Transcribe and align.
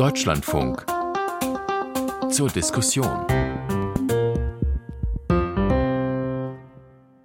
Deutschlandfunk 0.00 0.86
zur 2.30 2.48
Diskussion. 2.48 3.26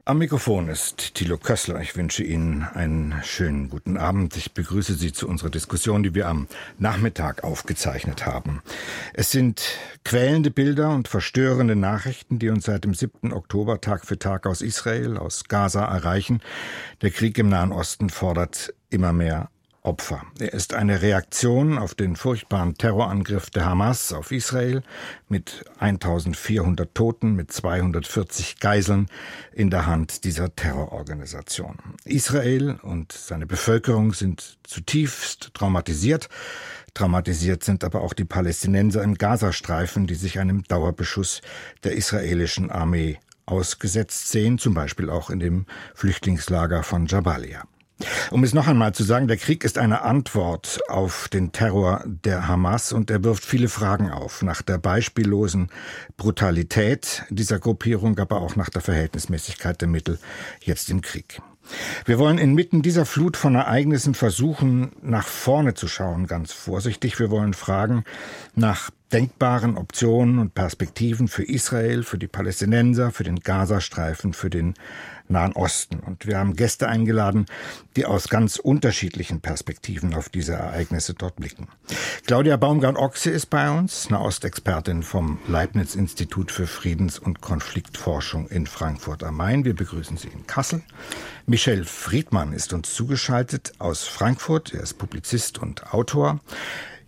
Am 0.03 0.17
Mikrofon 0.17 0.67
ist 0.67 1.15
Thilo 1.15 1.37
Kössler. 1.37 1.79
Ich 1.79 1.95
wünsche 1.95 2.25
Ihnen 2.25 2.63
einen 2.63 3.15
schönen 3.23 3.69
guten 3.69 3.95
Abend. 3.95 4.35
Ich 4.35 4.53
begrüße 4.53 4.95
Sie 4.95 5.13
zu 5.13 5.29
unserer 5.29 5.49
Diskussion, 5.49 6.03
die 6.03 6.15
wir 6.15 6.27
am 6.27 6.49
Nachmittag 6.77 7.45
aufgezeichnet 7.45 8.25
haben. 8.25 8.61
Es 9.13 9.31
sind 9.31 9.77
quälende 10.03 10.51
Bilder 10.51 10.89
und 10.89 11.07
verstörende 11.07 11.77
Nachrichten, 11.77 12.39
die 12.39 12.49
uns 12.49 12.65
seit 12.65 12.83
dem 12.83 12.93
7. 12.93 13.31
Oktober 13.31 13.79
Tag 13.79 14.05
für 14.05 14.19
Tag 14.19 14.45
aus 14.45 14.61
Israel, 14.61 15.15
aus 15.15 15.45
Gaza 15.45 15.85
erreichen. 15.85 16.41
Der 17.01 17.11
Krieg 17.11 17.37
im 17.37 17.47
Nahen 17.47 17.71
Osten 17.71 18.09
fordert 18.09 18.73
immer 18.89 19.13
mehr 19.13 19.49
Opfer. 19.85 20.23
Er 20.39 20.53
ist 20.53 20.73
eine 20.73 21.01
Reaktion 21.01 21.77
auf 21.77 21.93
den 21.93 22.15
furchtbaren 22.15 22.75
Terrorangriff 22.75 23.49
der 23.49 23.65
Hamas 23.65 24.11
auf 24.13 24.31
Israel 24.31 24.81
mit 25.29 25.65
1400 25.79 26.93
Toten, 26.93 27.35
mit 27.35 27.51
240 27.51 28.59
Geiseln 28.59 29.07
in 29.53 29.69
der 29.69 29.85
Hand 29.85 30.23
dieser 30.23 30.55
Terrororganisation. 30.55 31.77
Israel 32.03 32.79
und 32.81 33.11
seine 33.11 33.45
Bevölkerung 33.45 34.13
sind 34.13 34.57
zutiefst 34.63 35.53
traumatisiert. 35.53 36.29
Traumatisiert 36.95 37.63
sind 37.63 37.83
aber 37.83 38.01
auch 38.01 38.13
die 38.13 38.25
Palästinenser 38.25 39.03
im 39.03 39.15
Gazastreifen, 39.15 40.07
die 40.07 40.15
sich 40.15 40.39
einem 40.39 40.63
Dauerbeschuss 40.63 41.41
der 41.83 41.93
israelischen 41.93 42.71
Armee 42.71 43.19
ausgesetzt 43.45 44.31
sehen, 44.31 44.57
zum 44.57 44.73
Beispiel 44.73 45.09
auch 45.09 45.29
in 45.29 45.39
dem 45.39 45.65
Flüchtlingslager 45.93 46.81
von 46.81 47.05
Jabalia. 47.05 47.63
Um 48.29 48.43
es 48.43 48.53
noch 48.53 48.67
einmal 48.67 48.93
zu 48.93 49.03
sagen, 49.03 49.27
der 49.27 49.37
Krieg 49.37 49.63
ist 49.63 49.77
eine 49.77 50.01
Antwort 50.01 50.79
auf 50.89 51.29
den 51.29 51.53
Terror 51.53 52.03
der 52.05 52.47
Hamas 52.47 52.91
und 52.91 53.09
er 53.09 53.23
wirft 53.23 53.45
viele 53.45 53.69
Fragen 53.69 54.11
auf, 54.11 54.41
nach 54.41 54.61
der 54.61 54.77
beispiellosen 54.77 55.69
Brutalität 56.17 57.23
dieser 57.29 57.59
Gruppierung, 57.59 58.19
aber 58.19 58.41
auch 58.41 58.57
nach 58.57 58.69
der 58.69 58.81
Verhältnismäßigkeit 58.81 59.79
der 59.79 59.87
Mittel 59.87 60.19
jetzt 60.61 60.89
im 60.89 61.01
Krieg. 61.01 61.41
Wir 62.05 62.19
wollen 62.19 62.37
inmitten 62.37 62.81
dieser 62.81 63.05
Flut 63.05 63.37
von 63.37 63.55
Ereignissen 63.55 64.13
versuchen, 64.13 64.91
nach 65.01 65.27
vorne 65.27 65.73
zu 65.73 65.87
schauen, 65.87 66.27
ganz 66.27 66.51
vorsichtig. 66.51 67.19
Wir 67.19 67.31
wollen 67.31 67.53
fragen 67.53 68.03
nach 68.55 68.91
denkbaren 69.13 69.77
Optionen 69.77 70.39
und 70.39 70.55
Perspektiven 70.55 71.27
für 71.27 71.43
Israel, 71.43 72.03
für 72.03 72.17
die 72.17 72.27
Palästinenser, 72.27 73.11
für 73.11 73.23
den 73.23 73.39
Gazastreifen, 73.39 74.33
für 74.33 74.49
den 74.49 74.73
Nahen 75.27 75.53
Osten. 75.53 75.99
Und 75.99 76.27
wir 76.27 76.37
haben 76.37 76.55
Gäste 76.55 76.87
eingeladen, 76.87 77.45
die 77.95 78.05
aus 78.05 78.29
ganz 78.29 78.57
unterschiedlichen 78.57 79.41
Perspektiven 79.41 80.13
auf 80.13 80.29
diese 80.29 80.53
Ereignisse 80.53 81.13
dort 81.13 81.35
blicken. 81.37 81.67
Claudia 82.27 82.57
Baumgart-Ochse 82.57 83.31
ist 83.31 83.47
bei 83.47 83.71
uns, 83.71 84.07
eine 84.07 84.21
Ostexpertin 84.21 85.01
vom 85.01 85.39
Leibniz-Institut 85.47 86.51
für 86.51 86.67
Friedens- 86.67 87.17
und 87.17 87.41
Konfliktforschung 87.41 88.47
in 88.47 88.67
Frankfurt 88.67 89.23
am 89.23 89.37
Main. 89.37 89.65
Wir 89.65 89.75
begrüßen 89.75 90.17
Sie 90.17 90.27
in 90.27 90.45
Kassel. 90.45 90.83
Michel 91.47 91.85
Friedmann 91.85 92.53
ist 92.53 92.73
uns 92.73 92.93
zugeschaltet 92.93 93.73
aus 93.79 94.03
Frankfurt. 94.03 94.73
Er 94.73 94.81
ist 94.81 94.95
Publizist 94.95 95.57
und 95.57 95.93
Autor. 95.93 96.39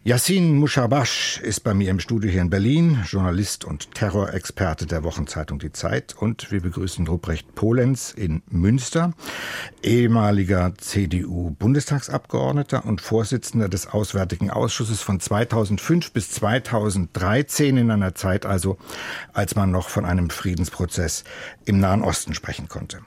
Yassin 0.07 0.55
Mushabash 0.57 1.41
ist 1.43 1.65
bei 1.65 1.73
mir 1.73 1.91
im 1.91 1.99
Studio 1.99 2.31
hier 2.31 2.41
in 2.41 2.49
Berlin, 2.49 3.03
Journalist 3.05 3.65
und 3.65 3.93
Terrorexperte 3.93 4.85
der 4.85 5.03
Wochenzeitung 5.03 5.59
Die 5.59 5.73
Zeit. 5.73 6.15
Und 6.17 6.49
wir 6.49 6.61
begrüßen 6.61 7.05
Ruprecht 7.05 7.55
Polenz 7.55 8.13
in 8.15 8.41
Münster, 8.49 9.11
ehemaliger 9.83 10.73
CDU-Bundestagsabgeordneter 10.77 12.85
und 12.85 13.01
Vorsitzender 13.01 13.67
des 13.67 13.87
Auswärtigen 13.87 14.49
Ausschusses 14.49 15.01
von 15.01 15.19
2005 15.19 16.13
bis 16.13 16.31
2013 16.31 17.75
in 17.75 17.91
einer 17.91 18.15
Zeit 18.15 18.45
also, 18.45 18.77
als 19.33 19.55
man 19.55 19.71
noch 19.71 19.89
von 19.89 20.05
einem 20.05 20.29
Friedensprozess 20.29 21.25
im 21.65 21.81
Nahen 21.81 22.01
Osten 22.01 22.33
sprechen 22.33 22.69
konnte. 22.69 23.01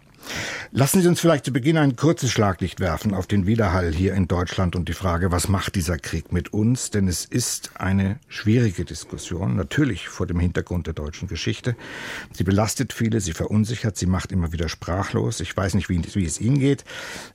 Lassen 0.73 1.03
Sie 1.03 1.09
uns 1.09 1.21
vielleicht 1.21 1.45
zu 1.45 1.53
Beginn 1.53 1.77
ein 1.77 1.97
kurzes 1.97 2.31
Schlaglicht 2.31 2.79
werfen 2.79 3.13
auf 3.13 3.27
den 3.27 3.47
Widerhall 3.47 3.93
hier 3.93 4.15
in 4.15 4.29
Deutschland 4.29 4.77
und 4.77 4.89
die 4.89 4.93
Frage, 4.93 5.33
was 5.33 5.49
macht 5.49 5.75
dieser 5.75 5.99
Krieg 5.99 6.33
mit 6.33 6.53
uns? 6.53 6.91
Denn 6.91 7.09
es 7.09 7.25
ist 7.25 7.73
eine 7.75 8.21
schwierige 8.29 8.85
Diskussion, 8.85 9.57
natürlich 9.57 10.09
vor 10.09 10.29
dem 10.29 10.39
Hintergrund 10.39 10.87
der 10.87 10.95
deutschen 10.95 11.27
Geschichte. 11.27 11.75
Sie 12.33 12.45
belastet 12.45 12.93
viele, 12.93 13.21
sie 13.21 13.33
verunsichert, 13.33 13.97
sie 13.97 14.07
macht 14.07 14.31
immer 14.31 14.53
wieder 14.53 14.69
sprachlos. 14.69 15.41
Ich 15.41 15.57
weiß 15.57 15.75
nicht, 15.75 15.89
wie, 15.89 16.01
wie 16.15 16.25
es 16.25 16.41
Ihnen 16.41 16.61
geht. 16.61 16.85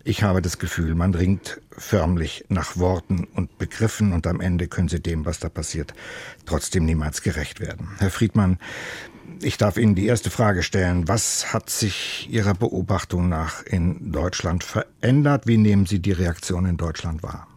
Ich 0.06 0.24
habe 0.24 0.42
das 0.42 0.58
Gefühl, 0.58 0.96
man 0.96 1.14
ringt 1.14 1.60
förmlich 1.78 2.46
nach 2.48 2.78
Worten 2.78 3.28
und 3.34 3.58
Begriffen 3.58 4.14
und 4.14 4.28
am 4.28 4.40
Ende 4.40 4.68
können 4.68 4.88
Sie 4.88 5.02
dem, 5.02 5.26
was 5.26 5.40
da 5.40 5.50
passiert, 5.50 5.94
trotzdem 6.46 6.86
niemals 6.86 7.22
gerecht 7.22 7.60
werden. 7.60 7.90
Herr 8.00 8.12
Friedmann, 8.12 8.60
ich 9.42 9.58
darf 9.58 9.78
Ihnen 9.78 9.96
die 9.96 10.06
erste 10.06 10.30
Frage 10.30 10.64
stellen. 10.64 11.08
Was 11.08 11.54
hat 11.54 11.70
sich 11.70 12.28
Ihrer 12.32 12.54
Beobachtung 12.54 13.30
nach 13.30 13.64
in 13.64 14.12
Deutschland 14.12 14.64
verändert? 14.64 15.48
Wie 15.48 15.58
nehmen 15.58 15.86
Sie 15.86 16.00
die 16.00 16.12
Reaktion 16.12 16.66
in 16.66 16.78
Deutschland 16.78 17.24
wahr? 17.24 17.48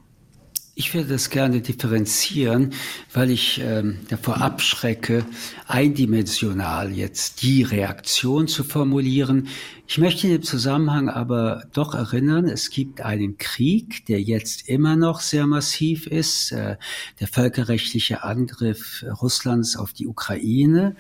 Ich 0.81 0.95
würde 0.95 1.09
das 1.09 1.29
gerne 1.31 1.61
differenzieren, 1.61 2.73
weil 3.13 3.33
ich 3.33 3.61
ähm, 3.61 3.99
davor 4.11 4.41
abschrecke, 4.41 5.27
eindimensional 5.67 6.93
jetzt 6.93 7.43
die 7.43 7.65
Reaktion 7.65 8.47
zu 8.47 8.63
formulieren. 8.63 9.49
Ich 9.89 9.99
möchte 9.99 10.29
in 10.29 10.35
dem 10.35 10.45
Zusammenhang 10.45 11.09
aber 11.09 11.65
doch 11.73 11.97
erinnern, 11.97 12.45
es 12.45 12.71
gibt 12.71 13.01
einen 13.01 13.39
Krieg, 13.39 14.07
der 14.07 14.23
jetzt 14.23 14.69
immer 14.69 14.95
noch 14.95 15.21
sehr 15.21 15.49
massiv 15.49 16.07
ist, 16.07 16.53
äh, 16.53 16.77
der 17.19 17.27
völkerrechtliche 17.27 18.23
Angriff 18.23 19.05
Russlands 19.21 19.77
auf 19.77 19.93
die 19.93 20.07
Ukraine. 20.07 20.95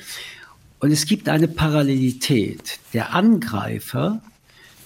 Und 0.81 0.93
es 0.93 1.06
gibt 1.06 1.28
eine 1.28 1.49
Parallelität. 1.49 2.78
Der 2.93 3.15
Angreifer, 3.15 4.22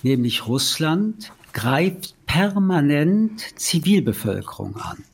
nämlich 0.02 0.46
Russland, 0.46 1.32
greift 1.52 2.14
permanent 2.26 3.40
Zivilbevölkerung 3.56 4.76
an. 4.76 5.04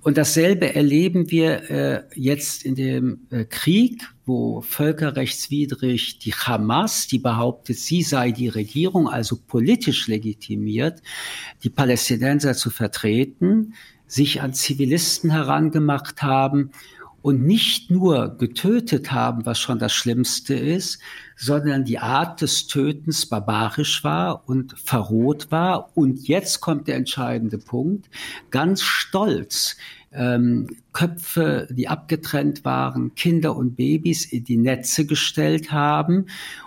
Und 0.00 0.18
dasselbe 0.18 0.74
erleben 0.74 1.30
wir 1.30 1.70
äh, 1.70 2.02
jetzt 2.14 2.64
in 2.64 2.74
dem 2.74 3.20
äh, 3.30 3.44
Krieg, 3.44 4.02
wo 4.26 4.60
völkerrechtswidrig 4.60 6.18
die 6.18 6.32
Hamas, 6.32 7.06
die 7.06 7.20
behauptet, 7.20 7.78
sie 7.78 8.02
sei 8.02 8.32
die 8.32 8.48
Regierung, 8.48 9.08
also 9.08 9.36
politisch 9.36 10.08
legitimiert, 10.08 11.02
die 11.62 11.70
Palästinenser 11.70 12.54
zu 12.54 12.70
vertreten, 12.70 13.74
sich 14.08 14.42
an 14.42 14.54
Zivilisten 14.54 15.30
herangemacht 15.30 16.22
haben 16.22 16.72
und 17.22 17.44
nicht 17.44 17.90
nur 17.90 18.36
getötet 18.36 19.12
haben, 19.12 19.46
was 19.46 19.58
schon 19.58 19.78
das 19.78 19.92
Schlimmste 19.92 20.54
ist, 20.54 20.98
sondern 21.36 21.84
die 21.84 21.98
Art 21.98 22.40
des 22.40 22.66
Tötens 22.66 23.26
barbarisch 23.26 24.04
war 24.04 24.48
und 24.48 24.78
verroht 24.78 25.50
war. 25.50 25.96
Und 25.96 26.26
jetzt 26.26 26.60
kommt 26.60 26.88
der 26.88 26.96
entscheidende 26.96 27.58
Punkt, 27.58 28.10
ganz 28.50 28.82
stolz 28.82 29.76
ähm, 30.12 30.66
Köpfe, 30.92 31.68
die 31.70 31.88
abgetrennt 31.88 32.64
waren, 32.64 33.14
Kinder 33.14 33.56
und 33.56 33.76
Babys 33.76 34.26
in 34.26 34.44
die 34.44 34.58
Netze 34.58 35.06
gestellt 35.06 35.72
haben, 35.72 36.26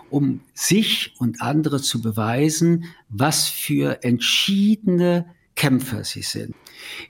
um 0.09 0.41
sich 0.53 1.13
und 1.19 1.41
andere 1.41 1.81
zu 1.81 2.01
beweisen, 2.01 2.85
was 3.09 3.47
für 3.47 4.03
entschiedene 4.03 5.25
Kämpfer 5.55 6.03
sie 6.03 6.21
sind. 6.21 6.55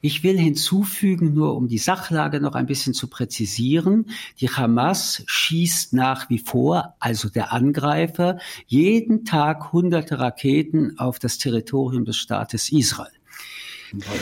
Ich 0.01 0.23
will 0.23 0.37
hinzufügen, 0.37 1.33
nur 1.33 1.55
um 1.55 1.67
die 1.67 1.77
Sachlage 1.77 2.39
noch 2.39 2.55
ein 2.55 2.65
bisschen 2.65 2.93
zu 2.93 3.07
präzisieren, 3.07 4.07
die 4.39 4.49
Hamas 4.49 5.23
schießt 5.25 5.93
nach 5.93 6.29
wie 6.29 6.39
vor, 6.39 6.95
also 6.99 7.29
der 7.29 7.53
Angreifer, 7.53 8.39
jeden 8.67 9.25
Tag 9.25 9.71
hunderte 9.73 10.19
Raketen 10.19 10.97
auf 10.99 11.19
das 11.19 11.37
Territorium 11.37 12.05
des 12.05 12.17
Staates 12.17 12.71
Israel. 12.71 13.11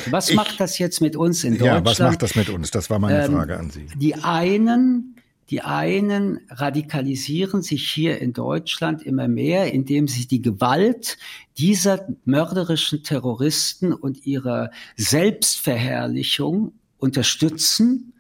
Was 0.09 0.29
ich, 0.29 0.35
macht 0.35 0.59
das 0.59 0.77
jetzt 0.77 1.01
mit 1.01 1.15
uns 1.15 1.43
in 1.43 1.57
Deutschland? 1.57 1.85
Ja, 1.85 1.91
was 1.91 1.99
macht 1.99 2.21
das 2.21 2.35
mit 2.35 2.49
uns? 2.49 2.71
Das 2.71 2.89
war 2.89 2.99
meine 2.99 3.25
ähm, 3.25 3.33
Frage 3.33 3.57
an 3.57 3.69
Sie. 3.69 3.87
Die 3.95 4.15
einen 4.15 5.15
die 5.49 5.61
einen 5.61 6.39
radikalisieren 6.49 7.61
sich 7.61 7.89
hier 7.89 8.19
in 8.19 8.33
Deutschland 8.33 9.03
immer 9.03 9.27
mehr, 9.27 9.73
indem 9.73 10.07
sie 10.07 10.27
die 10.27 10.41
Gewalt 10.41 11.17
dieser 11.57 12.07
mörderischen 12.25 13.03
Terroristen 13.03 13.93
und 13.93 14.25
ihrer 14.25 14.71
Selbstverherrlichung 14.95 16.73
unterstützen. 16.97 18.13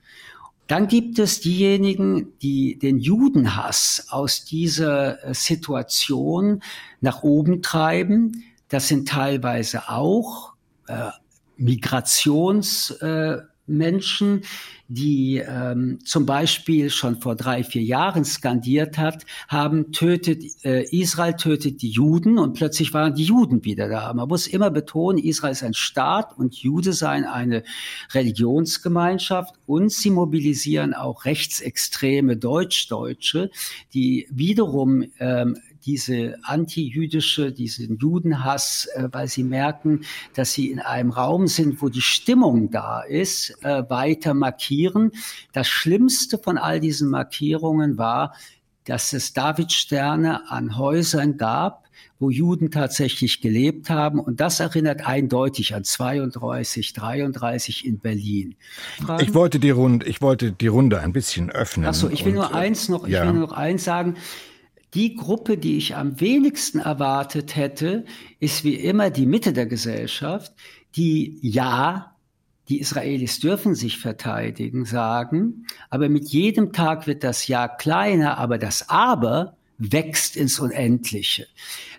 Dann 0.67 0.87
gibt 0.87 1.19
es 1.19 1.39
diejenigen, 1.39 2.33
die 2.41 2.77
den 2.77 2.99
Judenhass 2.99 4.07
aus 4.09 4.45
dieser 4.45 5.23
äh, 5.23 5.33
Situation 5.33 6.61
nach 7.01 7.23
oben 7.23 7.61
treiben. 7.61 8.43
Das 8.69 8.87
sind 8.87 9.07
teilweise 9.07 9.89
auch 9.89 10.53
äh, 10.87 11.09
Migrations- 11.57 12.97
äh, 13.01 13.43
Menschen, 13.65 14.41
die 14.87 15.37
ähm, 15.37 15.99
zum 16.05 16.25
Beispiel 16.25 16.89
schon 16.89 17.21
vor 17.21 17.35
drei, 17.35 17.63
vier 17.63 17.81
Jahren 17.81 18.25
skandiert 18.25 18.97
hat, 18.97 19.25
haben 19.47 19.91
tötet, 19.91 20.43
äh, 20.65 20.83
Israel 20.91 21.33
tötet 21.33 21.81
die 21.81 21.89
Juden 21.89 22.37
und 22.37 22.53
plötzlich 22.53 22.93
waren 22.93 23.15
die 23.15 23.23
Juden 23.23 23.63
wieder 23.63 23.87
da. 23.87 24.13
Man 24.13 24.27
muss 24.27 24.47
immer 24.47 24.69
betonen, 24.69 25.17
Israel 25.17 25.53
ist 25.53 25.63
ein 25.63 25.73
Staat 25.73 26.37
und 26.37 26.55
Jude 26.55 26.93
seien 26.93 27.25
eine 27.25 27.63
Religionsgemeinschaft 28.13 29.55
und 29.65 29.91
sie 29.91 30.11
mobilisieren 30.11 30.93
auch 30.93 31.25
rechtsextreme 31.25 32.37
Deutschdeutsche, 32.37 33.49
die 33.93 34.27
wiederum 34.29 35.05
ähm, 35.19 35.57
diese 35.85 36.37
antijüdische, 36.43 37.51
diesen 37.51 37.97
Judenhass, 37.97 38.87
äh, 38.95 39.09
weil 39.11 39.27
sie 39.27 39.43
merken, 39.43 40.01
dass 40.33 40.53
sie 40.53 40.71
in 40.71 40.79
einem 40.79 41.11
Raum 41.11 41.47
sind, 41.47 41.81
wo 41.81 41.89
die 41.89 42.01
Stimmung 42.01 42.71
da 42.71 43.01
ist, 43.01 43.57
äh, 43.63 43.83
weiter 43.89 44.33
markieren. 44.33 45.11
Das 45.51 45.67
Schlimmste 45.67 46.37
von 46.37 46.57
all 46.57 46.79
diesen 46.79 47.09
Markierungen 47.09 47.97
war, 47.97 48.33
dass 48.85 49.13
es 49.13 49.33
Davidsterne 49.33 50.49
an 50.51 50.77
Häusern 50.77 51.37
gab, 51.37 51.83
wo 52.19 52.29
Juden 52.29 52.71
tatsächlich 52.71 53.41
gelebt 53.41 53.89
haben. 53.89 54.19
Und 54.19 54.39
das 54.39 54.59
erinnert 54.59 55.05
eindeutig 55.05 55.75
an 55.75 55.83
32, 55.83 56.93
33 56.93 57.85
in 57.85 57.99
Berlin. 57.99 58.55
Fragen? 59.05 59.23
Ich 59.23 59.33
wollte 59.33 59.59
die 59.59 59.69
Runde, 59.69 60.05
ich 60.05 60.21
wollte 60.21 60.51
die 60.51 60.67
Runde 60.67 60.99
ein 61.01 61.13
bisschen 61.13 61.49
öffnen. 61.49 61.85
Ach 61.85 61.93
so, 61.93 62.09
ich 62.09 62.25
will 62.25 62.33
nur 62.33 62.53
eins 62.53 62.89
noch, 62.89 63.07
ja. 63.07 63.21
ich 63.21 63.27
will 63.27 63.39
nur 63.39 63.47
noch 63.47 63.55
eins 63.55 63.83
sagen. 63.83 64.15
Die 64.93 65.15
Gruppe, 65.15 65.57
die 65.57 65.77
ich 65.77 65.95
am 65.95 66.19
wenigsten 66.19 66.79
erwartet 66.79 67.55
hätte, 67.55 68.05
ist 68.39 68.63
wie 68.63 68.75
immer 68.75 69.09
die 69.09 69.25
Mitte 69.25 69.53
der 69.53 69.65
Gesellschaft, 69.65 70.53
die 70.95 71.39
ja, 71.41 72.15
die 72.69 72.79
Israelis 72.79 73.39
dürfen 73.39 73.75
sich 73.75 73.97
verteidigen, 73.97 74.85
sagen, 74.85 75.65
aber 75.89 76.09
mit 76.09 76.29
jedem 76.29 76.71
Tag 76.71 77.07
wird 77.07 77.23
das 77.23 77.47
Ja 77.47 77.67
kleiner, 77.67 78.37
aber 78.37 78.57
das 78.57 78.89
Aber 78.89 79.57
wächst 79.91 80.35
ins 80.35 80.59
Unendliche 80.59 81.47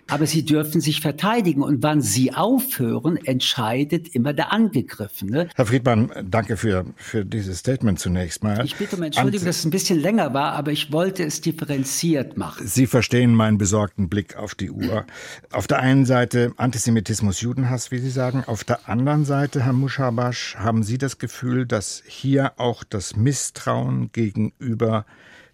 aber 0.07 0.27
sie 0.27 0.45
dürfen 0.45 0.81
sich 0.81 1.01
verteidigen. 1.01 1.61
Und 1.61 1.81
wann 1.81 2.01
sie 2.01 2.33
aufhören, 2.33 3.17
entscheidet 3.17 4.07
immer 4.13 4.33
der 4.33 4.51
Angegriffene. 4.51 5.49
Herr 5.55 5.65
Friedmann, 5.65 6.11
danke 6.29 6.57
für, 6.57 6.85
für 6.95 7.25
dieses 7.25 7.59
Statement 7.59 7.99
zunächst 7.99 8.43
mal. 8.43 8.63
Ich 8.63 8.75
bitte 8.75 8.95
um 8.95 9.03
Entschuldigung, 9.03 9.45
dass 9.45 9.59
es 9.59 9.65
ein 9.65 9.71
bisschen 9.71 9.99
länger 9.99 10.33
war, 10.33 10.53
aber 10.53 10.71
ich 10.71 10.91
wollte 10.91 11.23
es 11.23 11.41
differenziert 11.41 12.37
machen. 12.37 12.67
Sie 12.67 12.87
verstehen 12.87 13.33
meinen 13.33 13.57
besorgten 13.57 14.09
Blick 14.09 14.35
auf 14.35 14.55
die 14.55 14.69
Uhr. 14.69 15.05
Auf 15.51 15.67
der 15.67 15.79
einen 15.79 16.05
Seite 16.05 16.53
Antisemitismus, 16.57 17.41
Judenhass, 17.41 17.91
wie 17.91 17.99
Sie 17.99 18.09
sagen. 18.09 18.43
Auf 18.45 18.63
der 18.63 18.87
anderen 18.87 19.25
Seite, 19.25 19.63
Herr 19.63 19.73
Muschabasch, 19.73 20.55
haben 20.57 20.83
Sie 20.83 20.97
das 20.97 21.17
Gefühl, 21.17 21.65
dass 21.65 22.03
hier 22.05 22.53
auch 22.57 22.83
das 22.83 23.15
Misstrauen 23.15 24.11
gegenüber 24.11 25.05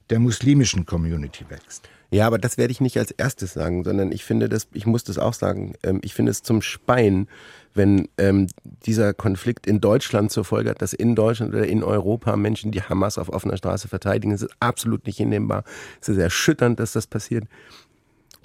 der 0.10 0.19
muslimischen 0.19 0.86
Community 0.86 1.45
wächst? 1.50 1.88
Ja, 2.13 2.27
aber 2.27 2.37
das 2.37 2.57
werde 2.57 2.71
ich 2.71 2.81
nicht 2.81 2.97
als 2.97 3.11
erstes 3.11 3.53
sagen, 3.53 3.85
sondern 3.85 4.11
ich 4.11 4.25
finde 4.25 4.49
das, 4.49 4.67
ich 4.73 4.85
muss 4.85 5.05
das 5.05 5.17
auch 5.17 5.33
sagen, 5.33 5.75
ähm, 5.81 6.01
ich 6.03 6.13
finde 6.13 6.31
es 6.31 6.43
zum 6.43 6.61
Speien, 6.61 7.29
wenn 7.73 8.09
ähm, 8.17 8.47
dieser 8.85 9.13
Konflikt 9.13 9.65
in 9.65 9.79
Deutschland 9.79 10.29
zur 10.29 10.43
Folge 10.43 10.71
hat, 10.71 10.81
dass 10.81 10.91
in 10.91 11.15
Deutschland 11.15 11.53
oder 11.53 11.65
in 11.65 11.83
Europa 11.83 12.35
Menschen 12.35 12.71
die 12.71 12.81
Hamas 12.81 13.17
auf 13.17 13.29
offener 13.29 13.55
Straße 13.55 13.87
verteidigen. 13.87 14.33
Es 14.33 14.41
ist 14.41 14.53
absolut 14.59 15.05
nicht 15.05 15.17
hinnehmbar. 15.17 15.63
Es 16.01 16.09
ist 16.09 16.17
erschütternd, 16.17 16.81
dass 16.81 16.91
das 16.91 17.07
passiert. 17.07 17.45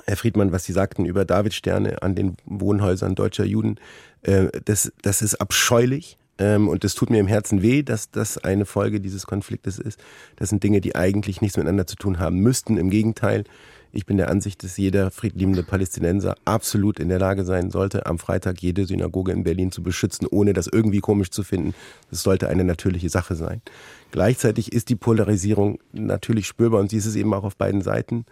Herr 0.04 0.16
Friedmann, 0.16 0.52
was 0.52 0.64
Sie 0.64 0.72
sagten 0.72 1.04
über 1.04 1.24
Davidsterne 1.24 2.02
an 2.02 2.14
den 2.14 2.36
Wohnhäusern 2.44 3.16
deutscher 3.16 3.44
Juden, 3.44 3.80
äh, 4.22 4.46
das, 4.64 4.92
das 5.02 5.22
ist 5.22 5.40
abscheulich. 5.40 6.18
Ähm, 6.38 6.68
und 6.68 6.84
es 6.84 6.94
tut 6.94 7.10
mir 7.10 7.18
im 7.18 7.26
Herzen 7.26 7.62
weh, 7.62 7.82
dass 7.82 8.10
das 8.10 8.38
eine 8.38 8.66
Folge 8.66 9.00
dieses 9.00 9.26
Konfliktes 9.26 9.78
ist. 9.78 9.98
Das 10.36 10.50
sind 10.50 10.62
Dinge, 10.62 10.80
die 10.80 10.94
eigentlich 10.94 11.40
nichts 11.40 11.56
miteinander 11.56 11.86
zu 11.86 11.96
tun 11.96 12.18
haben 12.18 12.40
müssten. 12.40 12.76
Im 12.76 12.90
Gegenteil, 12.90 13.44
ich 13.92 14.04
bin 14.04 14.18
der 14.18 14.28
Ansicht, 14.28 14.62
dass 14.62 14.76
jeder 14.76 15.10
friedliebende 15.10 15.62
Palästinenser 15.62 16.34
absolut 16.44 17.00
in 17.00 17.08
der 17.08 17.18
Lage 17.18 17.44
sein 17.44 17.70
sollte, 17.70 18.04
am 18.04 18.18
Freitag 18.18 18.60
jede 18.60 18.84
Synagoge 18.84 19.32
in 19.32 19.44
Berlin 19.44 19.72
zu 19.72 19.82
beschützen, 19.82 20.26
ohne 20.30 20.52
das 20.52 20.66
irgendwie 20.66 21.00
komisch 21.00 21.30
zu 21.30 21.42
finden. 21.42 21.74
Das 22.10 22.22
sollte 22.22 22.48
eine 22.48 22.64
natürliche 22.64 23.08
Sache 23.08 23.34
sein. 23.34 23.62
Gleichzeitig 24.10 24.72
ist 24.72 24.90
die 24.90 24.96
Polarisierung 24.96 25.78
natürlich 25.92 26.46
spürbar 26.46 26.80
und 26.80 26.90
sie 26.90 26.98
ist 26.98 27.06
es 27.06 27.16
eben 27.16 27.32
auch 27.32 27.44
auf 27.44 27.56
beiden 27.56 27.80
Seiten. 27.80 28.26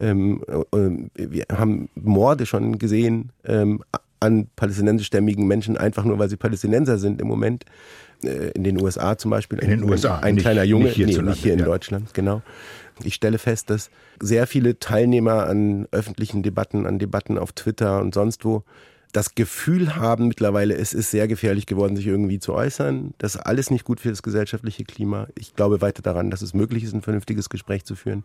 Ähm, 0.00 0.42
äh, 0.72 1.30
wir 1.30 1.44
haben 1.52 1.90
Morde 1.94 2.46
schon 2.46 2.78
gesehen 2.78 3.32
ähm, 3.44 3.82
an 4.22 4.48
palästinensischstämmigen 4.56 5.46
Menschen, 5.46 5.76
einfach 5.76 6.04
nur 6.04 6.18
weil 6.18 6.28
sie 6.28 6.36
Palästinenser 6.36 6.98
sind 6.98 7.20
im 7.20 7.28
Moment. 7.28 7.64
Äh, 8.24 8.50
in 8.50 8.64
den 8.64 8.80
USA 8.80 9.18
zum 9.18 9.30
Beispiel. 9.30 9.58
In 9.58 9.70
den 9.70 9.84
USA. 9.84 10.18
Ein 10.18 10.36
nicht, 10.36 10.44
kleiner 10.44 10.62
Junge, 10.62 10.86
nicht 10.86 10.94
hier, 10.94 11.06
nee, 11.06 11.18
nicht 11.18 11.42
hier 11.42 11.52
in 11.52 11.58
ja. 11.58 11.64
Deutschland, 11.64 12.14
genau. 12.14 12.42
Ich 13.04 13.14
stelle 13.14 13.38
fest, 13.38 13.70
dass 13.70 13.90
sehr 14.20 14.46
viele 14.46 14.78
Teilnehmer 14.78 15.46
an 15.46 15.88
öffentlichen 15.90 16.42
Debatten, 16.42 16.86
an 16.86 16.98
Debatten 16.98 17.38
auf 17.38 17.52
Twitter 17.52 18.00
und 18.00 18.14
sonst 18.14 18.44
wo, 18.44 18.62
das 19.12 19.34
Gefühl 19.34 19.96
haben 19.96 20.28
mittlerweile, 20.28 20.74
es 20.74 20.94
ist 20.94 21.10
sehr 21.10 21.28
gefährlich 21.28 21.66
geworden, 21.66 21.96
sich 21.96 22.06
irgendwie 22.06 22.38
zu 22.38 22.54
äußern. 22.54 23.12
Das 23.18 23.34
ist 23.34 23.40
alles 23.42 23.70
nicht 23.70 23.84
gut 23.84 24.00
für 24.00 24.08
das 24.08 24.22
gesellschaftliche 24.22 24.84
Klima. 24.84 25.26
Ich 25.34 25.54
glaube 25.54 25.80
weiter 25.80 26.02
daran, 26.02 26.30
dass 26.30 26.42
es 26.42 26.54
möglich 26.54 26.84
ist, 26.84 26.94
ein 26.94 27.02
vernünftiges 27.02 27.50
Gespräch 27.50 27.84
zu 27.84 27.94
führen. 27.94 28.24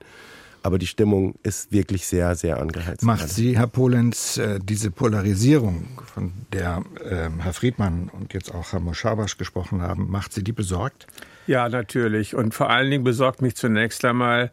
Aber 0.68 0.80
die 0.80 0.88
Stimmung 0.88 1.36
ist 1.44 1.72
wirklich 1.72 2.06
sehr, 2.08 2.36
sehr 2.36 2.60
angeheizt. 2.60 3.02
Macht 3.02 3.30
Sie, 3.30 3.58
Herr 3.58 3.68
Polenz, 3.68 4.36
äh, 4.36 4.60
diese 4.62 4.92
Polarisierung, 4.92 5.88
von 6.14 6.34
der 6.52 6.84
ähm, 7.10 7.40
Herr 7.40 7.54
Friedmann 7.54 8.12
und 8.12 8.34
jetzt 8.34 8.54
auch 8.54 8.74
Herr 8.74 8.82
Moschabasch 8.82 9.38
gesprochen 9.38 9.82
haben, 9.82 10.12
macht 10.12 10.34
Sie 10.34 10.44
die 10.44 10.52
besorgt? 10.52 11.08
Ja, 11.48 11.70
natürlich. 11.70 12.36
Und 12.36 12.54
vor 12.54 12.70
allen 12.70 12.92
Dingen 12.92 13.06
besorgt 13.06 13.42
mich 13.42 13.56
zunächst 13.56 14.04
einmal, 14.04 14.52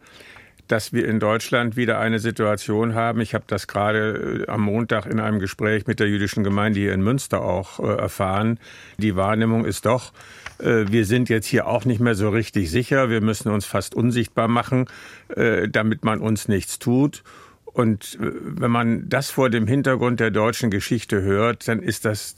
dass 0.68 0.92
wir 0.92 1.04
in 1.08 1.18
Deutschland 1.18 1.74
wieder 1.74 1.98
eine 1.98 2.20
Situation 2.20 2.94
haben. 2.94 3.20
Ich 3.20 3.34
habe 3.34 3.46
das 3.48 3.66
gerade 3.66 4.44
äh, 4.46 4.48
am 4.48 4.60
Montag 4.60 5.06
in 5.06 5.18
einem 5.18 5.40
Gespräch 5.40 5.88
mit 5.88 5.98
der 5.98 6.06
jüdischen 6.06 6.44
Gemeinde 6.44 6.78
hier 6.78 6.92
in 6.92 7.02
Münster 7.02 7.42
auch 7.42 7.80
äh, 7.80 7.92
erfahren. 7.92 8.60
Die 8.98 9.16
Wahrnehmung 9.16 9.64
ist 9.64 9.84
doch, 9.84 10.12
wir 10.58 11.04
sind 11.04 11.28
jetzt 11.28 11.46
hier 11.46 11.66
auch 11.66 11.84
nicht 11.84 12.00
mehr 12.00 12.14
so 12.14 12.28
richtig 12.28 12.70
sicher. 12.70 13.10
Wir 13.10 13.20
müssen 13.20 13.50
uns 13.50 13.64
fast 13.64 13.94
unsichtbar 13.94 14.48
machen, 14.48 14.86
äh, 15.34 15.68
damit 15.68 16.04
man 16.04 16.20
uns 16.20 16.48
nichts 16.48 16.78
tut. 16.78 17.22
Und 17.64 18.18
äh, 18.20 18.30
wenn 18.42 18.70
man 18.70 19.08
das 19.08 19.30
vor 19.30 19.50
dem 19.50 19.66
Hintergrund 19.66 20.20
der 20.20 20.30
deutschen 20.30 20.70
Geschichte 20.70 21.22
hört, 21.22 21.66
dann 21.68 21.82
ist 21.82 22.04
das 22.04 22.36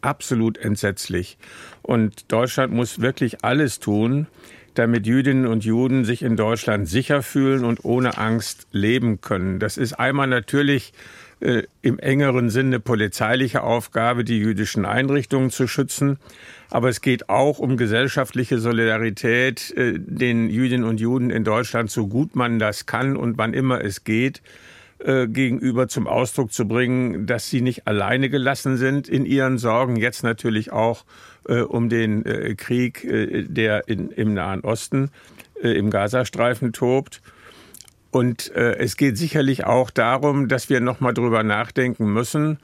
absolut 0.00 0.58
entsetzlich. 0.58 1.38
Und 1.82 2.30
Deutschland 2.32 2.72
muss 2.72 3.00
wirklich 3.00 3.44
alles 3.44 3.80
tun, 3.80 4.26
damit 4.74 5.06
Jüdinnen 5.06 5.46
und 5.46 5.64
Juden 5.64 6.04
sich 6.04 6.22
in 6.22 6.36
Deutschland 6.36 6.88
sicher 6.88 7.22
fühlen 7.22 7.64
und 7.64 7.84
ohne 7.84 8.18
Angst 8.18 8.66
leben 8.72 9.20
können. 9.20 9.58
Das 9.58 9.76
ist 9.76 9.94
einmal 9.94 10.26
natürlich 10.26 10.92
äh, 11.38 11.64
im 11.82 11.98
engeren 11.98 12.48
Sinne 12.48 12.80
polizeiliche 12.80 13.62
Aufgabe, 13.62 14.24
die 14.24 14.38
jüdischen 14.38 14.86
Einrichtungen 14.86 15.50
zu 15.50 15.66
schützen. 15.66 16.18
Aber 16.70 16.88
es 16.88 17.02
geht 17.02 17.28
auch 17.28 17.58
um 17.58 17.76
gesellschaftliche 17.76 18.58
Solidarität, 18.58 19.70
äh, 19.76 19.98
den 19.98 20.48
Jüdinnen 20.48 20.88
und 20.88 20.98
Juden 20.98 21.28
in 21.28 21.44
Deutschland, 21.44 21.90
so 21.90 22.06
gut 22.06 22.36
man 22.36 22.58
das 22.58 22.86
kann 22.86 23.18
und 23.18 23.36
wann 23.36 23.52
immer 23.52 23.84
es 23.84 24.02
geht, 24.02 24.40
äh, 24.98 25.28
gegenüber 25.28 25.88
zum 25.88 26.06
Ausdruck 26.06 26.54
zu 26.54 26.66
bringen, 26.66 27.26
dass 27.26 27.50
sie 27.50 27.60
nicht 27.60 27.86
alleine 27.86 28.30
gelassen 28.30 28.78
sind 28.78 29.06
in 29.06 29.26
ihren 29.26 29.58
Sorgen. 29.58 29.96
Jetzt 29.96 30.22
natürlich 30.22 30.72
auch 30.72 31.04
um 31.68 31.88
den 31.88 32.56
Krieg, 32.56 33.06
der 33.08 33.86
im 33.86 34.34
Nahen 34.34 34.62
Osten, 34.62 35.12
im 35.62 35.90
Gazastreifen 35.90 36.72
tobt. 36.72 37.22
Und 38.16 38.50
äh, 38.54 38.78
es 38.78 38.96
geht 38.96 39.18
sicherlich 39.18 39.66
auch 39.66 39.90
darum, 39.90 40.48
dass 40.48 40.70
wir 40.70 40.80
nochmal 40.80 41.12
drüber 41.12 41.42
nachdenken 41.42 42.10
müssen, 42.14 42.58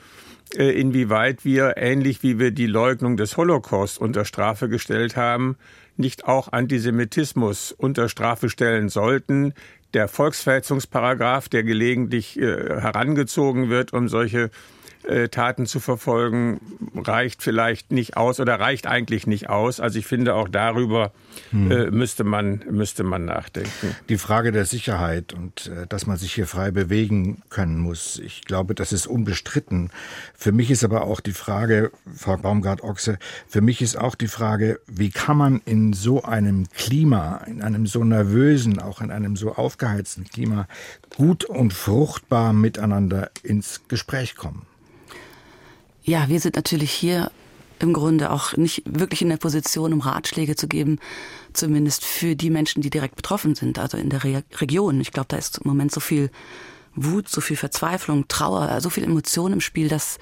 äh, 0.57 0.71
inwieweit 0.71 1.45
wir, 1.45 1.75
ähnlich 1.77 2.23
wie 2.23 2.39
wir 2.39 2.53
die 2.53 2.67
Leugnung 2.67 3.19
des 3.19 3.37
Holocaust 3.37 3.99
unter 3.99 4.25
Strafe 4.25 4.71
gestellt 4.71 5.15
haben, 5.15 5.59
nicht 5.99 6.25
auch 6.25 6.51
Antisemitismus 6.53 7.71
unter 7.71 8.09
Strafe 8.09 8.49
stellen 8.49 8.89
sollten. 8.89 9.53
Der 9.93 10.09
Volksverhetzungsparagraf, 10.09 11.51
der 11.51 11.65
gelegentlich 11.65 12.41
äh, 12.41 12.81
herangezogen 12.81 13.69
wird, 13.69 13.93
um 13.93 14.09
solche 14.09 14.49
äh, 15.05 15.29
Taten 15.29 15.67
zu 15.67 15.81
verfolgen, 15.81 16.61
reicht 16.95 17.43
vielleicht 17.43 17.91
nicht 17.91 18.17
aus 18.17 18.41
oder 18.41 18.61
reicht 18.61 18.87
eigentlich 18.87 19.27
nicht 19.27 19.49
aus. 19.49 19.81
Also 19.81 19.99
ich 19.99 20.07
finde, 20.07 20.35
auch 20.35 20.49
darüber 20.49 21.13
hm. 21.51 21.71
äh, 21.71 21.91
müsste, 21.91 22.25
man, 22.25 22.65
müsste 22.71 23.03
man 23.03 23.25
nachdenken. 23.25 23.97
Die 24.09 24.19
Frage 24.19 24.53
der 24.53 24.65
Sicherheit 24.65 25.33
und 25.33 25.69
äh, 25.69 25.87
dass 25.87 26.07
man 26.07 26.17
sich 26.17 26.35
hier 26.35 26.47
frei 26.47 26.71
bewegen 26.71 27.43
können 27.49 27.79
muss, 27.79 28.19
ich 28.19 28.45
glaube, 28.45 28.75
das 28.75 28.93
ist 28.93 29.07
unbestritten. 29.07 29.91
Für 30.35 30.53
mich 30.53 30.71
ist 30.71 30.85
aber 30.85 31.05
auch 31.05 31.21
die 31.21 31.33
Frage, 31.33 31.91
Frau 32.15 32.37
Baumgart-Ochse, 32.37 33.19
für 33.49 33.61
mich 33.61 33.83
ist 33.83 33.99
auch 33.99 34.15
die 34.15 34.29
Frage, 34.29 34.81
wie 34.87 35.11
kann 35.11 35.37
man 35.37 35.61
in 35.65 35.93
so 35.93 36.23
einem 36.23 36.69
Klima, 36.75 37.39
in 37.47 37.63
einem 37.63 37.87
so 37.87 38.05
nervösen, 38.05 38.79
auch 38.79 39.01
in 39.01 39.11
einem 39.11 39.37
so 39.37 39.55
aufgeheizten 39.55 40.25
Klima 40.25 40.67
gut 41.17 41.45
und 41.45 41.73
fruchtbar 41.73 42.53
miteinander 42.53 43.31
ins 43.43 43.83
Gespräch 43.89 44.35
kommen? 44.35 44.67
Ja, 46.05 46.29
wir 46.29 46.41
sind 46.41 46.57
natürlich 46.57 46.91
hier 46.91 47.31
im 47.79 47.93
Grunde 47.93 48.31
auch 48.31 48.57
nicht 48.57 48.83
wirklich 48.87 49.23
in 49.23 49.29
der 49.29 49.37
Position, 49.37 49.93
um 49.93 50.01
Ratschläge 50.01 50.57
zu 50.57 50.69
geben, 50.69 50.99
zumindest 51.53 52.05
für 52.05 52.37
die 52.37 52.51
Menschen, 52.51 52.81
die 52.81 52.91
direkt 52.91 53.17
betroffen 53.17 53.55
sind, 53.55 53.79
also 53.79 53.97
in 53.97 54.09
der 54.09 54.23
Re 54.23 54.45
Region. 54.61 55.01
Ich 55.01 55.13
glaube, 55.13 55.29
da 55.29 55.37
ist 55.37 55.59
im 55.59 55.69
Moment 55.69 55.93
so 55.93 56.01
viel 56.01 56.31
Wut, 56.95 57.29
so 57.29 57.41
viel 57.41 57.57
Verzweiflung, 57.57 58.29
Trauer, 58.29 58.81
so 58.81 58.91
viel 58.91 59.05
Emotion 59.05 59.53
im 59.53 59.61
Spiel, 59.61 59.89
dass, 59.89 60.19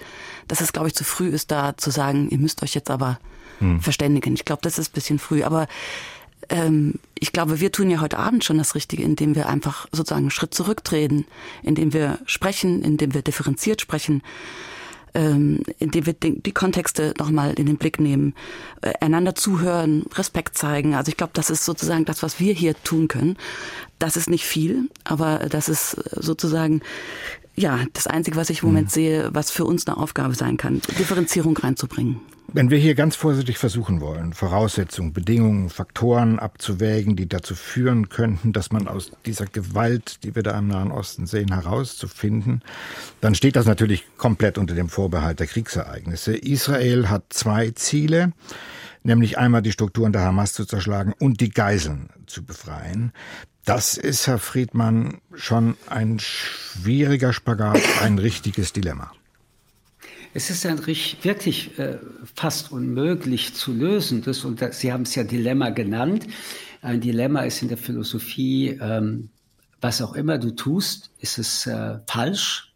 dass 0.49 0.61
es, 0.61 0.73
glaube 0.73 0.89
ich, 0.89 0.95
zu 0.95 1.05
früh 1.05 1.29
ist, 1.29 1.51
da 1.51 1.77
zu 1.77 1.91
sagen, 1.91 2.31
ihr 2.31 2.39
müsst 2.39 2.63
euch 2.63 2.75
jetzt 2.75 2.91
aber 2.91 3.19
hm. 3.59 3.81
verständigen. 3.81 4.35
Ich 4.35 4.45
glaube, 4.45 4.63
das 4.63 4.79
ist 4.79 4.91
ein 4.91 4.95
bisschen 4.95 5.19
früh. 5.19 5.43
Aber 5.43 5.67
ähm, 6.49 6.95
ich 7.19 7.33
glaube, 7.33 7.61
wir 7.61 7.73
tun 7.73 7.91
ja 7.91 8.01
heute 8.01 8.19
Abend 8.19 8.45
schon 8.45 8.59
das 8.59 8.75
Richtige, 8.75 9.03
indem 9.03 9.35
wir 9.35 9.49
einfach 9.49 9.87
sozusagen 9.93 10.23
einen 10.23 10.31
Schritt 10.31 10.55
zurücktreten, 10.55 11.27
indem 11.63 11.93
wir 11.93 12.19
sprechen, 12.25 12.83
indem 12.83 13.15
wir 13.15 13.23
differenziert 13.23 13.81
sprechen, 13.81 14.23
ähm, 15.15 15.63
indem 15.79 16.07
wir 16.07 16.13
die, 16.13 16.41
die 16.41 16.53
Kontexte 16.53 17.15
nochmal 17.19 17.55
in 17.55 17.67
den 17.67 17.77
Blick 17.77 18.01
nehmen, 18.01 18.35
äh, 18.83 18.93
einander 19.01 19.35
zuhören, 19.35 20.05
Respekt 20.15 20.57
zeigen. 20.57 20.95
Also 20.95 21.11
ich 21.11 21.17
glaube, 21.17 21.33
das 21.35 21.51
ist 21.51 21.65
sozusagen 21.65 22.05
das, 22.05 22.23
was 22.23 22.41
wir 22.41 22.53
hier 22.53 22.75
tun 22.83 23.09
können. 23.09 23.37
Das 23.99 24.17
ist 24.17 24.31
nicht 24.31 24.45
viel, 24.45 24.89
aber 25.05 25.41
das 25.51 25.69
ist 25.69 25.91
sozusagen 26.13 26.81
ja, 27.61 27.81
das 27.93 28.07
Einzige, 28.07 28.37
was 28.37 28.51
ich 28.51 28.63
im 28.63 28.69
Moment 28.69 28.89
mhm. 28.89 28.93
sehe, 28.93 29.31
was 29.33 29.51
für 29.51 29.65
uns 29.65 29.87
eine 29.87 29.97
Aufgabe 29.97 30.35
sein 30.35 30.57
kann, 30.57 30.81
Differenzierung 30.99 31.57
reinzubringen. 31.57 32.21
Wenn 32.53 32.71
wir 32.71 32.79
hier 32.79 32.97
ganz 32.97 33.15
vorsichtig 33.15 33.59
versuchen 33.59 34.01
wollen, 34.01 34.33
Voraussetzungen, 34.33 35.13
Bedingungen, 35.13 35.71
Faktoren 35.71 36.41
abzuwägen, 36.41 37.15
die 37.15 37.29
dazu 37.29 37.55
führen 37.55 38.09
könnten, 38.09 38.53
dass 38.53 38.73
man 38.73 38.89
aus 38.89 39.13
dieser 39.25 39.47
Gewalt, 39.47 40.25
die 40.25 40.35
wir 40.35 40.43
da 40.43 40.59
im 40.59 40.67
Nahen 40.67 40.91
Osten 40.91 41.27
sehen, 41.27 41.53
herauszufinden, 41.53 42.63
dann 43.21 43.37
steht 43.37 43.55
das 43.55 43.67
natürlich 43.67 44.05
komplett 44.17 44.59
unter 44.59 44.75
dem 44.75 44.89
Vorbehalt 44.89 45.39
der 45.39 45.47
Kriegsereignisse. 45.47 46.37
Israel 46.37 47.09
hat 47.09 47.23
zwei 47.29 47.71
Ziele 47.71 48.33
nämlich 49.03 49.39
einmal 49.39 49.63
die 49.63 49.73
Strukturen 49.73 50.13
der 50.13 50.23
Hamas 50.23 50.53
zu 50.53 50.65
zerschlagen 50.65 51.15
und 51.19 51.41
die 51.41 51.51
Geiseln 51.51 52.11
zu 52.27 52.45
befreien. 52.45 53.13
Das 53.65 53.97
ist, 53.97 54.27
Herr 54.27 54.39
Friedmann, 54.39 55.21
schon 55.35 55.77
ein 55.87 56.19
schwieriger 56.19 57.33
Spagat, 57.33 57.81
ein 58.03 58.19
richtiges 58.19 58.73
Dilemma. 58.73 59.13
Es 60.33 60.49
ist 60.49 60.65
ein 60.65 60.87
wirklich 60.87 61.79
äh, 61.79 61.99
fast 62.35 62.73
unmöglich 62.73 63.55
zu 63.55 63.73
lösen. 63.73 64.23
Das, 64.23 64.45
und 64.45 64.63
das, 64.63 64.81
Sie 64.81 64.93
haben 64.93 65.03
es 65.03 65.15
ja 65.15 65.25
Dilemma 65.25 65.71
genannt. 65.71 66.27
Ein 66.83 67.01
Dilemma 67.01 67.43
ist 67.43 67.63
in 67.63 67.69
der 67.69 67.77
Philosophie, 67.77 68.79
ähm, 68.81 69.31
was 69.81 70.01
auch 70.01 70.15
immer 70.15 70.39
du 70.39 70.53
tust, 70.53 71.11
ist 71.19 71.39
es 71.39 71.67
äh, 71.67 71.99
falsch 72.07 72.70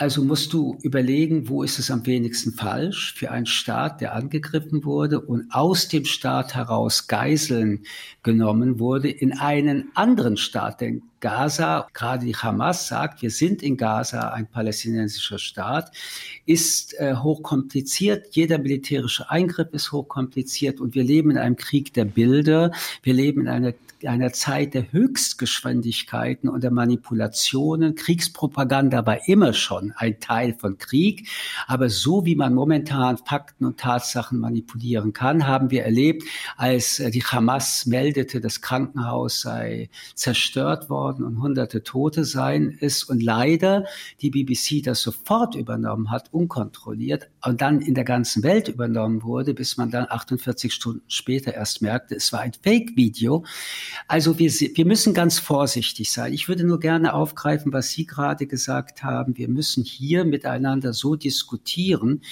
also 0.00 0.24
musst 0.24 0.54
du 0.54 0.78
überlegen, 0.80 1.50
wo 1.50 1.62
ist 1.62 1.78
es 1.78 1.90
am 1.90 2.06
wenigsten 2.06 2.52
falsch 2.52 3.12
für 3.12 3.30
einen 3.30 3.44
Staat, 3.44 4.00
der 4.00 4.14
angegriffen 4.14 4.82
wurde 4.82 5.20
und 5.20 5.50
aus 5.50 5.88
dem 5.88 6.06
Staat 6.06 6.54
heraus 6.54 7.06
Geiseln 7.06 7.84
genommen 8.22 8.78
wurde 8.78 9.10
in 9.10 9.36
einen 9.36 9.90
anderen 9.94 10.38
Staat. 10.38 10.80
Denn 10.80 11.02
Gaza, 11.20 11.86
gerade 11.92 12.24
die 12.24 12.34
Hamas 12.34 12.88
sagt, 12.88 13.22
wir 13.22 13.30
sind 13.30 13.62
in 13.62 13.76
Gaza 13.76 14.30
ein 14.30 14.46
palästinensischer 14.46 15.38
Staat, 15.38 15.92
ist 16.46 16.98
äh, 16.98 17.14
hochkompliziert. 17.14 18.28
Jeder 18.34 18.58
militärische 18.58 19.30
Eingriff 19.30 19.68
ist 19.72 19.92
hochkompliziert 19.92 20.80
und 20.80 20.94
wir 20.94 21.04
leben 21.04 21.30
in 21.30 21.38
einem 21.38 21.56
Krieg 21.56 21.92
der 21.92 22.06
Bilder. 22.06 22.72
Wir 23.02 23.14
leben 23.14 23.42
in 23.42 23.48
einer 23.48 23.74
einer 24.06 24.32
Zeit 24.32 24.74
der 24.74 24.92
Höchstgeschwindigkeiten 24.92 26.48
und 26.48 26.62
der 26.62 26.70
Manipulationen. 26.70 27.94
Kriegspropaganda 27.94 29.04
war 29.04 29.28
immer 29.28 29.52
schon 29.52 29.92
ein 29.96 30.20
Teil 30.20 30.54
von 30.54 30.78
Krieg. 30.78 31.28
Aber 31.66 31.90
so 31.90 32.24
wie 32.24 32.36
man 32.36 32.54
momentan 32.54 33.18
Fakten 33.18 33.64
und 33.64 33.78
Tatsachen 33.78 34.38
manipulieren 34.38 35.12
kann, 35.12 35.46
haben 35.46 35.70
wir 35.70 35.84
erlebt, 35.84 36.24
als 36.56 36.98
äh, 36.98 37.10
die 37.10 37.24
Hamas 37.24 37.86
meldete, 37.86 38.40
das 38.40 38.60
Krankenhaus 38.60 39.42
sei 39.42 39.90
zerstört 40.14 40.88
worden 40.88 41.09
und 41.18 41.40
hunderte 41.40 41.82
Tote 41.82 42.24
seien 42.24 42.70
ist 42.70 43.04
und 43.04 43.22
leider 43.22 43.84
die 44.20 44.30
BBC 44.30 44.82
das 44.82 45.00
sofort 45.02 45.54
übernommen 45.54 46.10
hat, 46.10 46.32
unkontrolliert 46.32 47.28
und 47.44 47.60
dann 47.60 47.80
in 47.80 47.94
der 47.94 48.04
ganzen 48.04 48.42
Welt 48.42 48.68
übernommen 48.68 49.22
wurde, 49.22 49.54
bis 49.54 49.76
man 49.76 49.90
dann 49.90 50.06
48 50.08 50.72
Stunden 50.72 51.02
später 51.08 51.54
erst 51.54 51.82
merkte, 51.82 52.14
es 52.14 52.32
war 52.32 52.40
ein 52.40 52.52
Fake-Video. 52.52 53.44
Also 54.08 54.38
wir, 54.38 54.50
wir 54.50 54.86
müssen 54.86 55.14
ganz 55.14 55.38
vorsichtig 55.38 56.12
sein. 56.12 56.32
Ich 56.32 56.48
würde 56.48 56.64
nur 56.64 56.80
gerne 56.80 57.14
aufgreifen, 57.14 57.72
was 57.72 57.90
Sie 57.90 58.06
gerade 58.06 58.46
gesagt 58.46 59.02
haben. 59.02 59.36
Wir 59.36 59.48
müssen 59.48 59.84
hier 59.84 60.24
miteinander 60.24 60.92
so 60.92 61.16
diskutieren, 61.16 62.22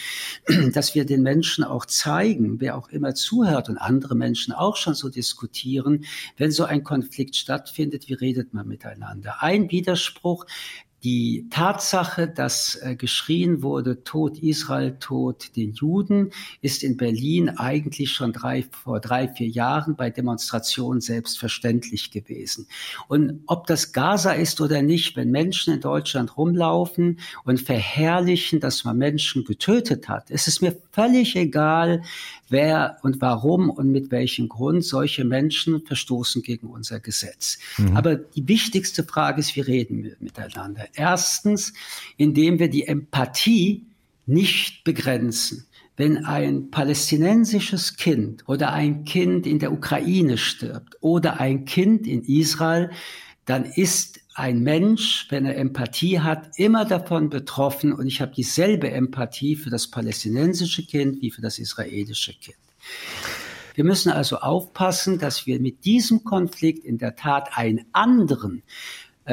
dass 0.73 0.94
wir 0.94 1.04
den 1.04 1.23
Menschen 1.23 1.64
auch 1.64 1.87
zeigen, 1.87 2.61
wer 2.61 2.76
auch 2.76 2.88
immer 2.90 3.14
zuhört 3.14 3.68
und 3.68 3.78
andere 3.78 4.14
Menschen 4.14 4.52
auch 4.52 4.76
schon 4.76 4.94
so 4.94 5.08
diskutieren, 5.08 6.04
wenn 6.37 6.50
so 6.50 6.64
ein 6.64 6.85
Konflikt 6.85 7.37
stattfindet, 7.37 8.08
wie 8.08 8.14
redet 8.14 8.54
man 8.54 8.67
miteinander? 8.68 9.42
Ein 9.42 9.70
Widerspruch, 9.70 10.44
die 11.04 11.46
Tatsache, 11.50 12.26
dass 12.26 12.75
äh, 12.82 12.96
geschrien 12.96 13.62
wurde, 13.62 14.02
Tod 14.02 14.38
Israel, 14.38 14.96
Tod 14.98 15.54
den 15.54 15.72
Juden, 15.72 16.32
ist 16.60 16.82
in 16.82 16.96
Berlin 16.96 17.50
eigentlich 17.50 18.10
schon 18.10 18.32
drei, 18.32 18.64
vor 18.64 18.98
drei, 18.98 19.28
vier 19.28 19.46
Jahren 19.46 19.94
bei 19.94 20.10
Demonstrationen 20.10 21.00
selbstverständlich 21.00 22.10
gewesen. 22.10 22.66
Und 23.06 23.42
ob 23.46 23.68
das 23.68 23.92
Gaza 23.92 24.32
ist 24.32 24.60
oder 24.60 24.82
nicht, 24.82 25.16
wenn 25.16 25.30
Menschen 25.30 25.75
in 25.75 25.80
Deutschland 25.80 26.37
rumlaufen 26.37 27.20
und 27.44 27.60
verherrlichen, 27.60 28.58
dass 28.58 28.82
man 28.82 28.98
Menschen 28.98 29.44
getötet 29.44 30.08
hat, 30.08 30.30
ist 30.30 30.48
es 30.48 30.60
mir 30.60 30.76
völlig 30.90 31.37
egal, 31.37 32.02
wer 32.50 32.99
und 33.02 33.21
warum 33.21 33.71
und 33.71 33.90
mit 33.90 34.11
welchem 34.11 34.49
Grund 34.49 34.85
solche 34.85 35.25
Menschen 35.25 35.85
verstoßen 35.85 36.43
gegen 36.43 36.69
unser 36.69 37.00
Gesetz. 37.00 37.59
Mhm. 37.76 37.97
Aber 37.97 38.17
die 38.17 38.47
wichtigste 38.49 39.05
Frage 39.05 39.40
ist, 39.40 39.57
wie 39.57 39.61
reden 39.61 40.02
wir 40.05 40.17
miteinander? 40.21 40.87
Erstens, 40.95 41.73
indem 42.17 42.59
wir 42.59 42.69
die 42.69 42.87
Empathie 42.87 43.87
nicht 44.26 44.85
begrenzen. 44.85 45.67
Wenn 45.97 46.25
ein 46.25 46.71
palästinensisches 46.71 47.97
Kind 47.97 48.47
oder 48.47 48.73
ein 48.73 49.05
Kind 49.05 49.47
in 49.47 49.59
der 49.59 49.73
Ukraine 49.73 50.38
stirbt 50.38 50.97
oder 51.00 51.40
ein 51.40 51.64
Kind 51.64 52.07
in 52.07 52.23
Israel, 52.23 52.90
dann 53.47 53.64
ist 53.64 54.21
ein 54.38 54.61
Mensch, 54.61 55.26
wenn 55.30 55.45
er 55.47 55.57
Empathie 55.57 56.21
hat, 56.21 56.50
immer 56.59 56.85
davon 56.85 57.28
betroffen 57.28 57.92
und 57.92 58.07
ich 58.07 58.21
habe 58.21 58.33
dieselbe 58.33 58.90
Empathie 58.90 59.57
für 59.57 59.71
das 59.71 59.88
palästinensische 59.88 60.87
Kind 60.87 61.21
wie 61.21 61.30
für 61.30 61.42
das 61.42 61.59
israelische 61.59 62.35
Kind. 62.35 62.57
Wir 63.75 63.85
müssen 63.85 64.11
also 64.11 64.38
aufpassen, 64.38 65.18
dass 65.18 65.47
wir 65.47 65.61
mit 65.61 65.85
diesem 65.85 66.25
Konflikt 66.25 66.85
in 66.85 66.99
der 66.99 67.16
Tat 67.16 67.57
einen 67.57 67.85
anderen 67.92 68.62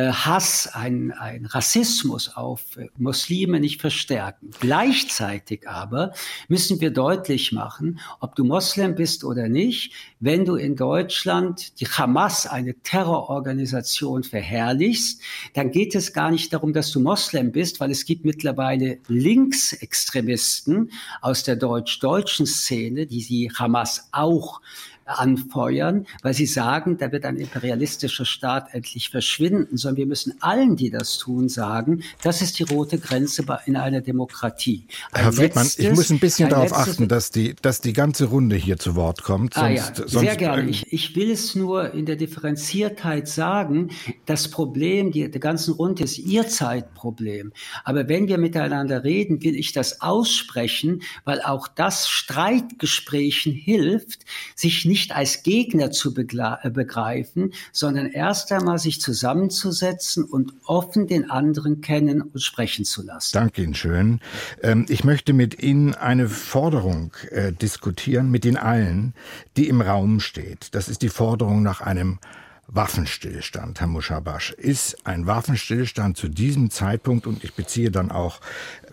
Hass, 0.01 0.67
ein, 0.73 1.11
ein 1.13 1.45
Rassismus 1.45 2.35
auf 2.35 2.75
äh, 2.75 2.89
Muslime 2.97 3.59
nicht 3.59 3.79
verstärken. 3.79 4.51
Gleichzeitig 4.59 5.69
aber 5.69 6.13
müssen 6.47 6.81
wir 6.81 6.91
deutlich 6.91 7.51
machen, 7.51 7.99
ob 8.19 8.35
du 8.35 8.43
Moslem 8.43 8.95
bist 8.95 9.23
oder 9.23 9.47
nicht, 9.47 9.93
wenn 10.19 10.43
du 10.43 10.55
in 10.55 10.75
Deutschland 10.75 11.79
die 11.79 11.85
Hamas, 11.85 12.45
eine 12.45 12.73
Terrororganisation, 12.81 14.23
verherrlichst, 14.23 15.21
dann 15.53 15.71
geht 15.71 15.95
es 15.95 16.11
gar 16.11 16.31
nicht 16.31 16.51
darum, 16.51 16.73
dass 16.73 16.91
du 16.91 16.99
Moslem 16.99 17.51
bist, 17.51 17.79
weil 17.79 17.91
es 17.91 18.05
gibt 18.05 18.25
mittlerweile 18.25 18.97
Linksextremisten 19.07 20.91
aus 21.21 21.43
der 21.43 21.55
deutsch-deutschen 21.55 22.45
Szene, 22.45 23.05
die 23.05 23.25
die 23.25 23.51
Hamas 23.57 24.09
auch 24.11 24.61
anfeuern, 25.05 26.07
weil 26.23 26.33
sie 26.33 26.47
sagen, 26.47 26.97
da 26.97 27.11
wird 27.11 27.25
ein 27.25 27.37
imperialistischer 27.37 28.25
Staat 28.25 28.73
endlich 28.73 29.09
verschwinden, 29.09 29.77
sondern 29.77 29.97
wir 29.97 30.05
müssen 30.07 30.33
allen, 30.41 30.75
die 30.75 30.89
das 30.89 31.17
tun, 31.19 31.47
sagen, 31.47 32.03
das 32.23 32.41
ist 32.41 32.57
die 32.59 32.63
rote 32.63 32.97
Grenze 32.97 33.45
in 33.65 33.75
einer 33.75 34.01
Demokratie. 34.01 34.85
Ein 35.11 35.23
Herr 35.23 35.33
Friedmann, 35.33 35.69
ich 35.77 35.91
muss 35.91 36.09
ein 36.09 36.19
bisschen 36.19 36.45
ein 36.45 36.51
darauf 36.51 36.73
achten, 36.73 37.07
dass 37.07 37.29
die, 37.29 37.55
dass 37.61 37.81
die 37.81 37.93
ganze 37.93 38.25
Runde 38.25 38.55
hier 38.55 38.77
zu 38.77 38.95
Wort 38.95 39.21
kommt. 39.23 39.53
Sonst, 39.53 39.63
ah 39.63 39.69
ja, 39.69 39.95
sehr 39.95 40.07
sonst, 40.07 40.37
gerne. 40.37 40.69
Ich, 40.69 40.91
ich 40.91 41.15
will 41.15 41.29
es 41.29 41.53
nur 41.53 41.93
in 41.93 42.05
der 42.05 42.15
Differenziertheit 42.15 43.27
sagen, 43.27 43.91
das 44.25 44.49
Problem 44.49 45.11
die, 45.11 45.29
der 45.29 45.41
ganzen 45.41 45.75
Runde 45.75 46.03
ist 46.03 46.17
ihr 46.17 46.47
Zeitproblem. 46.47 47.53
Aber 47.83 48.09
wenn 48.09 48.27
wir 48.27 48.39
miteinander 48.39 49.03
reden, 49.03 49.43
will 49.43 49.55
ich 49.55 49.71
das 49.71 50.01
aussprechen, 50.01 51.03
weil 51.25 51.41
auch 51.41 51.67
das 51.67 52.09
Streitgesprächen 52.09 53.53
hilft, 53.53 54.25
sich 54.55 54.85
nicht 54.85 54.94
nicht 54.95 55.13
als 55.13 55.43
Gegner 55.43 55.91
zu 55.91 56.15
äh, 56.15 56.69
begreifen, 56.69 57.51
sondern 57.73 58.07
erst 58.07 58.49
einmal 58.53 58.79
sich 58.79 59.01
zusammenzusetzen 59.01 60.23
und 60.23 60.53
offen 60.63 61.05
den 61.05 61.29
anderen 61.29 61.81
kennen 61.81 62.21
und 62.21 62.39
sprechen 62.41 62.85
zu 62.85 63.03
lassen. 63.03 63.31
Danke 63.33 63.61
Ihnen 63.61 63.73
schön. 63.73 64.21
Ähm, 64.63 64.85
ich 64.87 65.03
möchte 65.03 65.33
mit 65.33 65.61
Ihnen 65.61 65.95
eine 65.95 66.29
Forderung 66.29 67.11
äh, 67.31 67.51
diskutieren, 67.51 68.31
mit 68.31 68.45
Ihnen 68.45 68.55
allen, 68.55 69.13
die 69.57 69.67
im 69.67 69.81
Raum 69.81 70.21
steht. 70.21 70.73
Das 70.73 70.87
ist 70.87 71.01
die 71.01 71.09
Forderung 71.09 71.61
nach 71.61 71.81
einem 71.81 72.19
Waffenstillstand, 72.67 73.81
Herr 73.81 73.87
Muschabasch. 73.87 74.51
Ist 74.53 75.05
ein 75.05 75.27
Waffenstillstand 75.27 76.15
zu 76.15 76.29
diesem 76.29 76.69
Zeitpunkt, 76.69 77.27
und 77.27 77.43
ich 77.43 77.53
beziehe 77.53 77.91
dann 77.91 78.11
auch 78.11 78.39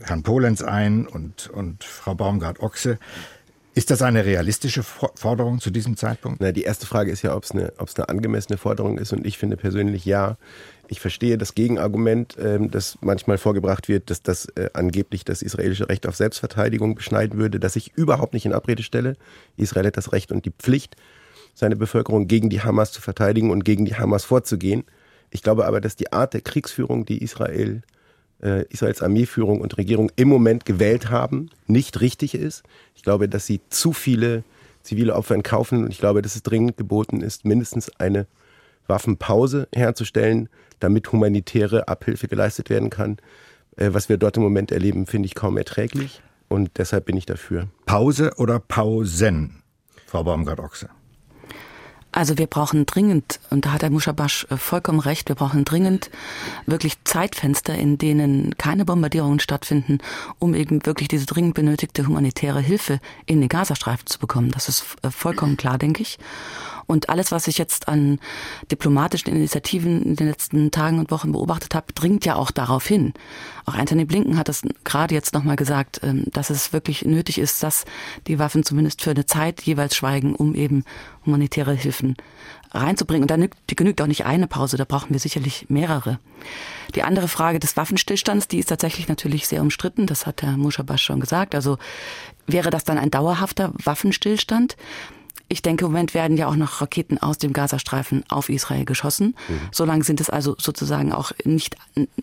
Herrn 0.02 0.24
Polenz 0.24 0.62
ein 0.62 1.06
und, 1.06 1.48
und 1.48 1.84
Frau 1.84 2.16
Baumgart-Ochse, 2.16 2.98
ist 3.74 3.90
das 3.90 4.02
eine 4.02 4.24
realistische 4.24 4.82
Forderung 4.82 5.60
zu 5.60 5.70
diesem 5.70 5.96
Zeitpunkt? 5.96 6.40
Na, 6.40 6.52
die 6.52 6.62
erste 6.62 6.86
Frage 6.86 7.10
ist 7.10 7.22
ja, 7.22 7.34
ob 7.34 7.44
es 7.44 7.52
eine, 7.52 7.72
eine 7.78 8.08
angemessene 8.08 8.58
Forderung 8.58 8.98
ist. 8.98 9.12
Und 9.12 9.26
ich 9.26 9.38
finde 9.38 9.56
persönlich 9.56 10.04
ja. 10.04 10.36
Ich 10.88 11.00
verstehe 11.00 11.38
das 11.38 11.54
Gegenargument, 11.54 12.36
ähm, 12.38 12.70
das 12.70 12.98
manchmal 13.00 13.38
vorgebracht 13.38 13.88
wird, 13.88 14.10
dass 14.10 14.22
das 14.22 14.46
äh, 14.56 14.68
angeblich 14.74 15.24
das 15.24 15.40
israelische 15.40 15.88
Recht 15.88 16.06
auf 16.06 16.16
Selbstverteidigung 16.16 16.94
beschneiden 16.96 17.38
würde, 17.38 17.58
das 17.58 17.76
ich 17.76 17.92
überhaupt 17.96 18.34
nicht 18.34 18.44
in 18.44 18.52
Abrede 18.52 18.82
stelle. 18.82 19.16
Israel 19.56 19.86
hat 19.86 19.96
das 19.96 20.12
Recht 20.12 20.32
und 20.32 20.44
die 20.44 20.50
Pflicht, 20.50 20.96
seine 21.54 21.76
Bevölkerung 21.76 22.28
gegen 22.28 22.50
die 22.50 22.60
Hamas 22.60 22.92
zu 22.92 23.00
verteidigen 23.00 23.50
und 23.50 23.64
gegen 23.64 23.86
die 23.86 23.94
Hamas 23.94 24.24
vorzugehen. 24.24 24.84
Ich 25.30 25.42
glaube 25.42 25.66
aber, 25.66 25.80
dass 25.80 25.96
die 25.96 26.12
Art 26.12 26.34
der 26.34 26.42
Kriegsführung, 26.42 27.06
die 27.06 27.22
Israel, 27.22 27.82
äh, 28.42 28.64
Israels 28.68 29.02
Armeeführung 29.02 29.60
und 29.60 29.76
Regierung 29.78 30.10
im 30.16 30.28
Moment 30.28 30.64
gewählt 30.64 31.10
haben, 31.10 31.50
nicht 31.66 32.00
richtig 32.00 32.34
ist. 32.34 32.62
Ich 32.94 33.02
glaube, 33.02 33.28
dass 33.28 33.46
sie 33.46 33.60
zu 33.68 33.92
viele 33.92 34.44
zivile 34.82 35.14
Opfer 35.14 35.34
entkaufen 35.34 35.84
und 35.84 35.90
ich 35.90 35.98
glaube, 35.98 36.22
dass 36.22 36.34
es 36.34 36.42
dringend 36.42 36.76
geboten 36.76 37.20
ist, 37.20 37.44
mindestens 37.44 37.88
eine 38.00 38.26
Waffenpause 38.86 39.68
herzustellen, 39.72 40.48
damit 40.80 41.10
humanitäre 41.12 41.86
Abhilfe 41.88 42.26
geleistet 42.26 42.68
werden 42.68 42.90
kann. 42.90 43.18
Äh, 43.76 43.90
was 43.92 44.08
wir 44.08 44.16
dort 44.16 44.36
im 44.36 44.42
Moment 44.42 44.72
erleben, 44.72 45.06
finde 45.06 45.26
ich 45.26 45.34
kaum 45.34 45.56
erträglich 45.56 46.22
und 46.48 46.70
deshalb 46.78 47.06
bin 47.06 47.16
ich 47.16 47.26
dafür. 47.26 47.68
Pause 47.86 48.32
oder 48.36 48.58
Pausen, 48.58 49.62
Frau 50.06 50.24
Baumgart-Ochse? 50.24 50.90
Also 52.12 52.36
wir 52.36 52.46
brauchen 52.46 52.84
dringend, 52.84 53.40
und 53.48 53.64
da 53.64 53.72
hat 53.72 53.82
Herr 53.82 53.90
Muschabasch 53.90 54.46
äh, 54.50 54.58
vollkommen 54.58 55.00
recht, 55.00 55.30
wir 55.30 55.36
brauchen 55.36 55.64
dringend 55.64 56.10
wirklich 56.66 57.02
Zeitfenster, 57.04 57.74
in 57.74 57.96
denen 57.96 58.56
keine 58.58 58.84
Bombardierungen 58.84 59.40
stattfinden, 59.40 59.98
um 60.38 60.54
eben 60.54 60.84
wirklich 60.84 61.08
diese 61.08 61.24
dringend 61.24 61.54
benötigte 61.54 62.06
humanitäre 62.06 62.60
Hilfe 62.60 63.00
in 63.24 63.40
den 63.40 63.48
Gazastreifen 63.48 64.06
zu 64.06 64.18
bekommen. 64.18 64.50
Das 64.50 64.68
ist 64.68 64.84
äh, 65.02 65.10
vollkommen 65.10 65.56
klar, 65.56 65.78
denke 65.78 66.02
ich. 66.02 66.18
Und 66.86 67.08
alles, 67.08 67.32
was 67.32 67.48
ich 67.48 67.58
jetzt 67.58 67.88
an 67.88 68.18
diplomatischen 68.70 69.32
Initiativen 69.32 70.02
in 70.02 70.16
den 70.16 70.28
letzten 70.28 70.70
Tagen 70.70 70.98
und 70.98 71.10
Wochen 71.10 71.32
beobachtet 71.32 71.74
habe, 71.74 71.92
dringt 71.92 72.24
ja 72.24 72.36
auch 72.36 72.50
darauf 72.50 72.86
hin. 72.86 73.12
Auch 73.64 73.74
Anthony 73.74 74.04
Blinken 74.04 74.38
hat 74.38 74.48
es 74.48 74.62
gerade 74.84 75.14
jetzt 75.14 75.34
nochmal 75.34 75.56
gesagt, 75.56 76.00
ähm, 76.02 76.24
dass 76.32 76.50
es 76.50 76.72
wirklich 76.72 77.04
nötig 77.04 77.38
ist, 77.38 77.62
dass 77.62 77.84
die 78.26 78.38
Waffen 78.38 78.64
zumindest 78.64 79.02
für 79.02 79.10
eine 79.10 79.26
Zeit 79.26 79.62
jeweils 79.62 79.96
schweigen, 79.96 80.34
um 80.34 80.54
eben 80.54 80.84
humanitäre 81.24 81.74
Hilfen 81.74 82.16
reinzubringen. 82.72 83.22
Und 83.22 83.30
da 83.30 83.74
genügt 83.74 84.00
auch 84.00 84.06
nicht 84.06 84.24
eine 84.24 84.46
Pause, 84.46 84.76
da 84.76 84.84
brauchen 84.84 85.10
wir 85.10 85.20
sicherlich 85.20 85.66
mehrere. 85.68 86.18
Die 86.94 87.02
andere 87.02 87.28
Frage 87.28 87.58
des 87.58 87.76
Waffenstillstands, 87.76 88.48
die 88.48 88.58
ist 88.58 88.68
tatsächlich 88.68 89.08
natürlich 89.08 89.46
sehr 89.46 89.62
umstritten, 89.62 90.06
das 90.06 90.26
hat 90.26 90.42
Herr 90.42 90.56
Muschabash 90.56 91.02
schon 91.02 91.20
gesagt. 91.20 91.54
Also 91.54 91.78
wäre 92.46 92.70
das 92.70 92.84
dann 92.84 92.98
ein 92.98 93.10
dauerhafter 93.10 93.72
Waffenstillstand? 93.82 94.76
Ich 95.48 95.62
denke, 95.62 95.84
im 95.84 95.92
Moment 95.92 96.14
werden 96.14 96.36
ja 96.36 96.48
auch 96.48 96.56
noch 96.56 96.80
Raketen 96.80 97.18
aus 97.18 97.38
dem 97.38 97.52
Gazastreifen 97.52 98.24
auf 98.28 98.48
Israel 98.48 98.84
geschossen. 98.84 99.34
Mhm. 99.48 99.60
Solange 99.70 100.04
sind 100.04 100.20
es 100.20 100.30
also 100.30 100.56
sozusagen 100.58 101.12
auch 101.12 101.32
nicht 101.44 101.76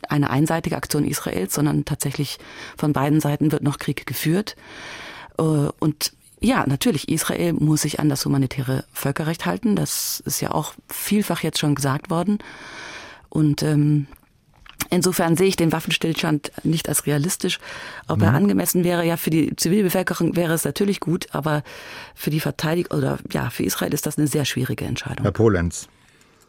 eine 0.07 0.29
einseitige 0.29 0.77
Aktion 0.77 1.05
Israels, 1.05 1.53
sondern 1.53 1.85
tatsächlich 1.85 2.39
von 2.77 2.93
beiden 2.93 3.19
Seiten 3.21 3.51
wird 3.51 3.63
noch 3.63 3.77
Krieg 3.77 4.05
geführt. 4.05 4.55
Äh, 5.37 5.43
und 5.43 6.13
ja, 6.41 6.65
natürlich, 6.65 7.09
Israel 7.09 7.53
muss 7.53 7.81
sich 7.81 7.99
an 7.99 8.09
das 8.09 8.25
humanitäre 8.25 8.85
Völkerrecht 8.93 9.45
halten. 9.45 9.75
Das 9.75 10.21
ist 10.25 10.41
ja 10.41 10.51
auch 10.51 10.73
vielfach 10.87 11.43
jetzt 11.43 11.59
schon 11.59 11.75
gesagt 11.75 12.09
worden. 12.09 12.39
Und 13.29 13.61
ähm, 13.61 14.07
Insofern 14.89 15.37
sehe 15.37 15.47
ich 15.47 15.55
den 15.55 15.71
Waffenstillstand 15.71 16.51
nicht 16.63 16.89
als 16.89 17.05
realistisch. 17.05 17.59
Ob 18.07 18.21
er 18.21 18.31
mhm. 18.31 18.37
angemessen 18.37 18.83
wäre, 18.83 19.05
ja, 19.05 19.17
für 19.17 19.29
die 19.29 19.55
Zivilbevölkerung 19.55 20.35
wäre 20.35 20.53
es 20.53 20.65
natürlich 20.65 20.99
gut, 20.99 21.27
aber 21.31 21.63
für 22.15 22.29
die 22.29 22.39
Verteidigung 22.39 22.97
oder 22.97 23.19
ja, 23.31 23.49
für 23.49 23.63
Israel 23.63 23.93
ist 23.93 24.05
das 24.05 24.17
eine 24.17 24.27
sehr 24.27 24.45
schwierige 24.45 24.85
Entscheidung. 24.85 25.23
Herr 25.23 25.31
Polenz. 25.31 25.87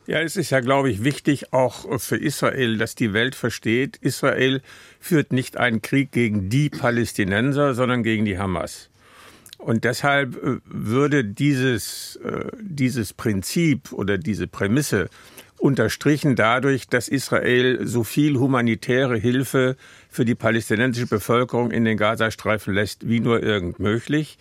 Ja, 0.07 0.21
es 0.21 0.37
ist 0.37 0.51
ja, 0.51 0.61
glaube 0.61 0.91
ich, 0.91 1.05
wichtig 1.05 1.53
auch 1.53 2.01
für 2.01 2.17
Israel, 2.17 2.79
dass 2.79 2.95
die 2.95 3.13
Welt 3.13 3.35
versteht, 3.35 3.97
Israel 3.99 4.63
führt 4.99 5.33
nicht 5.33 5.57
einen 5.57 5.83
Krieg 5.83 6.11
gegen 6.11 6.49
die 6.49 6.71
Palästinenser, 6.71 7.75
sondern 7.75 8.03
gegen 8.03 8.25
die 8.25 8.39
Hamas. 8.39 8.91
Und 9.59 9.85
deshalb 9.85 10.43
äh, 10.43 10.57
würde 10.65 11.25
dieses, 11.25 12.17
äh, 12.25 12.47
dieses 12.61 13.13
Prinzip 13.13 13.93
oder 13.93 14.17
diese 14.17 14.47
Prämisse 14.47 15.11
unterstrichen 15.61 16.37
dadurch, 16.37 16.89
dass 16.89 17.09
Israel 17.09 17.87
so 17.87 18.03
viel 18.03 18.39
humanitäre 18.39 19.17
Hilfe 19.17 19.77
für 20.09 20.25
die 20.25 20.35
palästinensische 20.35 21.07
Bevölkerung 21.07 21.71
in 21.71 21.85
den 21.85 21.99
Gazastreifen 21.99 22.75
lässt, 22.75 23.09
wie 23.09 23.21
nur 23.21 23.43
irgend 23.43 23.79
möglich. 23.79 24.39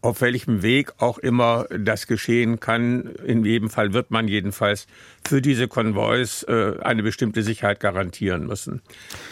Auf 0.00 0.20
welchem 0.20 0.62
Weg 0.62 0.92
auch 0.98 1.18
immer 1.18 1.66
das 1.76 2.06
geschehen 2.06 2.60
kann, 2.60 3.10
in 3.24 3.44
jedem 3.44 3.68
Fall 3.68 3.92
wird 3.94 4.12
man 4.12 4.28
jedenfalls 4.28 4.86
für 5.26 5.42
diese 5.42 5.66
Konvois 5.66 6.44
äh, 6.46 6.80
eine 6.82 7.02
bestimmte 7.02 7.42
Sicherheit 7.42 7.80
garantieren 7.80 8.46
müssen. 8.46 8.80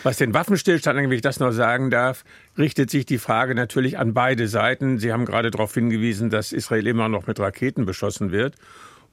Was 0.02 0.16
den 0.16 0.34
Waffenstillstand, 0.34 0.98
wenn 0.98 1.12
ich 1.12 1.22
das 1.22 1.38
noch 1.38 1.52
sagen 1.52 1.90
darf, 1.90 2.24
richtet 2.58 2.90
sich 2.90 3.06
die 3.06 3.18
Frage 3.18 3.54
natürlich 3.54 3.96
an 3.96 4.12
beide 4.12 4.48
Seiten. 4.48 4.98
Sie 4.98 5.12
haben 5.12 5.24
gerade 5.24 5.52
darauf 5.52 5.72
hingewiesen, 5.72 6.30
dass 6.30 6.52
Israel 6.52 6.88
immer 6.88 7.08
noch 7.08 7.28
mit 7.28 7.38
Raketen 7.38 7.86
beschossen 7.86 8.32
wird. 8.32 8.56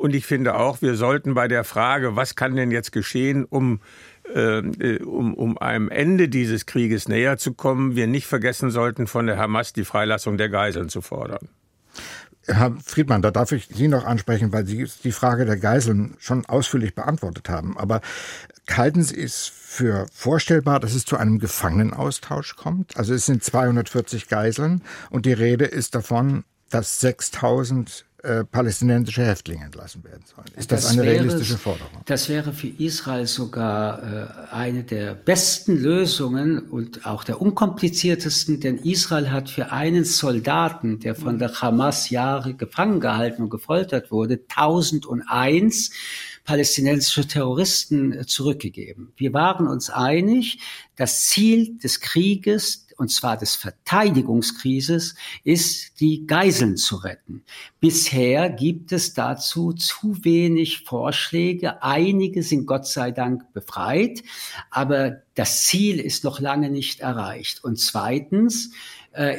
Und 0.04 0.14
ich 0.14 0.26
finde 0.26 0.56
auch, 0.56 0.82
wir 0.82 0.96
sollten 0.96 1.34
bei 1.34 1.48
der 1.48 1.64
Frage, 1.64 2.18
was 2.18 2.36
kann 2.36 2.58
denn 2.58 2.72
jetzt 2.72 2.92
geschehen, 2.92 3.46
um, 3.46 3.80
äh, 4.36 4.98
um, 5.02 5.34
um 5.34 5.58
einem 5.58 5.88
Ende 5.88 6.28
dieses 6.28 6.66
Krieges 6.66 7.08
näher 7.08 7.38
zu 7.38 7.54
kommen, 7.54 7.96
wir 7.96 8.06
nicht 8.06 8.28
vergessen 8.28 8.70
sollten, 8.70 9.08
von 9.08 9.28
der 9.28 9.38
Hamas 9.38 9.72
die 9.72 9.86
Freilassung 9.86 10.36
der 10.36 10.50
Geiseln 10.50 10.90
zu 10.90 11.02
fordern. 11.02 11.48
Herr 12.46 12.76
Friedmann, 12.84 13.22
da 13.22 13.32
darf 13.32 13.54
ich 13.54 13.70
Sie 13.74 13.88
noch 13.88 14.04
ansprechen, 14.04 14.52
weil 14.52 14.66
Sie 14.66 14.86
die 15.06 15.14
Frage 15.14 15.46
der 15.46 15.56
Geiseln 15.56 16.16
schon 16.20 16.46
ausführlich 16.48 16.96
beantwortet 16.96 17.48
haben. 17.48 17.78
Aber 17.78 18.02
halten 18.70 19.04
Sie 19.04 19.22
es 19.22 19.48
für 19.48 20.08
vorstellbar, 20.12 20.82
dass 20.82 20.96
es 20.96 21.06
zu 21.06 21.16
einem 21.16 21.40
Gefangenenaustausch 21.40 22.58
kommt? 22.58 22.98
Also 22.98 23.14
es 23.14 23.26
sind 23.26 23.42
240 23.42 24.28
Geiseln 24.28 24.82
und 25.12 25.26
die 25.26 25.32
Rede 25.32 25.64
ist 25.64 25.96
davon, 25.96 26.44
dass 26.70 27.00
6000 27.00 28.04
äh, 28.24 28.46
palästinensische 28.46 29.26
Häftlinge 29.26 29.66
entlassen 29.66 30.02
werden 30.06 30.24
sollen. 30.26 30.48
Ist 30.56 30.72
das, 30.72 30.84
das 30.84 30.92
eine 30.92 31.04
wäre, 31.04 31.16
realistische 31.16 31.58
Forderung? 31.58 32.02
Das 32.06 32.30
wäre 32.30 32.54
für 32.54 32.68
Israel 32.68 33.28
sogar 33.28 34.02
äh, 34.02 34.54
eine 34.54 34.86
der 34.86 35.14
besten 35.14 35.76
Lösungen 35.76 36.60
und 36.60 37.06
auch 37.06 37.26
der 37.26 37.42
unkompliziertesten, 37.42 38.62
denn 38.62 38.78
Israel 38.78 39.30
hat 39.30 39.50
für 39.50 39.74
einen 39.74 40.06
Soldaten, 40.06 41.02
der 41.02 41.16
von 41.16 41.38
der 41.38 41.54
Hamas 41.62 42.10
Jahre 42.12 42.54
gefangen 42.54 43.02
gehalten 43.02 43.44
und 43.44 43.50
gefoltert 43.50 44.10
wurde, 44.10 44.40
1001 44.48 45.92
palästinensische 46.46 47.28
Terroristen 47.28 48.14
äh, 48.14 48.26
zurückgegeben. 48.26 49.14
Wir 49.16 49.34
waren 49.34 49.68
uns 49.68 49.90
einig, 49.90 50.60
das 50.96 51.26
Ziel 51.26 51.78
des 51.80 52.00
Krieges, 52.00 52.83
und 52.98 53.12
zwar 53.12 53.38
des 53.38 53.56
Verteidigungskrises, 53.56 55.16
ist, 55.44 56.00
die 56.00 56.26
Geiseln 56.26 56.78
zu 56.78 56.98
retten. 56.98 57.44
Bisher 57.80 58.50
gibt 58.50 58.92
es 58.92 59.14
dazu 59.14 59.74
zu 59.74 60.24
wenig 60.24 60.82
Vorschläge. 60.82 61.84
Einige 61.84 62.44
sind 62.44 62.66
Gott 62.66 62.88
sei 62.88 63.12
Dank 63.12 63.54
befreit, 63.54 64.24
aber 64.70 65.22
das 65.36 65.64
Ziel 65.64 66.00
ist 66.00 66.24
noch 66.24 66.40
lange 66.40 66.70
nicht 66.70 67.00
erreicht. 67.00 67.64
Und 67.64 67.80
zweitens, 67.80 68.72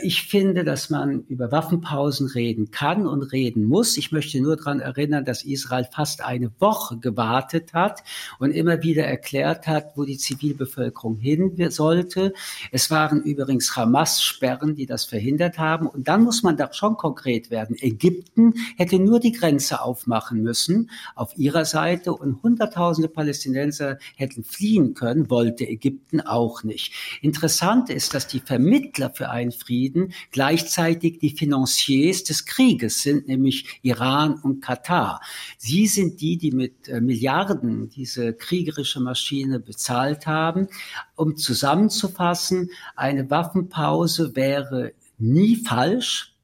ich 0.03 0.23
finde, 0.23 0.63
dass 0.63 0.89
man 0.89 1.25
über 1.29 1.51
Waffenpausen 1.51 2.29
reden 2.29 2.71
kann 2.71 3.07
und 3.09 3.23
reden 3.25 3.65
muss. 3.65 3.97
Ich 3.97 4.13
möchte 4.13 4.41
nur 4.41 4.57
daran 4.57 4.79
erinnern, 4.79 5.25
dass 5.25 5.45
Israel 5.45 5.89
fast 5.93 6.25
eine 6.25 6.53
Woche 6.61 6.99
gewartet 6.99 7.73
hat 7.73 8.05
und 8.39 8.53
immer 8.53 8.83
wieder 8.83 9.05
erklärt 9.05 9.67
hat, 9.67 9.97
wo 9.97 10.05
die 10.05 10.17
Zivilbevölkerung 10.17 11.19
hin 11.19 11.57
sollte. 11.71 12.33
Es 12.71 12.91
waren 12.91 13.23
übrigens 13.23 13.75
Hamas-Sperren, 13.75 14.77
die 14.77 14.87
das 14.87 15.05
verhindert 15.05 15.59
haben. 15.59 15.89
Und 15.89 16.07
dann 16.07 16.23
muss 16.23 16.43
man 16.45 16.57
da 16.57 16.73
schon 16.73 16.97
konkret 16.97 17.51
werden. 17.51 17.77
Ägypten 17.79 18.55
hätte 18.77 18.99
nur 18.99 19.19
die 19.19 19.33
Grenze 19.33 19.83
aufmachen 19.83 20.43
müssen 20.43 20.91
auf 21.17 21.37
ihrer 21.37 21.65
Seite 21.65 22.13
und 22.13 22.43
Hunderttausende 22.43 23.09
Palästinenser 23.09 23.99
hätten 24.17 24.45
fliehen 24.45 24.95
können, 24.95 25.31
wollte 25.31 25.67
Ägypten 25.67 26.21
auch 26.21 26.63
nicht. 26.63 26.93
Interessant 27.23 27.91
ist, 27.91 28.15
dass 28.15 28.27
die 28.29 28.41
Vermittler 28.41 29.11
für 29.11 29.31
einen 29.31 29.53
Frieden 29.65 30.13
gleichzeitig 30.31 31.19
die 31.19 31.31
Financiers 31.31 32.25
des 32.25 32.45
Krieges 32.45 33.03
sind, 33.03 33.29
nämlich 33.29 33.81
Iran 33.83 34.35
und 34.35 34.61
Katar. 34.61 35.21
Sie 35.59 35.87
sind 35.87 36.21
die, 36.21 36.37
die 36.37 36.53
mit 36.53 36.89
äh, 36.89 37.01
Milliarden 37.01 37.89
diese 37.89 38.33
kriegerische 38.35 39.01
Maschine 39.01 39.61
bezahlt 39.61 40.27
haben. 40.27 40.69
Um 41.17 41.37
zusammenzufassen, 41.37 42.71
eine 42.97 43.31
Waffenpause 43.31 44.37
wäre 44.37 44.93
nie 45.19 45.57
falsch. 45.57 46.35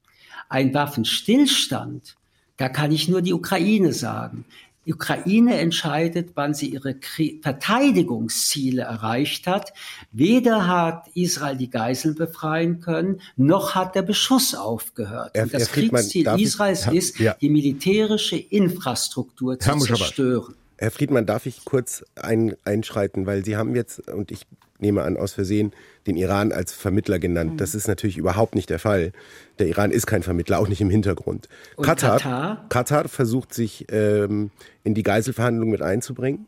Ein 0.49 0.73
Waffenstillstand, 0.73 2.17
da 2.57 2.67
kann 2.67 2.91
ich 2.91 3.07
nur 3.07 3.21
die 3.21 3.33
Ukraine 3.33 3.93
sagen, 3.93 4.45
Die 4.85 4.93
Ukraine 4.93 5.59
entscheidet, 5.59 6.31
wann 6.33 6.53
sie 6.55 6.69
ihre 6.69 6.95
Verteidigungsziele 7.41 8.81
erreicht 8.81 9.45
hat. 9.45 9.73
Weder 10.11 10.67
hat 10.67 11.07
Israel 11.13 11.55
die 11.55 11.69
Geiseln 11.69 12.15
befreien 12.15 12.79
können, 12.79 13.21
noch 13.37 13.75
hat 13.75 13.93
der 13.93 14.01
Beschuss 14.01 14.55
aufgehört. 14.55 15.31
Er, 15.33 15.45
das 15.45 15.71
Kriegsziel 15.71 16.27
Israels 16.37 16.87
ich, 16.87 16.93
ist, 16.93 17.19
ja. 17.19 17.35
die 17.39 17.49
militärische 17.49 18.37
Infrastruktur 18.37 19.59
zu 19.59 19.77
zerstören. 19.77 20.55
Herr 20.77 20.89
Friedmann, 20.89 21.27
darf 21.27 21.45
ich 21.45 21.63
kurz 21.63 22.03
ein, 22.15 22.55
einschreiten, 22.65 23.27
weil 23.27 23.45
Sie 23.45 23.55
haben 23.55 23.75
jetzt, 23.75 24.09
und 24.09 24.31
ich 24.31 24.47
nehme 24.81 25.03
an, 25.03 25.17
aus 25.17 25.33
Versehen, 25.33 25.71
den 26.07 26.15
Iran 26.15 26.51
als 26.51 26.73
Vermittler 26.73 27.19
genannt. 27.19 27.53
Mhm. 27.53 27.57
Das 27.57 27.75
ist 27.75 27.87
natürlich 27.87 28.17
überhaupt 28.17 28.55
nicht 28.55 28.69
der 28.69 28.79
Fall. 28.79 29.11
Der 29.59 29.67
Iran 29.67 29.91
ist 29.91 30.07
kein 30.07 30.23
Vermittler, 30.23 30.59
auch 30.59 30.67
nicht 30.67 30.81
im 30.81 30.89
Hintergrund. 30.89 31.47
Und 31.75 31.85
Katar, 31.85 32.17
Katar? 32.17 32.65
Katar 32.69 33.07
versucht 33.07 33.53
sich 33.53 33.85
ähm, 33.89 34.51
in 34.83 34.93
die 34.93 35.03
Geiselverhandlungen 35.03 35.71
mit 35.71 35.81
einzubringen. 35.81 36.47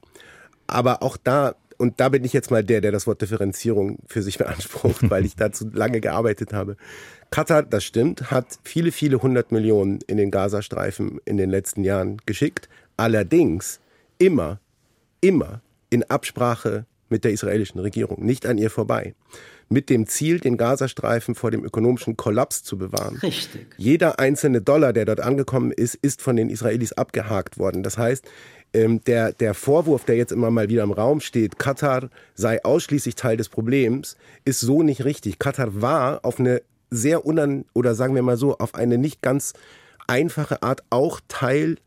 Aber 0.67 1.04
auch 1.04 1.17
da, 1.17 1.56
und 1.78 2.00
da 2.00 2.10
bin 2.10 2.24
ich 2.24 2.34
jetzt 2.34 2.52
mal 2.52 2.63
der, 2.63 2.82
der 2.82 2.91
das 2.91 3.08
Wort 3.08 3.22
Differenzierung 3.22 4.00
für 4.08 4.22
sich 4.22 4.38
beansprucht, 4.39 5.10
weil 5.10 5.26
ich 5.26 5.36
dazu 5.36 5.69
lange 5.72 6.02
gearbeitet 6.02 6.54
habe. 6.54 6.78
Katar, 7.30 7.63
das 7.63 7.84
stimmt, 7.84 8.32
hat 8.32 8.60
viele, 8.63 8.91
viele 8.91 9.22
hundert 9.22 9.52
Millionen 9.52 10.00
in 10.08 10.17
den 10.17 10.30
Gazastreifen 10.30 11.19
in 11.26 11.38
den 11.38 11.50
letzten 11.50 11.84
Jahren 11.84 12.17
geschickt. 12.26 12.69
Allerdings 12.96 13.80
immer, 14.19 14.60
immer 15.19 15.62
in 15.89 16.04
Absprache 16.04 16.86
mit 17.13 17.23
der 17.23 17.32
israelischen 17.32 17.80
Regierung, 17.80 18.26
nicht 18.26 18.47
an 18.47 18.58
ihr 18.58 18.71
vorbei. 18.71 19.13
Mit 19.69 19.91
dem 19.91 20.08
Ziel, 20.08 20.39
den 20.39 20.58
Gazastreifen 20.58 21.36
vor 21.36 21.52
dem 21.52 21.63
ökonomischen 21.63 22.17
Kollaps 22.17 22.63
zu 22.63 22.76
bewahren. 22.76 23.17
Richtig. 23.17 23.67
Jeder 23.78 24.19
einzelne 24.19 24.62
Dollar, 24.62 24.93
der 24.93 25.06
dort 25.06 25.19
angekommen 25.19 25.71
ist, 25.71 25.93
ist 25.93 26.23
von 26.23 26.36
den 26.36 26.49
Israelis 26.49 26.93
abgehakt 26.93 27.60
worden. 27.60 27.84
Das 27.84 27.99
heißt, 27.99 28.26
ähm, 28.73 28.99
der, 29.06 29.32
der 29.32 29.54
Vorwurf, 29.54 30.06
der 30.06 30.15
jetzt 30.15 30.32
immer 30.32 30.49
mal 30.49 30.69
wieder 30.69 30.82
im 30.82 30.91
Raum 30.91 31.21
steht, 31.21 31.60
Katar 31.60 32.10
sei 32.34 32.65
ausschließlich 32.65 33.13
Teil 33.13 33.38
des 33.38 33.47
Problems, 33.47 34.17
ist 34.43 34.60
so 34.60 34.82
nicht 34.82 35.06
richtig. 35.06 35.38
Katar 35.38 35.82
war 35.82 36.26
auf 36.26 36.39
eine 36.39 36.63
sehr 36.89 37.28
unan 37.28 37.65
oder 37.73 37.93
sagen 37.93 38.15
wir 38.15 38.23
mal 38.23 38.38
so, 38.38 38.58
auf 38.58 38.73
eine 38.73 38.97
nicht 38.97 39.21
ganz 39.21 39.54
einfache 40.08 40.63
Art 40.63 40.82
auch 40.89 41.21
Teil 41.28 41.78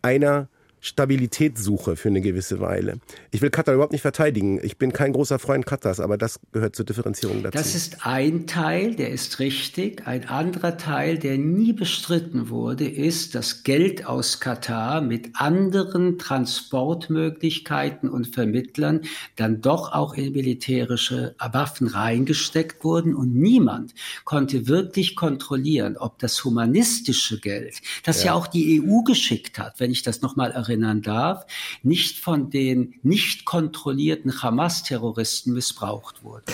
einer 0.00 0.48
Stabilitätssuche 0.86 1.96
für 1.96 2.08
eine 2.08 2.20
gewisse 2.20 2.60
Weile. 2.60 3.00
Ich 3.32 3.42
will 3.42 3.50
Katar 3.50 3.74
überhaupt 3.74 3.92
nicht 3.92 4.02
verteidigen. 4.02 4.60
Ich 4.62 4.78
bin 4.78 4.92
kein 4.92 5.12
großer 5.12 5.40
Freund 5.40 5.66
Katars, 5.66 5.98
aber 5.98 6.16
das 6.16 6.38
gehört 6.52 6.76
zur 6.76 6.84
Differenzierung 6.86 7.42
dazu. 7.42 7.58
Das 7.58 7.74
ist 7.74 8.06
ein 8.06 8.46
Teil, 8.46 8.94
der 8.94 9.10
ist 9.10 9.40
richtig. 9.40 10.06
Ein 10.06 10.28
anderer 10.28 10.76
Teil, 10.76 11.18
der 11.18 11.38
nie 11.38 11.72
bestritten 11.72 12.50
wurde, 12.50 12.88
ist, 12.88 13.34
dass 13.34 13.64
Geld 13.64 14.06
aus 14.06 14.38
Katar 14.38 15.00
mit 15.00 15.30
anderen 15.34 16.18
Transportmöglichkeiten 16.18 18.08
und 18.08 18.28
Vermittlern 18.28 19.00
dann 19.34 19.60
doch 19.60 19.92
auch 19.92 20.14
in 20.14 20.32
militärische 20.34 21.34
Waffen 21.52 21.88
reingesteckt 21.88 22.84
wurden 22.84 23.16
und 23.16 23.34
niemand 23.34 23.92
konnte 24.24 24.68
wirklich 24.68 25.16
kontrollieren, 25.16 25.96
ob 25.96 26.20
das 26.20 26.44
humanistische 26.44 27.40
Geld, 27.40 27.80
das 28.04 28.20
ja, 28.22 28.26
ja 28.26 28.34
auch 28.34 28.46
die 28.46 28.80
EU 28.80 29.02
geschickt 29.02 29.58
hat, 29.58 29.80
wenn 29.80 29.90
ich 29.90 30.04
das 30.04 30.22
nochmal 30.22 30.52
erinnern 30.76 31.02
darf, 31.02 31.46
nicht 31.82 32.18
von 32.18 32.50
den 32.50 32.94
nicht 33.02 33.44
kontrollierten 33.44 34.42
Hamas-Terroristen 34.42 35.54
missbraucht 35.54 36.22
wurde. 36.22 36.44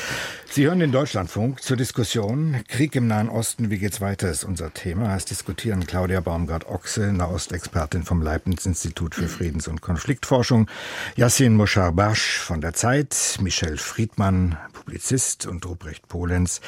Sie 0.50 0.66
hören 0.66 0.78
den 0.78 0.92
Deutschlandfunk 0.92 1.62
zur 1.62 1.76
Diskussion. 1.76 2.62
Krieg 2.68 2.94
im 2.94 3.06
Nahen 3.06 3.28
Osten, 3.28 3.70
wie 3.70 3.78
geht's 3.78 4.00
weiter, 4.00 4.30
ist 4.30 4.44
unser 4.44 4.72
Thema. 4.72 5.16
Es 5.16 5.24
diskutieren 5.24 5.86
Claudia 5.86 6.20
Baumgart-Ochse, 6.20 7.12
Nahostexpertin 7.12 8.04
vom 8.04 8.22
Leibniz-Institut 8.22 9.14
für 9.14 9.28
Friedens- 9.28 9.68
und 9.68 9.80
Konfliktforschung, 9.80 10.68
Yassin 11.16 11.56
Mosharbash 11.56 12.38
von 12.38 12.60
der 12.60 12.74
Zeit, 12.74 13.38
Michel 13.40 13.76
Friedmann, 13.76 14.56
Publizist 14.72 15.46
und 15.46 15.66
Ruprecht 15.66 16.08
Polenz, 16.08 16.60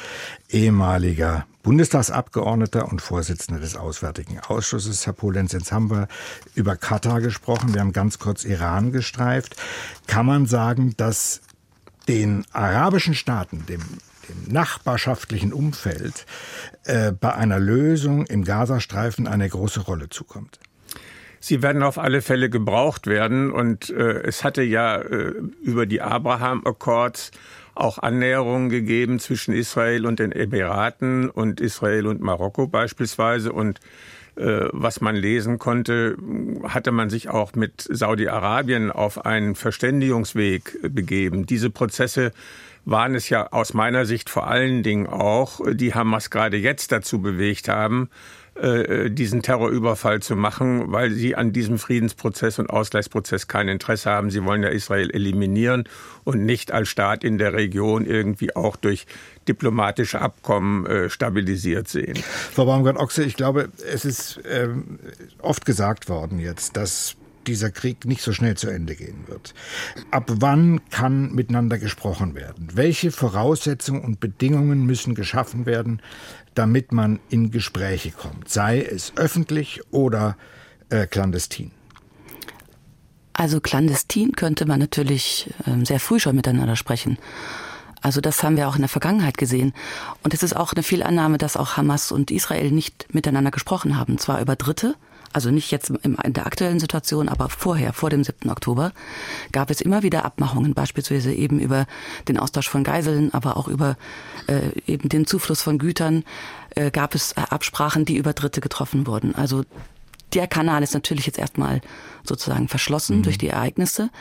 ehemaliger 0.49 1.45
Bundestagsabgeordneter 1.65 2.87
und 2.87 3.01
Vorsitzender 3.01 3.59
des 3.59 3.75
Auswärtigen 3.75 4.39
Ausschusses. 4.39 5.07
Herr 5.07 5.13
Polenz, 5.13 5.51
jetzt 5.51 5.71
haben 5.71 5.89
wir 5.89 6.07
über 6.53 6.75
Katar 6.75 7.21
gesprochen, 7.21 7.73
wir 7.73 7.81
haben 7.81 7.91
ganz 7.91 8.19
kurz 8.19 8.45
Iran 8.45 8.91
gestreift. 8.91 9.55
Kann 10.05 10.27
man 10.27 10.45
sagen, 10.45 10.93
dass 10.97 11.41
den 12.07 12.45
arabischen 12.53 13.15
Staaten, 13.15 13.65
dem, 13.65 13.81
dem 14.29 14.53
nachbarschaftlichen 14.53 15.53
Umfeld, 15.53 16.27
äh, 16.83 17.11
bei 17.11 17.33
einer 17.33 17.57
Lösung 17.57 18.27
im 18.27 18.43
Gazastreifen 18.43 19.27
eine 19.27 19.49
große 19.49 19.79
Rolle 19.79 20.09
zukommt? 20.09 20.59
Sie 21.39 21.63
werden 21.63 21.81
auf 21.81 21.97
alle 21.97 22.21
Fälle 22.21 22.51
gebraucht 22.51 23.07
werden. 23.07 23.51
Und 23.51 23.89
äh, 23.89 24.21
es 24.21 24.43
hatte 24.43 24.61
ja 24.61 24.97
äh, 24.97 25.33
über 25.63 25.87
die 25.87 26.01
Abraham 26.01 26.61
Accords 26.63 27.31
auch 27.75 27.99
Annäherungen 27.99 28.69
gegeben 28.69 29.19
zwischen 29.19 29.53
Israel 29.53 30.05
und 30.05 30.19
den 30.19 30.31
Emiraten 30.31 31.29
und 31.29 31.59
Israel 31.59 32.07
und 32.07 32.21
Marokko 32.21 32.67
beispielsweise. 32.67 33.51
Und 33.51 33.79
äh, 34.35 34.67
was 34.71 35.01
man 35.01 35.15
lesen 35.15 35.59
konnte, 35.59 36.17
hatte 36.63 36.91
man 36.91 37.09
sich 37.09 37.29
auch 37.29 37.53
mit 37.53 37.87
Saudi-Arabien 37.89 38.91
auf 38.91 39.25
einen 39.25 39.55
Verständigungsweg 39.55 40.79
begeben. 40.93 41.45
Diese 41.45 41.69
Prozesse 41.69 42.31
waren 42.85 43.15
es 43.15 43.29
ja 43.29 43.51
aus 43.51 43.73
meiner 43.73 44.05
Sicht 44.05 44.29
vor 44.29 44.47
allen 44.47 44.83
Dingen 44.83 45.07
auch, 45.07 45.59
die 45.71 45.93
Hamas 45.93 46.29
gerade 46.29 46.57
jetzt 46.57 46.91
dazu 46.91 47.21
bewegt 47.21 47.67
haben, 47.67 48.09
äh, 48.55 49.11
diesen 49.11 49.41
Terrorüberfall 49.41 50.21
zu 50.21 50.35
machen, 50.35 50.91
weil 50.91 51.11
sie 51.11 51.35
an 51.35 51.51
diesem 51.51 51.77
Friedensprozess 51.77 52.57
und 52.57 52.69
Ausgleichsprozess 52.69 53.47
kein 53.47 53.67
Interesse 53.67 54.09
haben. 54.09 54.29
Sie 54.29 54.43
wollen 54.45 54.63
ja 54.63 54.69
Israel 54.69 55.11
eliminieren 55.11 55.83
und 56.23 56.45
nicht 56.45 56.71
als 56.71 56.87
Staat 56.87 57.23
in 57.25 57.37
der 57.37 57.51
Region 57.53 58.05
irgendwie 58.05 58.55
auch 58.55 58.77
durch 58.77 59.07
diplomatische 59.47 60.21
Abkommen 60.21 60.85
äh, 60.85 61.09
stabilisiert 61.09 61.89
sehen. 61.89 62.15
Frau 62.15 62.65
Baumgart-Ochse, 62.65 63.23
ich 63.23 63.35
glaube, 63.35 63.69
es 63.91 64.05
ist 64.05 64.39
ähm, 64.49 64.99
oft 65.39 65.65
gesagt 65.65 66.07
worden 66.07 66.39
jetzt, 66.39 66.77
dass 66.77 67.17
dieser 67.47 67.71
Krieg 67.71 68.05
nicht 68.05 68.21
so 68.21 68.33
schnell 68.33 68.55
zu 68.55 68.69
Ende 68.69 68.95
gehen 68.95 69.27
wird. 69.27 69.53
Ab 70.11 70.31
wann 70.39 70.81
kann 70.89 71.33
miteinander 71.33 71.77
gesprochen 71.77 72.35
werden? 72.35 72.69
Welche 72.73 73.11
Voraussetzungen 73.11 74.01
und 74.03 74.19
Bedingungen 74.19 74.85
müssen 74.85 75.15
geschaffen 75.15 75.65
werden, 75.65 76.01
damit 76.55 76.91
man 76.91 77.19
in 77.29 77.51
Gespräche 77.51 78.11
kommt? 78.11 78.49
Sei 78.49 78.81
es 78.81 79.13
öffentlich 79.15 79.81
oder 79.91 80.37
äh, 80.89 81.05
clandestin? 81.07 81.71
Also 83.33 83.59
clandestin 83.59 84.31
könnte 84.31 84.65
man 84.65 84.79
natürlich 84.79 85.53
äh, 85.65 85.85
sehr 85.85 85.99
früh 85.99 86.19
schon 86.19 86.35
miteinander 86.35 86.75
sprechen. 86.75 87.17
Also 88.01 88.21
das 88.21 88.43
haben 88.43 88.55
wir 88.55 88.67
auch 88.67 88.75
in 88.75 88.81
der 88.81 88.89
Vergangenheit 88.89 89.37
gesehen. 89.37 89.73
Und 90.23 90.33
es 90.33 90.43
ist 90.43 90.55
auch 90.55 90.73
eine 90.73 90.83
Fehlannahme, 90.83 91.37
dass 91.37 91.57
auch 91.57 91.75
Hamas 91.75 92.11
und 92.11 92.31
Israel 92.31 92.71
nicht 92.71 93.13
miteinander 93.13 93.51
gesprochen 93.51 93.97
haben. 93.97 94.17
Zwar 94.19 94.41
über 94.41 94.55
Dritte, 94.55 94.95
also 95.35 95.51
nicht 95.51 95.69
jetzt 95.69 95.89
in 95.89 96.15
der 96.27 96.45
aktuellen 96.45 96.79
Situation, 96.79 97.27
aber 97.27 97.49
vorher, 97.49 97.91
vor 97.91 98.09
dem 98.09 98.23
7. 98.23 98.49
Oktober, 98.49 98.93
gab 99.51 99.69
es 99.69 99.81
immer 99.81 100.01
wieder 100.01 100.23
Abmachungen, 100.23 100.73
beispielsweise 100.73 101.33
eben 101.33 101.59
über 101.59 101.87
den 102.29 102.39
Austausch 102.39 102.69
von 102.69 102.85
Geiseln, 102.85 103.33
aber 103.33 103.57
auch 103.57 103.67
über 103.67 103.97
äh, 104.47 104.69
eben 104.87 105.09
den 105.09 105.27
Zufluss 105.27 105.61
von 105.61 105.77
Gütern, 105.77 106.23
äh, 106.75 106.89
gab 106.89 107.15
es 107.15 107.35
Absprachen, 107.35 108.05
die 108.05 108.15
über 108.15 108.31
Dritte 108.31 108.61
getroffen 108.61 109.07
wurden. 109.07 109.35
Also 109.35 109.65
der 110.33 110.47
Kanal 110.47 110.83
ist 110.83 110.93
natürlich 110.93 111.25
jetzt 111.25 111.37
erstmal 111.37 111.81
sozusagen 112.23 112.69
verschlossen 112.69 113.17
mhm. 113.17 113.23
durch 113.23 113.37
die 113.37 113.49
Ereignisse. 113.49 114.11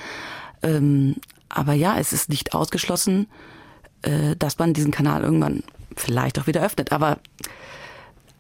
Ähm, 0.65 1.15
aber 1.49 1.75
ja, 1.75 1.97
es 1.97 2.13
ist 2.13 2.29
nicht 2.29 2.55
ausgeschlossen, 2.55 3.29
äh, 4.03 4.35
dass 4.37 4.59
man 4.59 4.75
diesen 4.75 4.91
Kanal 4.91 5.23
irgendwann 5.23 5.63
vielleicht 5.97 6.41
auch 6.41 6.49
wieder 6.49 6.65
öffnet. 6.65 6.91
Aber 6.91 7.19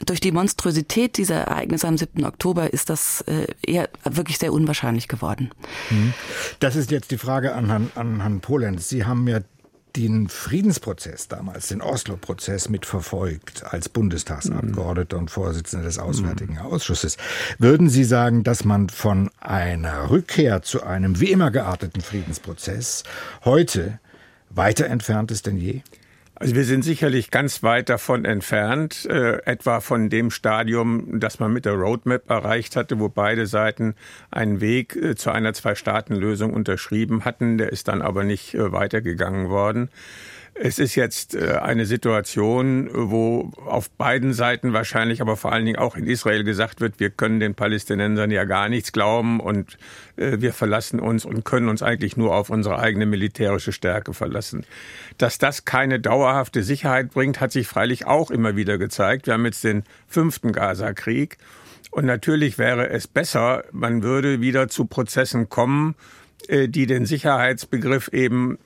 durch 0.05 0.21
die 0.21 0.33
Monstrosität 0.33 1.17
dieser 1.17 1.37
Ereignisse 1.37 1.87
am 1.87 1.97
7. 1.97 2.25
Oktober 2.25 2.73
ist 2.73 2.91
das 2.91 3.23
äh, 3.23 3.47
eher 3.63 3.89
wirklich 4.05 4.39
sehr 4.39 4.53
unwahrscheinlich 4.53 5.09
geworden. 5.09 5.51
Mhm. 5.91 6.15
Das 6.61 6.77
ist 6.77 6.91
jetzt 6.91 7.11
die 7.11 7.19
Frage 7.19 7.55
an 7.55 7.67
Herrn, 7.67 7.91
an 7.95 8.21
Herrn 8.21 8.41
Polenz. 8.41 8.89
Sie 8.89 9.05
haben 9.05 9.27
ja 9.29 9.41
den 9.97 10.29
Friedensprozess 10.29 11.29
damals, 11.29 11.69
den 11.69 11.81
Oslo-Prozess 11.81 12.69
mitverfolgt 12.69 13.65
als 13.65 13.89
Bundestagsabgeordneter 13.89 15.17
und 15.17 15.31
Vorsitzender 15.31 15.87
des 15.87 15.99
Auswärtigen 15.99 16.59
Ausschusses. 16.59 17.17
Würden 17.59 17.89
Sie 17.89 18.03
sagen, 18.03 18.43
dass 18.43 18.65
man 18.65 18.89
von 18.89 19.31
einer 19.39 20.11
Rückkehr 20.11 20.63
zu 20.63 20.83
einem 20.83 21.21
wie 21.21 21.31
immer 21.31 21.53
gearteten 21.53 22.01
Friedensprozess 22.01 23.05
heute 23.45 24.01
weiter 24.51 24.87
entfernt 24.87 25.31
ist 25.31 25.47
denn 25.47 25.57
je? 25.57 25.83
Also 26.45 26.57
wir 26.57 26.65
sind 26.67 26.85
sicherlich 26.85 27.31
ganz 27.31 27.63
weit 27.63 27.89
davon 27.89 28.27
entfernt, 28.27 29.07
äh, 29.07 29.39
etwa 29.47 29.81
von 29.81 30.11
dem 30.11 30.31
Stadium, 30.31 31.19
das 31.19 31.41
man 31.41 31.55
mit 31.55 31.65
der 31.65 31.73
Roadmap 31.73 32.29
erreicht 32.29 32.77
hatte, 32.77 33.01
wo 33.01 33.09
beide 33.09 33.47
Seiten 33.47 33.95
einen 34.31 34.61
Weg 34.61 34.95
äh, 34.95 35.15
zu 35.15 35.31
einer 35.31 35.55
Zwei-Staaten-Lösung 35.55 36.53
unterschrieben 36.53 37.25
hatten. 37.25 37.57
Der 37.57 37.73
ist 37.73 37.89
dann 37.89 38.03
aber 38.03 38.25
nicht 38.25 38.53
äh, 38.53 38.73
weitergegangen 38.73 39.49
worden. 39.49 39.89
Es 40.57 40.79
ist 40.79 40.95
jetzt 40.95 41.35
äh, 41.35 41.59
eine 41.61 41.85
Situation, 41.85 42.89
wo 42.93 43.51
auf 43.67 43.91
beiden 43.91 44.33
Seiten 44.33 44.73
wahrscheinlich, 44.73 45.21
aber 45.21 45.37
vor 45.37 45.53
allen 45.53 45.65
Dingen 45.65 45.79
auch 45.79 45.97
in 45.97 46.07
Israel 46.07 46.45
gesagt 46.45 46.81
wird, 46.81 47.01
wir 47.01 47.11
können 47.11 47.41
den 47.41 47.57
Palästinensern 47.57 48.31
ja 48.31 48.45
gar 48.45 48.69
nichts 48.69 48.93
glauben 48.93 49.41
und 49.41 49.77
äh, 50.17 50.37
wir 50.39 50.53
verlassen 50.53 51.01
uns 51.01 51.25
und 51.25 51.45
können 51.45 51.69
uns 51.69 51.83
eigentlich 51.83 52.17
nur 52.17 52.37
auf 52.37 52.51
unsere 52.51 52.79
eigene 52.79 53.05
militärische 53.05 53.73
Stärke 53.73 54.15
verlassen. 54.15 54.65
Dass 55.19 55.39
das 55.39 55.65
keine 55.65 55.99
dauerhafte 55.99 56.63
Sicherheit 56.63 57.11
bringt, 57.11 57.41
hat 57.41 57.51
sich 57.51 57.67
freilich 57.67 58.07
auch 58.07 58.31
immer 58.31 58.55
wieder 58.55 58.79
gezeigt. 58.79 59.27
Wir 59.27 59.35
haben 59.35 59.47
jetzt 59.47 59.65
den 59.65 59.83
fünften 60.07 60.53
Gaza-Krieg. 60.53 61.37
Und 61.91 62.07
natürlich 62.07 62.59
wäre 62.59 62.91
es 62.91 63.09
besser, 63.09 63.65
man 63.73 64.05
würde 64.05 64.41
wieder 64.41 64.69
zu 64.69 64.85
Prozessen 64.85 65.49
kommen, 65.49 65.97
äh, 66.47 66.69
die 66.69 66.87
den 66.87 67.07
Sicherheitsbegriff 67.07 68.09
eben 68.13 68.59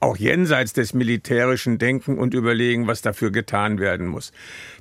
auch 0.00 0.16
jenseits 0.16 0.72
des 0.72 0.92
militärischen 0.92 1.78
denken 1.78 2.18
und 2.18 2.34
überlegen, 2.34 2.86
was 2.86 3.02
dafür 3.02 3.30
getan 3.30 3.78
werden 3.78 4.06
muss. 4.06 4.32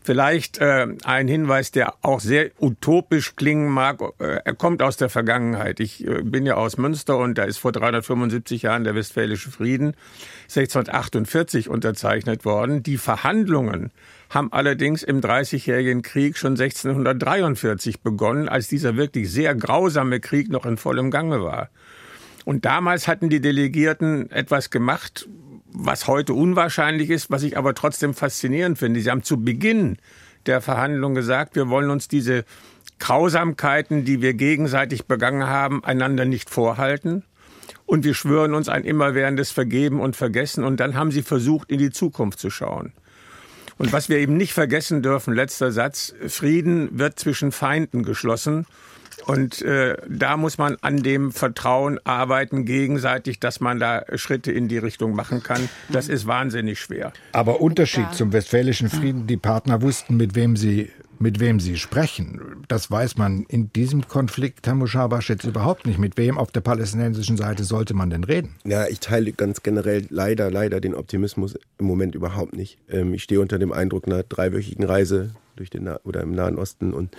Vielleicht 0.04 0.58
äh, 0.58 0.88
ein 1.04 1.28
Hinweis, 1.28 1.72
der 1.72 1.94
auch 2.02 2.20
sehr 2.20 2.52
utopisch 2.60 3.36
klingen 3.36 3.70
mag. 3.70 4.02
Äh, 4.20 4.42
er 4.44 4.54
kommt 4.54 4.82
aus 4.82 4.98
der 4.98 5.10
Vergangenheit. 5.10 5.80
Ich 5.80 6.06
äh, 6.06 6.22
bin 6.24 6.46
ja 6.46 6.56
aus 6.56 6.78
Münster 6.78 7.18
und 7.18 7.38
da 7.38 7.44
ist 7.44 7.58
vor 7.58 7.72
375 7.72 8.64
Jahren 8.64 8.84
der 8.84 8.96
Westfälische 8.96 9.50
Frieden 9.50 9.96
1648 10.44 11.70
unterzeichnet 11.70 12.46
worden. 12.46 12.84
Die 12.84 12.98
Verhandlungen 12.98 13.92
haben 14.30 14.52
allerdings 14.52 15.04
im 15.04 15.22
Dreißigjährigen 15.22 16.02
Krieg 16.02 16.38
schon 16.38 16.54
1643 16.54 18.02
begonnen, 18.02 18.50
als 18.50 18.68
dieser 18.68 18.98
wirklich 18.98 19.32
sehr 19.32 19.56
grausame 19.56 20.20
Krieg 20.20 20.50
noch 20.50 20.66
in 20.66 20.78
vollem 20.78 21.12
Gange 21.12 21.42
war. 21.44 21.70
Und 22.46 22.64
damals 22.64 23.08
hatten 23.08 23.30
die 23.30 23.42
Delegierten 23.42 24.32
etwas 24.32 24.70
gemacht, 24.70 25.28
was 25.68 26.08
heute 26.08 26.34
unwahrscheinlich 26.34 27.10
ist, 27.10 27.30
was 27.32 27.44
ich 27.44 27.58
aber 27.58 27.74
trotzdem 27.74 28.14
faszinierend 28.14 28.78
finde. 28.78 29.02
Sie 29.02 29.12
haben 29.12 29.24
zu 29.24 29.44
Beginn 29.44 29.98
der 30.46 30.62
Verhandlung 30.62 31.16
gesagt, 31.16 31.56
wir 31.56 31.70
wollen 31.70 31.90
uns 31.90 32.08
diese 32.08 32.46
Grausamkeiten, 33.00 34.06
die 34.06 34.22
wir 34.22 34.34
gegenseitig 34.36 35.06
begangen 35.06 35.48
haben, 35.48 35.84
einander 35.84 36.24
nicht 36.24 36.50
vorhalten. 36.50 37.24
Und 37.88 38.04
wir 38.04 38.14
schwören 38.14 38.54
uns 38.54 38.70
ein 38.70 38.84
immerwährendes 38.84 39.52
Vergeben 39.52 40.00
und 40.00 40.16
Vergessen. 40.16 40.64
Und 40.64 40.80
dann 40.80 40.96
haben 40.96 41.12
sie 41.12 41.24
versucht, 41.24 41.72
in 41.72 41.80
die 41.80 41.92
Zukunft 41.92 42.40
zu 42.40 42.50
schauen. 42.50 42.94
Und 43.78 43.92
was 43.92 44.08
wir 44.08 44.18
eben 44.18 44.38
nicht 44.38 44.54
vergessen 44.54 45.02
dürfen, 45.02 45.34
letzter 45.34 45.72
Satz, 45.72 46.14
Frieden 46.28 46.98
wird 46.98 47.20
zwischen 47.20 47.52
Feinden 47.52 48.04
geschlossen. 48.04 48.66
Und 49.26 49.62
äh, 49.62 49.96
da 50.08 50.38
muss 50.38 50.58
man 50.58 50.78
an 50.82 51.04
dem 51.04 51.32
Vertrauen 51.32 52.00
arbeiten, 52.04 52.66
gegenseitig, 52.66 53.40
dass 53.40 53.60
man 53.60 53.80
da 53.80 54.04
Schritte 54.16 54.52
in 54.52 54.68
die 54.68 54.78
Richtung 54.78 55.16
machen 55.16 55.42
kann. 55.42 55.70
Das 55.90 56.08
ist 56.08 56.28
wahnsinnig 56.28 56.80
schwer. 56.80 57.12
Aber 57.32 57.62
Unterschied 57.62 58.06
ja. 58.06 58.12
zum 58.12 58.34
Westfälischen 58.34 58.90
Frieden, 58.90 59.28
die 59.28 59.38
Partner 59.38 59.82
wussten, 59.82 60.18
mit 60.18 60.36
wem 60.36 60.56
sie 60.56 60.92
mit 61.20 61.40
wem 61.40 61.60
sie 61.60 61.78
sprechen. 61.78 62.66
Das 62.68 62.92
weiß 62.92 63.18
man 63.18 63.46
in 63.48 63.72
diesem 63.72 64.08
Konflikt, 64.08 64.68
Herr 64.68 64.76
Mushabash, 64.76 65.30
jetzt 65.30 65.46
überhaupt 65.46 65.86
nicht. 65.86 65.98
Mit 65.98 66.18
wem 66.18 66.38
auf 66.38 66.52
der 66.52 66.62
palästinensischen 66.62 67.38
Seite 67.38 67.64
sollte 67.64 67.94
man 67.94 68.10
denn 68.10 68.24
reden? 68.24 68.56
Ja, 68.66 68.88
ich 68.88 69.00
teile 69.00 69.32
ganz 69.32 69.64
generell 69.64 70.06
leider, 70.10 70.52
leider 70.52 70.82
den 70.82 70.94
Optimismus 70.94 71.58
im 71.78 71.86
Moment 71.86 72.16
überhaupt 72.16 72.54
nicht. 72.54 72.80
Ähm, 72.90 73.14
ich 73.14 73.24
stehe 73.24 73.40
unter 73.40 73.60
dem 73.60 73.72
Eindruck 73.72 74.08
einer 74.08 74.24
dreiwöchigen 74.24 74.86
Reise 74.86 75.32
durch 75.56 75.70
den 75.70 75.88
oder 76.04 76.22
im 76.22 76.32
Nahen 76.32 76.58
Osten 76.58 76.94
und 76.94 77.16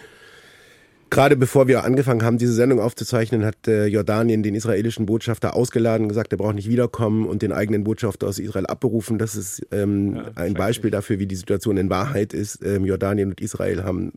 Gerade 1.09 1.37
bevor 1.37 1.69
wir 1.69 1.85
angefangen 1.85 2.25
haben, 2.25 2.37
diese 2.37 2.53
Sendung 2.53 2.81
aufzuzeichnen, 2.81 3.45
hat 3.45 3.69
äh, 3.69 3.87
Jordanien 3.87 4.43
den 4.43 4.57
israelischen 4.57 5.07
Botschafter 5.07 5.55
ausgeladen, 5.55 6.09
gesagt, 6.09 6.33
er 6.33 6.39
braucht 6.39 6.57
nicht 6.57 6.69
wiederkommen 6.69 7.27
und 7.27 7.43
den 7.43 7.53
eigenen 7.53 7.85
Botschafter 7.85 8.27
aus 8.27 8.41
Israel 8.41 8.67
abberufen. 8.67 9.17
Das 9.17 9.37
ist 9.37 9.65
ähm, 9.71 10.17
ja, 10.17 10.25
ein 10.35 10.55
Beispiel 10.55 10.91
dafür, 10.91 11.21
wie 11.21 11.27
die 11.27 11.37
Situation 11.37 11.77
in 11.77 11.91
Wahrheit 11.91 12.33
ist. 12.33 12.61
Ähm, 12.65 12.85
Jordanien 12.85 13.31
und 13.31 13.41
Israel 13.41 13.85
haben 13.85 14.13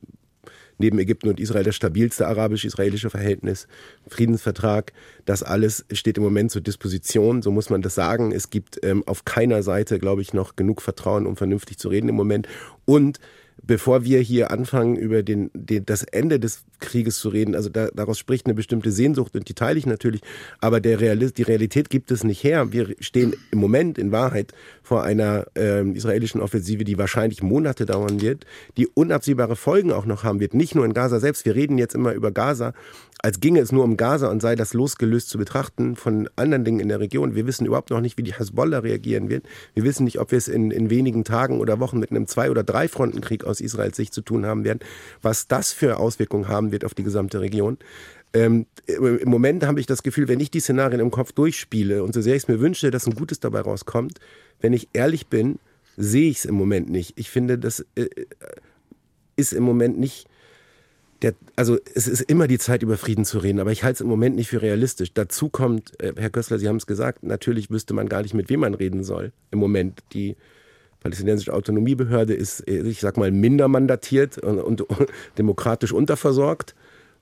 neben 0.80 0.98
Ägypten 0.98 1.30
und 1.30 1.40
Israel 1.40 1.64
das 1.64 1.76
stabilste 1.76 2.26
arabisch-israelische 2.28 3.12
Verhältnis, 3.12 3.68
Friedensvertrag. 4.08 4.94
Das 5.26 5.44
alles 5.44 5.86
steht 5.92 6.18
im 6.18 6.24
Moment 6.24 6.50
zur 6.50 6.62
Disposition, 6.62 7.44
so 7.44 7.52
muss 7.52 7.70
man 7.70 7.84
das 7.84 7.94
sagen. 7.94 8.32
Es 8.32 8.50
gibt 8.50 8.80
ähm, 8.84 9.04
auf 9.06 9.26
keiner 9.26 9.62
Seite, 9.62 10.00
glaube 10.00 10.22
ich, 10.22 10.34
noch 10.34 10.56
genug 10.56 10.82
Vertrauen, 10.82 11.28
um 11.28 11.36
vernünftig 11.36 11.78
zu 11.78 11.90
reden 11.90 12.10
im 12.10 12.16
Moment. 12.16 12.48
Und 12.86 13.20
bevor 13.64 14.04
wir 14.04 14.20
hier 14.20 14.52
anfangen, 14.52 14.96
über 14.96 15.24
den, 15.24 15.50
den, 15.54 15.86
das 15.86 16.04
Ende 16.04 16.40
des 16.40 16.64
Krieges 16.80 17.20
zu 17.20 17.30
reden, 17.30 17.56
also 17.56 17.70
da, 17.70 17.90
daraus 17.94 18.18
spricht 18.18 18.46
eine 18.46 18.56
bestimmte 18.56 18.92
Sehnsucht 18.92 19.36
und 19.36 19.48
die 19.50 19.54
teile 19.54 19.78
ich 19.78 19.86
natürlich, 19.86 20.22
aber 20.60 20.80
der 20.80 21.00
Realist, 21.00 21.38
die 21.38 21.44
Realität 21.44 21.90
gibt 21.90 22.12
es 22.12 22.24
nicht 22.24 22.44
her. 22.44 22.72
Wir 22.72 22.96
stehen 23.00 23.36
im 23.52 23.60
Moment 23.60 23.98
in 23.98 24.12
Wahrheit 24.12 24.54
vor 24.84 25.04
einer 25.04 25.46
äh, 25.56 25.88
israelischen 25.92 26.42
Offensive, 26.42 26.84
die 26.84 26.98
wahrscheinlich 26.98 27.44
Monate 27.44 27.86
dauern 27.86 28.22
wird, 28.22 28.46
die 28.78 28.88
unabsehbare 28.88 29.56
Folgen 29.56 29.92
auch 29.92 30.06
noch 30.06 30.24
haben 30.24 30.40
wird, 30.40 30.54
nicht 30.54 30.76
nur 30.76 30.86
in 30.86 30.94
Gaza 30.94 31.20
selbst. 31.20 31.46
Wir 31.46 31.56
reden 31.56 31.78
jetzt 31.78 31.96
immer 31.96 32.14
über 32.14 32.32
Gaza, 32.32 32.74
als 33.22 33.42
ginge 33.42 33.60
es 33.60 33.72
nur 33.72 33.84
um 33.84 33.98
Gaza 33.98 34.30
und 34.30 34.42
sei 34.42 34.56
das 34.56 34.74
losgelöst 34.74 35.30
zu 35.30 35.38
betrachten 35.38 35.96
von 35.96 36.30
anderen 36.36 36.64
Dingen 36.64 36.80
in 36.80 36.88
der 36.88 37.00
Region. 37.00 37.36
Wir 37.36 37.46
wissen 37.46 37.66
überhaupt 37.66 37.90
noch 37.90 38.00
nicht, 38.00 38.18
wie 38.18 38.24
die 38.24 38.34
Hezbollah 38.34 38.80
reagieren 38.80 39.30
wird. 39.30 39.46
Wir 39.74 39.84
wissen 39.84 40.06
nicht, 40.06 40.20
ob 40.20 40.32
wir 40.32 40.38
es 40.38 40.48
in, 40.48 40.72
in 40.72 40.90
wenigen 40.90 41.26
Tagen 41.26 41.60
oder 41.60 41.80
Wochen 41.80 42.00
mit 42.00 42.12
einem 42.12 42.28
Zwei- 42.28 42.50
oder 42.50 42.64
Drei-Frontenkrieg 42.64 43.44
aus 43.44 43.60
Israels 43.60 43.98
Sicht 43.98 44.14
zu 44.14 44.22
tun 44.22 44.46
haben 44.46 44.64
werden, 44.64 44.80
was 45.22 45.48
das 45.48 45.74
für 45.74 45.98
Auswirkungen 45.98 46.48
haben 46.48 46.72
wird 46.72 46.86
auf 46.86 46.94
die 46.94 47.04
gesamte 47.04 47.42
Region. 47.42 47.78
Ähm, 48.34 48.68
Im 48.86 49.30
Moment 49.30 49.66
habe 49.66 49.80
ich 49.80 49.86
das 49.86 50.04
Gefühl, 50.04 50.28
wenn 50.28 50.40
ich 50.40 50.52
die 50.52 50.60
Szenarien 50.62 51.02
im 51.02 51.12
Kopf 51.12 51.34
durchspiele 51.34 52.04
und 52.04 52.14
so 52.14 52.22
sehr 52.22 52.36
ich 52.36 52.44
es 52.44 52.48
mir 52.48 52.60
wünsche, 52.60 52.92
dass 52.92 53.08
ein 53.08 53.16
Gutes 53.16 53.40
dabei 53.40 53.62
rauskommt, 53.62 54.20
wenn 54.62 54.72
ich 54.72 54.88
ehrlich 54.94 55.28
bin, 55.28 55.60
sehe 55.98 56.30
ich 56.30 56.38
es 56.38 56.46
im 56.46 56.56
Moment 56.56 56.90
nicht. 56.90 57.14
Ich 57.18 57.30
finde, 57.30 57.58
das 57.58 57.86
äh, 57.96 58.04
äh 58.04 58.26
ist 59.36 59.54
im 59.54 59.64
Moment 59.64 59.98
nicht 59.98 60.29
der, 61.22 61.34
also 61.56 61.78
es 61.94 62.08
ist 62.08 62.22
immer 62.22 62.48
die 62.48 62.60
Zeit, 62.60 62.84
über 62.84 62.98
Frieden 62.98 63.26
zu 63.26 63.40
reden, 63.40 63.60
aber 63.60 63.72
ich 63.72 63.84
halte 63.84 63.96
es 63.96 64.02
im 64.02 64.08
Moment 64.08 64.36
nicht 64.36 64.50
für 64.50 64.62
realistisch. 64.62 65.14
Dazu 65.14 65.50
kommt, 65.50 66.00
äh, 66.02 66.14
Herr 66.16 66.30
Kössler, 66.30 66.60
Sie 66.60 66.68
haben 66.68 66.78
es 66.78 66.88
gesagt, 66.88 67.24
natürlich 67.24 67.70
wüsste 67.70 67.94
man 67.94 68.08
gar 68.08 68.22
nicht, 68.22 68.34
mit 68.34 68.50
wem 68.50 68.62
man 68.62 68.74
reden 68.74 69.04
soll 69.04 69.34
im 69.52 69.60
Moment. 69.60 70.00
Die 70.14 70.38
palästinensische 71.02 71.54
Autonomiebehörde 71.54 72.34
ist, 72.34 72.68
äh, 72.68 72.82
ich 72.82 73.02
sag 73.02 73.18
mal, 73.18 73.32
minder 73.32 73.68
mandatiert 73.68 74.38
und, 74.38 74.60
und, 74.60 74.82
und 74.82 75.10
demokratisch 75.38 75.92
unterversorgt. 75.92 76.76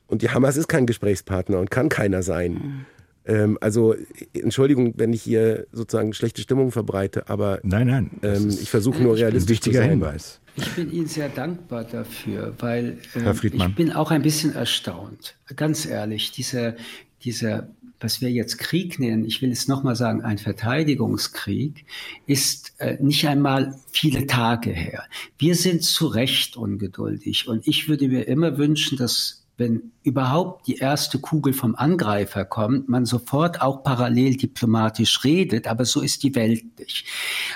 Und 0.07 0.21
die 0.21 0.29
Hamas 0.29 0.57
ist 0.57 0.67
kein 0.67 0.85
Gesprächspartner 0.85 1.59
und 1.59 1.71
kann 1.71 1.89
keiner 1.89 2.23
sein. 2.23 2.85
Ähm, 3.27 3.57
also 3.59 3.93
Entschuldigung, 4.33 4.93
wenn 4.95 5.11
ich 5.11 5.21
hier 5.21 5.67
sozusagen 5.71 6.13
schlechte 6.13 6.41
Stimmung 6.41 6.71
verbreite, 6.71 7.29
aber 7.29 7.59
nein, 7.63 7.87
nein, 7.87 8.11
ähm, 8.23 8.49
ich 8.49 8.69
versuche 8.69 9.03
nur 9.03 9.17
realistisch 9.17 9.59
zu 9.59 9.71
sein. 9.71 9.89
Hinweis. 9.89 10.39
Ich 10.55 10.69
bin 10.73 10.91
Ihnen 10.91 11.07
sehr 11.07 11.29
dankbar 11.29 11.83
dafür, 11.83 12.53
weil 12.59 12.97
äh, 13.15 13.31
ich 13.31 13.75
bin 13.75 13.91
auch 13.91 14.09
ein 14.09 14.23
bisschen 14.23 14.55
erstaunt. 14.55 15.35
Ganz 15.55 15.85
ehrlich, 15.85 16.31
dieser, 16.31 16.75
dieser, 17.23 17.69
was 17.99 18.21
wir 18.21 18.31
jetzt 18.31 18.57
Krieg 18.57 18.97
nennen, 18.97 19.25
ich 19.25 19.41
will 19.41 19.51
es 19.51 19.67
nochmal 19.67 19.95
sagen, 19.95 20.21
ein 20.21 20.37
Verteidigungskrieg, 20.37 21.85
ist 22.25 22.73
äh, 22.79 22.97
nicht 23.01 23.27
einmal 23.27 23.77
viele 23.91 24.25
Tage 24.25 24.71
her. 24.71 25.03
Wir 25.37 25.55
sind 25.55 25.83
zu 25.83 26.07
Recht 26.07 26.57
ungeduldig 26.57 27.47
und 27.47 27.67
ich 27.67 27.87
würde 27.87 28.07
mir 28.07 28.27
immer 28.27 28.57
wünschen, 28.57 28.97
dass 28.97 29.46
wenn 29.57 29.91
überhaupt 30.03 30.67
die 30.67 30.77
erste 30.77 31.19
Kugel 31.19 31.51
vom 31.51 31.75
Angreifer 31.75 32.45
kommt, 32.45 32.87
man 32.87 33.05
sofort 33.05 33.61
auch 33.61 33.83
parallel 33.83 34.37
diplomatisch 34.37 35.23
redet, 35.23 35.67
aber 35.67 35.83
so 35.85 36.01
ist 36.01 36.23
die 36.23 36.35
Welt 36.35 36.79
nicht. 36.79 37.05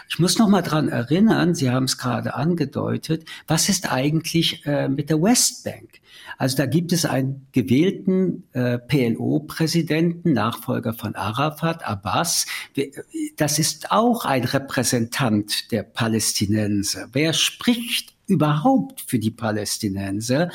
Ich 0.10 0.20
muss 0.20 0.40
noch 0.40 0.50
mal 0.50 0.64
dran 0.64 0.90
erinnern, 0.90 1.54
Sie 1.56 1.70
haben 1.70 1.86
es 1.86 1.98
gerade 1.98 2.34
angedeutet, 2.34 3.26
was 3.48 3.70
ist 3.70 3.92
eigentlich 3.92 4.66
äh, 4.66 4.90
mit 4.90 5.10
der 5.10 5.22
Westbank? 5.22 6.02
Also 6.38 6.58
da 6.58 6.66
gibt 6.66 6.92
es 6.92 7.06
einen 7.06 7.48
gewählten 7.52 8.44
äh, 8.54 8.80
PLO-Präsidenten, 8.80 10.34
Nachfolger 10.34 10.94
von 10.94 11.16
Arafat, 11.16 11.86
Abbas. 11.86 12.48
Das 13.38 13.60
ist 13.60 13.92
auch 13.92 14.26
ein 14.26 14.44
Repräsentant 14.44 15.72
der 15.72 15.84
Palästinenser. 15.84 17.10
Wer 17.14 17.34
spricht 17.34 18.16
überhaupt 18.32 19.02
für 19.02 19.20
die 19.20 19.30
Palästinenser 19.30 20.50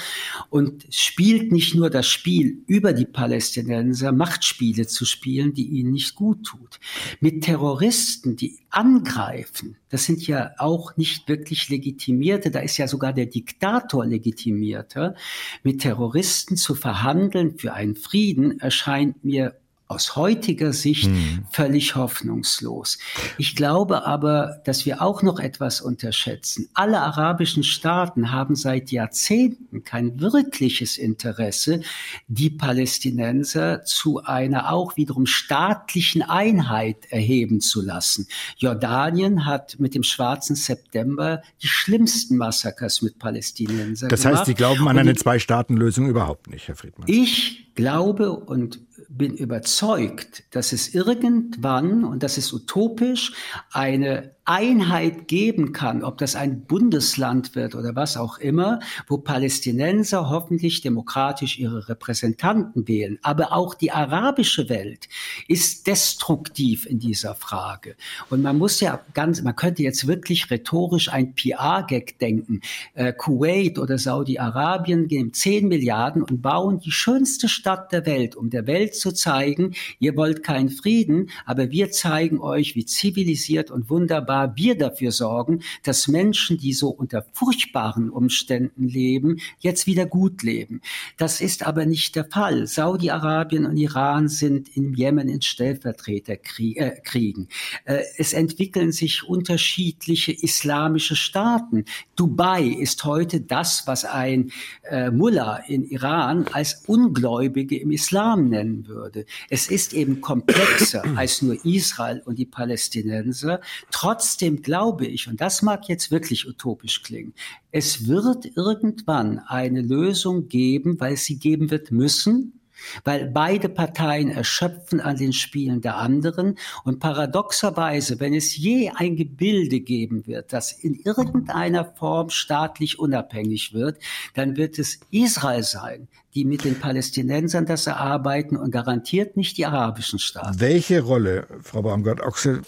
und 0.48 0.86
spielt 0.90 1.52
nicht 1.52 1.74
nur 1.74 1.90
das 1.90 2.06
Spiel 2.06 2.64
über 2.66 2.94
die 2.94 3.04
Palästinenser, 3.04 4.12
Machtspiele 4.12 4.86
zu 4.86 5.04
spielen, 5.04 5.52
die 5.52 5.66
ihnen 5.66 5.92
nicht 5.92 6.14
gut 6.14 6.44
tut. 6.44 6.80
Mit 7.20 7.44
Terroristen, 7.44 8.36
die 8.36 8.58
angreifen, 8.70 9.76
das 9.90 10.04
sind 10.06 10.26
ja 10.26 10.52
auch 10.58 10.96
nicht 10.96 11.28
wirklich 11.28 11.68
legitimierte, 11.68 12.50
da 12.50 12.60
ist 12.60 12.78
ja 12.78 12.88
sogar 12.88 13.12
der 13.12 13.26
Diktator 13.26 14.06
legitimierter, 14.06 15.14
mit 15.62 15.82
Terroristen 15.82 16.56
zu 16.56 16.74
verhandeln 16.74 17.58
für 17.58 17.74
einen 17.74 17.94
Frieden 17.94 18.58
erscheint 18.58 19.22
mir 19.22 19.54
aus 19.88 20.16
heutiger 20.16 20.72
Sicht 20.72 21.06
hm. 21.06 21.44
völlig 21.50 21.94
hoffnungslos. 21.94 22.98
Ich 23.38 23.54
glaube 23.54 24.04
aber, 24.04 24.60
dass 24.64 24.84
wir 24.86 25.00
auch 25.00 25.22
noch 25.22 25.38
etwas 25.38 25.80
unterschätzen. 25.80 26.68
Alle 26.74 27.00
arabischen 27.00 27.62
Staaten 27.62 28.32
haben 28.32 28.56
seit 28.56 28.90
Jahrzehnten 28.90 29.84
kein 29.84 30.20
wirkliches 30.20 30.98
Interesse, 30.98 31.82
die 32.26 32.50
Palästinenser 32.50 33.84
zu 33.84 34.22
einer 34.24 34.72
auch 34.72 34.96
wiederum 34.96 35.26
staatlichen 35.26 36.22
Einheit 36.22 37.06
erheben 37.10 37.60
zu 37.60 37.80
lassen. 37.80 38.26
Jordanien 38.56 39.46
hat 39.46 39.78
mit 39.78 39.94
dem 39.94 40.02
schwarzen 40.02 40.56
September 40.56 41.42
die 41.62 41.68
schlimmsten 41.68 42.36
Massakers 42.36 43.02
mit 43.02 43.18
Palästinensern 43.18 44.08
das 44.08 44.24
heißt, 44.24 44.46
Sie 44.46 44.54
glauben 44.54 44.88
an 44.88 44.98
eine 44.98 45.14
Zwei-Staaten-Lösung 45.14 46.08
überhaupt 46.08 46.48
nicht, 46.48 46.68
Herr 46.68 46.76
Friedmann? 46.76 47.08
Ich 47.08 47.74
glaube 47.74 48.32
und 48.32 48.80
bin 49.08 49.34
überzeugt, 49.34 50.44
dass 50.54 50.72
es 50.72 50.94
irgendwann, 50.94 52.04
und 52.04 52.22
das 52.22 52.38
ist 52.38 52.52
utopisch, 52.52 53.32
eine 53.70 54.35
Einheit 54.46 55.26
geben 55.26 55.72
kann, 55.72 56.04
ob 56.04 56.18
das 56.18 56.36
ein 56.36 56.66
Bundesland 56.66 57.56
wird 57.56 57.74
oder 57.74 57.96
was 57.96 58.16
auch 58.16 58.38
immer, 58.38 58.78
wo 59.08 59.18
Palästinenser 59.18 60.30
hoffentlich 60.30 60.82
demokratisch 60.82 61.58
ihre 61.58 61.88
Repräsentanten 61.88 62.86
wählen. 62.86 63.18
Aber 63.22 63.52
auch 63.52 63.74
die 63.74 63.90
arabische 63.90 64.68
Welt 64.68 65.08
ist 65.48 65.88
destruktiv 65.88 66.86
in 66.86 67.00
dieser 67.00 67.34
Frage. 67.34 67.96
Und 68.30 68.42
man 68.42 68.56
muss 68.56 68.78
ja 68.78 69.00
ganz, 69.14 69.42
man 69.42 69.56
könnte 69.56 69.82
jetzt 69.82 70.06
wirklich 70.06 70.48
rhetorisch 70.48 71.12
ein 71.12 71.34
PR-Gag 71.34 72.20
denken. 72.20 72.60
Äh, 72.94 73.12
Kuwait 73.12 73.80
oder 73.80 73.98
Saudi-Arabien 73.98 75.08
geben 75.08 75.32
10 75.32 75.66
Milliarden 75.66 76.22
und 76.22 76.40
bauen 76.40 76.78
die 76.78 76.92
schönste 76.92 77.48
Stadt 77.48 77.90
der 77.90 78.06
Welt, 78.06 78.36
um 78.36 78.48
der 78.50 78.68
Welt 78.68 78.94
zu 78.94 79.10
zeigen, 79.10 79.74
ihr 79.98 80.16
wollt 80.16 80.44
keinen 80.44 80.68
Frieden, 80.68 81.30
aber 81.44 81.72
wir 81.72 81.90
zeigen 81.90 82.38
euch, 82.38 82.76
wie 82.76 82.84
zivilisiert 82.84 83.72
und 83.72 83.90
wunderbar 83.90 84.35
sogar 84.36 84.56
wir 84.56 84.76
dafür 84.76 85.12
sorgen, 85.12 85.60
dass 85.82 86.08
Menschen, 86.08 86.58
die 86.58 86.72
so 86.72 86.88
unter 86.88 87.24
furchtbaren 87.32 88.10
Umständen 88.10 88.88
leben, 88.88 89.38
jetzt 89.58 89.86
wieder 89.86 90.06
gut 90.06 90.42
leben. 90.42 90.80
Das 91.16 91.40
ist 91.40 91.66
aber 91.66 91.86
nicht 91.86 92.16
der 92.16 92.26
Fall. 92.26 92.66
Saudi-Arabien 92.66 93.66
und 93.66 93.76
Iran 93.76 94.28
sind 94.28 94.76
im 94.76 94.94
Jemen 94.94 95.28
in 95.28 95.42
Stellvertreterkriegen. 95.42 97.48
Äh, 97.84 97.96
äh, 97.96 98.04
es 98.18 98.32
entwickeln 98.32 98.92
sich 98.92 99.24
unterschiedliche 99.24 100.32
islamische 100.32 101.16
Staaten. 101.16 101.84
Dubai 102.14 102.64
ist 102.64 103.04
heute 103.04 103.40
das, 103.40 103.86
was 103.86 104.04
ein 104.04 104.52
äh, 104.90 105.10
Mullah 105.10 105.58
in 105.68 105.84
Iran 105.84 106.46
als 106.52 106.84
Ungläubige 106.86 107.78
im 107.78 107.90
Islam 107.90 108.48
nennen 108.48 108.86
würde. 108.86 109.26
Es 109.48 109.68
ist 109.68 109.94
eben 109.94 110.20
komplexer 110.20 111.04
als 111.16 111.42
nur 111.42 111.64
Israel 111.64 112.22
und 112.24 112.38
die 112.38 112.46
Palästinenser. 112.46 113.60
Trotz 113.90 114.25
Trotzdem 114.26 114.60
glaube 114.60 115.06
ich, 115.06 115.28
und 115.28 115.40
das 115.40 115.62
mag 115.62 115.88
jetzt 115.88 116.10
wirklich 116.10 116.48
utopisch 116.48 117.04
klingen, 117.04 117.32
es 117.70 118.08
wird 118.08 118.44
irgendwann 118.56 119.38
eine 119.38 119.82
Lösung 119.82 120.48
geben, 120.48 120.98
weil 120.98 121.12
es 121.12 121.26
sie 121.26 121.38
geben 121.38 121.70
wird 121.70 121.92
müssen, 121.92 122.60
weil 123.04 123.30
beide 123.30 123.68
Parteien 123.68 124.28
erschöpfen 124.32 125.00
an 125.00 125.16
den 125.16 125.32
Spielen 125.32 125.80
der 125.80 125.98
anderen. 125.98 126.58
Und 126.82 126.98
paradoxerweise, 126.98 128.18
wenn 128.18 128.34
es 128.34 128.56
je 128.56 128.90
ein 128.96 129.14
Gebilde 129.14 129.78
geben 129.78 130.26
wird, 130.26 130.52
das 130.52 130.72
in 130.72 130.96
irgendeiner 130.96 131.84
Form 131.84 132.30
staatlich 132.30 132.98
unabhängig 132.98 133.74
wird, 133.74 134.00
dann 134.34 134.56
wird 134.56 134.76
es 134.80 134.98
Israel 135.12 135.62
sein, 135.62 136.08
die 136.34 136.44
mit 136.44 136.64
den 136.64 136.80
Palästinensern 136.80 137.64
das 137.64 137.86
erarbeiten 137.86 138.56
und 138.56 138.72
garantiert 138.72 139.36
nicht 139.36 139.56
die 139.56 139.66
arabischen 139.66 140.18
Staaten. 140.18 140.58
Welche 140.58 141.00
Rolle, 141.02 141.46
Frau 141.62 141.82
Baumgart-Ochsel, 141.82 142.62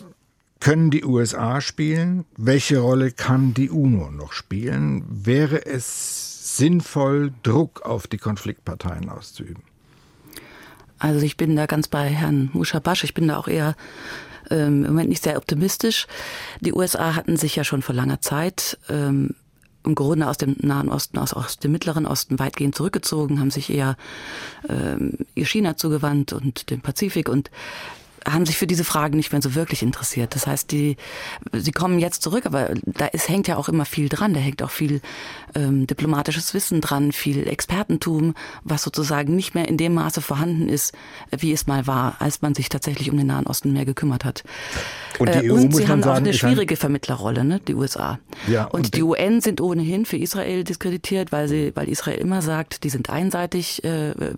können 0.60 0.90
die 0.90 1.04
USA 1.04 1.60
spielen? 1.60 2.24
Welche 2.36 2.78
Rolle 2.78 3.12
kann 3.12 3.54
die 3.54 3.70
UNO 3.70 4.10
noch 4.10 4.32
spielen? 4.32 5.04
Wäre 5.08 5.64
es 5.66 6.56
sinnvoll, 6.56 7.32
Druck 7.42 7.82
auf 7.82 8.06
die 8.06 8.18
Konfliktparteien 8.18 9.08
auszuüben? 9.08 9.62
Also 10.98 11.24
ich 11.24 11.36
bin 11.36 11.54
da 11.54 11.66
ganz 11.66 11.88
bei 11.88 12.08
Herrn 12.08 12.50
Mushabash. 12.52 13.04
Ich 13.04 13.14
bin 13.14 13.28
da 13.28 13.36
auch 13.36 13.48
eher 13.48 13.76
ähm, 14.50 14.84
im 14.84 14.90
Moment 14.90 15.08
nicht 15.10 15.22
sehr 15.22 15.36
optimistisch. 15.36 16.06
Die 16.60 16.72
USA 16.72 17.14
hatten 17.14 17.36
sich 17.36 17.54
ja 17.56 17.64
schon 17.64 17.82
vor 17.82 17.94
langer 17.94 18.20
Zeit 18.20 18.78
ähm, 18.88 19.34
im 19.84 19.94
Grunde 19.94 20.28
aus 20.28 20.38
dem 20.38 20.56
Nahen 20.60 20.88
Osten, 20.88 21.18
aus, 21.18 21.32
aus 21.32 21.58
dem 21.58 21.72
Mittleren 21.72 22.06
Osten 22.06 22.38
weitgehend 22.38 22.74
zurückgezogen, 22.74 23.40
haben 23.40 23.50
sich 23.50 23.70
eher 23.70 23.96
ähm, 24.68 25.18
China 25.36 25.76
zugewandt 25.76 26.32
und 26.32 26.70
dem 26.70 26.80
Pazifik 26.80 27.28
und 27.28 27.50
haben 28.32 28.46
sich 28.46 28.56
für 28.56 28.66
diese 28.66 28.84
Fragen 28.84 29.16
nicht 29.16 29.32
mehr 29.32 29.42
so 29.42 29.54
wirklich 29.54 29.82
interessiert. 29.82 30.34
Das 30.34 30.46
heißt, 30.46 30.70
die, 30.72 30.96
sie 31.52 31.72
kommen 31.72 31.98
jetzt 31.98 32.22
zurück, 32.22 32.46
aber 32.46 32.70
da 32.84 33.06
ist, 33.06 33.28
hängt 33.28 33.48
ja 33.48 33.56
auch 33.56 33.68
immer 33.68 33.84
viel 33.84 34.08
dran. 34.08 34.34
Da 34.34 34.40
hängt 34.40 34.62
auch 34.62 34.70
viel 34.70 35.00
ähm, 35.54 35.86
diplomatisches 35.86 36.54
Wissen 36.54 36.80
dran, 36.80 37.12
viel 37.12 37.48
Expertentum, 37.48 38.34
was 38.64 38.82
sozusagen 38.82 39.34
nicht 39.34 39.54
mehr 39.54 39.68
in 39.68 39.76
dem 39.76 39.94
Maße 39.94 40.20
vorhanden 40.20 40.68
ist, 40.68 40.94
wie 41.36 41.52
es 41.52 41.66
mal 41.66 41.86
war, 41.86 42.16
als 42.20 42.42
man 42.42 42.54
sich 42.54 42.68
tatsächlich 42.68 43.10
um 43.10 43.16
den 43.16 43.26
Nahen 43.26 43.46
Osten 43.46 43.72
mehr 43.72 43.84
gekümmert 43.84 44.24
hat. 44.24 44.44
Und, 45.18 45.34
die 45.34 45.46
äh, 45.46 45.50
EU, 45.50 45.54
und 45.54 45.74
sie 45.74 45.88
haben 45.88 46.02
sagen, 46.02 46.12
auch 46.12 46.16
eine 46.18 46.34
schwierige 46.34 46.76
Vermittlerrolle, 46.76 47.44
ne, 47.44 47.60
die 47.66 47.74
USA. 47.74 48.18
Ja, 48.46 48.64
und, 48.64 48.86
und 48.86 48.94
die 48.94 49.02
UN 49.02 49.40
sind 49.40 49.60
ohnehin 49.60 50.06
für 50.06 50.16
Israel 50.16 50.64
diskreditiert, 50.64 51.32
weil 51.32 51.48
sie, 51.48 51.72
weil 51.74 51.88
Israel 51.88 52.18
immer 52.18 52.42
sagt, 52.42 52.84
die 52.84 52.90
sind 52.90 53.10
einseitig 53.10 53.82
äh, 53.84 54.10
äh, 54.10 54.34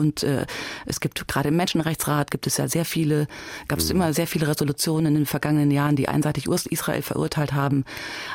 und 0.00 0.22
äh, 0.22 0.46
es 0.86 0.98
gibt 0.98 1.28
gerade 1.28 1.50
im 1.50 1.56
Menschenrechtsrat 1.56 2.30
gibt 2.30 2.46
es 2.46 2.56
ja 2.56 2.66
sehr 2.68 2.84
viele, 2.84 3.28
gab 3.68 3.78
es 3.78 3.90
mhm. 3.90 3.96
immer 3.96 4.12
sehr 4.14 4.26
viele 4.26 4.48
Resolutionen 4.48 5.06
in 5.06 5.14
den 5.14 5.26
vergangenen 5.26 5.70
Jahren, 5.70 5.94
die 5.94 6.08
einseitig 6.08 6.46
Israel 6.46 7.02
verurteilt 7.02 7.52
haben. 7.52 7.84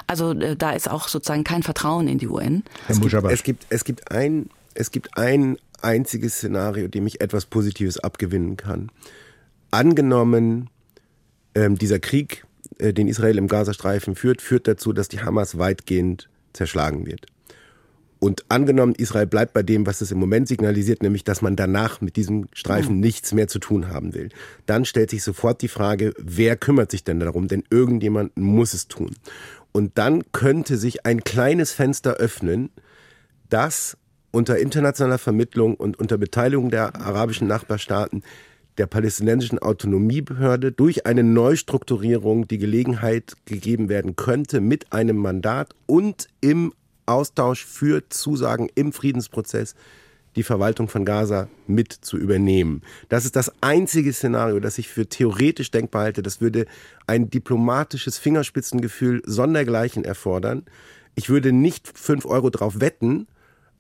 Also 0.06 0.32
äh, 0.32 0.56
da 0.56 0.72
ist 0.72 0.90
auch 0.90 1.08
sozusagen 1.08 1.44
kein 1.44 1.64
Vertrauen 1.64 2.08
in 2.08 2.20
die 2.20 2.28
UN. 2.28 2.64
Es 2.88 3.02
gibt, 3.02 3.24
es 3.24 3.44
gibt, 3.44 3.66
es 3.70 3.84
gibt 3.84 4.12
ein, 4.12 4.50
es 4.76 4.92
gibt 4.92 5.18
ein 5.18 5.58
einziges 5.82 6.36
Szenario, 6.36 6.88
dem 6.88 7.08
ich 7.08 7.20
etwas 7.22 7.48
Positives 7.48 7.98
abgewinnen 7.98 8.58
kann. 8.58 8.92
Angenommen, 9.72 10.70
ähm, 11.56 11.78
dieser 11.78 12.00
Krieg, 12.00 12.46
äh, 12.78 12.94
den 12.94 13.08
Israel 13.08 13.40
im 13.40 13.48
Gazastreifen 13.48 14.16
führt, 14.16 14.42
führt 14.42 14.68
dazu, 14.68 14.94
dass 14.94 15.08
die 15.08 15.22
Hamas 15.22 15.58
weitgehend 15.58 16.30
zerschlagen 16.54 17.08
wird. 17.08 17.26
Und 18.20 18.46
angenommen, 18.50 18.96
Israel 18.96 19.28
bleibt 19.28 19.54
bei 19.54 19.62
dem, 19.62 19.86
was 19.86 20.02
es 20.02 20.12
im 20.12 20.20
Moment 20.20 20.48
signalisiert, 20.48 21.04
nämlich, 21.04 21.24
dass 21.24 21.42
man 21.42 21.56
danach 21.56 22.02
mit 22.02 22.16
diesem 22.16 22.48
Streifen 22.54 23.00
nichts 23.00 23.34
mehr 23.34 23.48
zu 23.48 23.60
tun 23.60 23.90
haben 23.90 24.14
will. 24.14 24.30
Dann 24.66 24.86
stellt 24.86 25.10
sich 25.10 25.24
sofort 25.24 25.62
die 25.62 25.68
Frage, 25.68 26.14
wer 26.18 26.56
kümmert 26.56 26.92
sich 26.92 27.04
denn 27.04 27.20
darum? 27.20 27.48
Denn 27.48 27.64
irgendjemand 27.70 28.38
muss 28.38 28.74
es 28.74 28.88
tun. 28.88 29.12
Und 29.72 29.98
dann 29.98 30.24
könnte 30.32 30.78
sich 30.78 31.06
ein 31.06 31.24
kleines 31.24 31.74
Fenster 31.74 32.14
öffnen, 32.14 32.70
das 33.50 33.98
unter 34.32 34.58
internationaler 34.58 35.18
Vermittlung 35.18 35.76
und 35.76 36.00
unter 36.00 36.18
Beteiligung 36.18 36.70
der 36.70 36.96
arabischen 36.96 37.48
Nachbarstaaten 37.48 38.24
der 38.78 38.88
palästinensischen 38.88 39.60
Autonomiebehörde 39.60 40.72
durch 40.72 41.06
eine 41.06 41.24
Neustrukturierung 41.24 42.48
die 42.48 42.58
Gelegenheit 42.58 43.34
gegeben 43.46 43.88
werden 43.90 44.16
könnte, 44.16 44.60
mit 44.60 44.92
einem 44.92 45.18
Mandat 45.18 45.74
und 45.86 46.28
im 46.42 46.74
Austausch 47.06 47.66
für 47.66 48.08
Zusagen 48.10 48.70
im 48.76 48.94
Friedensprozess 48.94 49.76
die 50.36 50.44
Verwaltung 50.44 50.90
von 50.90 51.06
Gaza 51.06 51.48
mit 51.66 51.94
zu 51.94 52.18
übernehmen. 52.18 52.82
Das 53.10 53.26
ist 53.26 53.36
das 53.36 53.52
einzige 53.62 54.12
Szenario, 54.12 54.60
das 54.60 54.78
ich 54.78 54.90
für 54.90 55.08
theoretisch 55.08 55.72
denkbar 55.72 56.04
halte. 56.04 56.22
Das 56.22 56.42
würde 56.42 56.66
ein 57.08 57.30
diplomatisches 57.30 58.18
Fingerspitzengefühl 58.18 59.22
sondergleichen 59.26 60.04
erfordern. 60.04 60.64
Ich 61.16 61.30
würde 61.30 61.54
nicht 61.54 61.98
fünf 61.98 62.26
Euro 62.26 62.50
drauf 62.50 62.82
wetten, 62.82 63.28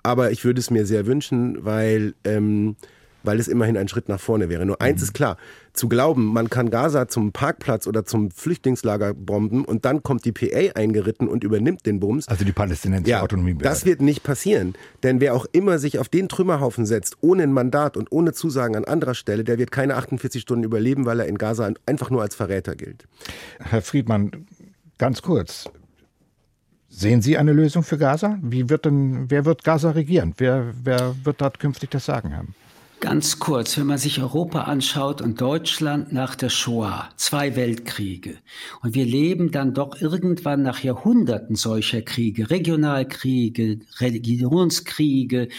aber 0.03 0.31
ich 0.31 0.45
würde 0.45 0.59
es 0.59 0.69
mir 0.69 0.85
sehr 0.85 1.05
wünschen, 1.05 1.65
weil 1.65 2.13
ähm, 2.23 2.77
weil 3.25 3.39
es 3.39 3.47
immerhin 3.47 3.77
ein 3.77 3.87
Schritt 3.87 4.09
nach 4.09 4.19
vorne 4.19 4.49
wäre. 4.49 4.65
Nur 4.65 4.81
eins 4.81 5.01
mhm. 5.01 5.05
ist 5.05 5.13
klar, 5.13 5.37
zu 5.73 5.89
glauben, 5.89 6.27
man 6.33 6.49
kann 6.49 6.69
Gaza 6.69 7.07
zum 7.07 7.31
Parkplatz 7.31 7.87
oder 7.87 8.05
zum 8.05 8.31
Flüchtlingslager 8.31 9.13
bomben 9.13 9.65
und 9.65 9.85
dann 9.85 10.03
kommt 10.03 10.25
die 10.25 10.31
PA 10.31 10.71
eingeritten 10.79 11.27
und 11.27 11.43
übernimmt 11.43 11.85
den 11.85 11.99
Bums. 11.99 12.27
Also 12.27 12.45
die 12.45 12.51
palästinensische 12.51 13.11
ja, 13.11 13.21
Autonomiebehörde. 13.21 13.69
Das 13.69 13.85
wird 13.85 14.01
nicht 14.01 14.23
passieren, 14.23 14.75
denn 15.03 15.19
wer 15.19 15.33
auch 15.33 15.45
immer 15.51 15.79
sich 15.79 15.99
auf 15.99 16.09
den 16.09 16.29
Trümmerhaufen 16.29 16.85
setzt, 16.85 17.17
ohne 17.21 17.43
ein 17.43 17.51
Mandat 17.51 17.97
und 17.97 18.11
ohne 18.11 18.33
Zusagen 18.33 18.75
an 18.75 18.85
anderer 18.85 19.15
Stelle, 19.15 19.43
der 19.43 19.57
wird 19.57 19.71
keine 19.71 19.95
48 19.95 20.41
Stunden 20.41 20.63
überleben, 20.63 21.05
weil 21.05 21.19
er 21.19 21.27
in 21.27 21.37
Gaza 21.37 21.71
einfach 21.85 22.09
nur 22.09 22.21
als 22.21 22.35
Verräter 22.35 22.75
gilt. 22.75 23.05
Herr 23.59 23.81
Friedmann, 23.81 24.47
ganz 24.97 25.21
kurz. 25.21 25.69
Sehen 26.87 27.21
Sie 27.21 27.37
eine 27.37 27.51
Lösung 27.51 27.83
für 27.83 27.97
Gaza? 27.97 28.37
Wie 28.41 28.69
wird 28.69 28.85
denn, 28.85 29.29
wer 29.29 29.43
wird 29.43 29.65
Gaza 29.65 29.91
regieren? 29.91 30.33
Wer, 30.37 30.73
wer 30.81 31.13
wird 31.25 31.41
dort 31.41 31.59
künftig 31.59 31.89
das 31.91 32.05
Sagen 32.05 32.35
haben? 32.35 32.55
Ganz 33.05 33.37
kurz, 33.37 33.77
wenn 33.77 33.85
man 33.85 33.99
sich 33.99 34.19
Europa 34.19 34.61
anschaut 34.61 35.21
und 35.21 35.39
Deutschland 35.39 36.11
nach 36.11 36.33
der 36.33 36.49
Shoah, 36.49 37.07
zwei 37.17 37.55
Weltkriege, 37.55 38.39
und 38.81 38.95
wir 38.95 39.05
leben 39.05 39.51
dann 39.51 39.75
doch 39.75 40.01
irgendwann 40.01 40.63
nach 40.63 40.79
Jahrhunderten 40.79 41.55
solcher 41.55 42.01
Kriege, 42.01 42.49
Regionalkriege, 42.49 43.81
Religionskriege, 43.99 45.49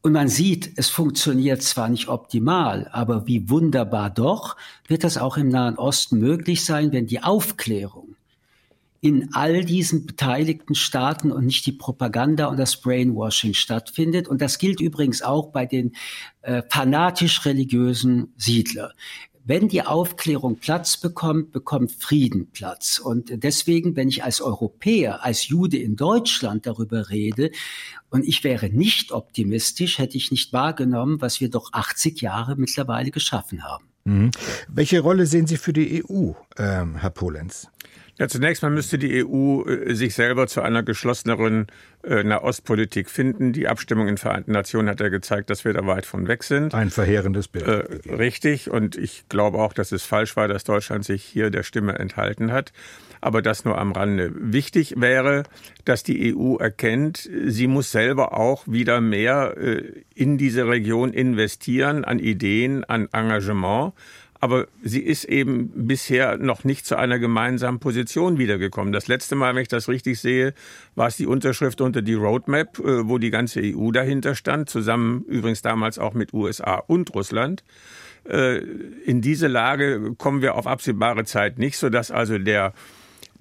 Und 0.00 0.12
man 0.12 0.28
sieht, 0.28 0.72
es 0.76 0.88
funktioniert 0.88 1.60
zwar 1.62 1.90
nicht 1.90 2.08
optimal, 2.08 2.88
aber 2.92 3.26
wie 3.26 3.50
wunderbar 3.50 4.08
doch, 4.08 4.56
wird 4.86 5.04
das 5.04 5.18
auch 5.18 5.36
im 5.36 5.50
Nahen 5.50 5.76
Osten 5.76 6.18
möglich 6.18 6.64
sein, 6.64 6.92
wenn 6.92 7.06
die 7.06 7.22
Aufklärung 7.22 8.07
in 9.00 9.30
all 9.32 9.64
diesen 9.64 10.06
beteiligten 10.06 10.74
Staaten 10.74 11.30
und 11.30 11.46
nicht 11.46 11.66
die 11.66 11.72
Propaganda 11.72 12.46
und 12.46 12.56
das 12.56 12.80
Brainwashing 12.80 13.54
stattfindet. 13.54 14.28
Und 14.28 14.42
das 14.42 14.58
gilt 14.58 14.80
übrigens 14.80 15.22
auch 15.22 15.50
bei 15.50 15.66
den 15.66 15.94
äh, 16.42 16.62
fanatisch 16.68 17.44
religiösen 17.44 18.32
Siedler. 18.36 18.92
Wenn 19.44 19.68
die 19.68 19.82
Aufklärung 19.82 20.56
Platz 20.56 20.98
bekommt, 20.98 21.52
bekommt 21.52 21.90
Frieden 21.92 22.50
Platz. 22.50 22.98
Und 22.98 23.42
deswegen, 23.42 23.96
wenn 23.96 24.08
ich 24.08 24.22
als 24.22 24.42
Europäer, 24.42 25.24
als 25.24 25.48
Jude 25.48 25.78
in 25.78 25.96
Deutschland 25.96 26.66
darüber 26.66 27.08
rede, 27.08 27.50
und 28.10 28.26
ich 28.26 28.44
wäre 28.44 28.68
nicht 28.68 29.10
optimistisch, 29.12 29.98
hätte 29.98 30.18
ich 30.18 30.30
nicht 30.30 30.52
wahrgenommen, 30.52 31.22
was 31.22 31.40
wir 31.40 31.48
doch 31.48 31.72
80 31.72 32.20
Jahre 32.20 32.56
mittlerweile 32.56 33.10
geschaffen 33.10 33.64
haben. 33.64 33.84
Mhm. 34.04 34.30
Welche 34.68 35.00
Rolle 35.00 35.26
sehen 35.26 35.46
Sie 35.46 35.56
für 35.56 35.72
die 35.72 36.04
EU, 36.04 36.32
ähm, 36.58 36.96
Herr 36.96 37.10
Polenz? 37.10 37.68
Ja, 38.18 38.26
zunächst 38.26 38.64
mal 38.64 38.70
müsste 38.70 38.98
die 38.98 39.24
EU 39.24 39.62
äh, 39.62 39.94
sich 39.94 40.14
selber 40.14 40.48
zu 40.48 40.60
einer 40.60 40.82
geschlosseneren 40.82 41.68
äh, 42.02 42.24
Nahostpolitik 42.24 43.08
finden. 43.10 43.52
Die 43.52 43.68
Abstimmung 43.68 44.08
in 44.08 44.18
Vereinten 44.18 44.50
Nationen 44.50 44.88
hat 44.88 44.98
ja 44.98 45.08
gezeigt, 45.08 45.50
dass 45.50 45.64
wir 45.64 45.72
da 45.72 45.86
weit 45.86 46.04
von 46.04 46.26
weg 46.26 46.42
sind. 46.42 46.74
Ein 46.74 46.90
verheerendes 46.90 47.46
Bild. 47.46 47.66
Äh, 47.66 48.12
richtig. 48.12 48.70
Und 48.70 48.96
ich 48.96 49.28
glaube 49.28 49.58
auch, 49.58 49.72
dass 49.72 49.92
es 49.92 50.02
falsch 50.02 50.36
war, 50.36 50.48
dass 50.48 50.64
Deutschland 50.64 51.04
sich 51.04 51.22
hier 51.22 51.50
der 51.50 51.62
Stimme 51.62 51.96
enthalten 51.96 52.50
hat. 52.50 52.72
Aber 53.20 53.40
das 53.40 53.64
nur 53.64 53.78
am 53.78 53.92
Rande. 53.92 54.32
Wichtig 54.34 54.94
wäre, 54.96 55.44
dass 55.84 56.02
die 56.02 56.34
EU 56.34 56.56
erkennt, 56.56 57.28
sie 57.46 57.68
muss 57.68 57.92
selber 57.92 58.36
auch 58.36 58.66
wieder 58.66 59.00
mehr 59.00 59.54
äh, 59.56 60.04
in 60.14 60.38
diese 60.38 60.66
Region 60.66 61.12
investieren, 61.12 62.04
an 62.04 62.18
Ideen, 62.18 62.82
an 62.84 63.08
Engagement 63.12 63.92
aber 64.40 64.68
sie 64.82 65.00
ist 65.00 65.24
eben 65.24 65.68
bisher 65.86 66.36
noch 66.38 66.64
nicht 66.64 66.86
zu 66.86 66.96
einer 66.96 67.18
gemeinsamen 67.18 67.80
Position 67.80 68.38
wiedergekommen. 68.38 68.92
Das 68.92 69.08
letzte 69.08 69.34
Mal, 69.34 69.54
wenn 69.54 69.62
ich 69.62 69.68
das 69.68 69.88
richtig 69.88 70.20
sehe, 70.20 70.54
war 70.94 71.08
es 71.08 71.16
die 71.16 71.26
Unterschrift 71.26 71.80
unter 71.80 72.02
die 72.02 72.14
Roadmap, 72.14 72.78
äh, 72.78 73.08
wo 73.08 73.18
die 73.18 73.30
ganze 73.30 73.60
EU 73.62 73.90
dahinter 73.90 74.34
stand, 74.34 74.70
zusammen 74.70 75.24
übrigens 75.24 75.62
damals 75.62 75.98
auch 75.98 76.14
mit 76.14 76.32
USA 76.32 76.76
und 76.76 77.14
Russland. 77.14 77.64
Äh, 78.28 78.58
in 79.04 79.20
diese 79.20 79.48
Lage 79.48 80.14
kommen 80.16 80.42
wir 80.42 80.54
auf 80.54 80.66
absehbare 80.66 81.24
Zeit 81.24 81.58
nicht, 81.58 81.76
sodass 81.76 82.10
also 82.10 82.38
der, 82.38 82.74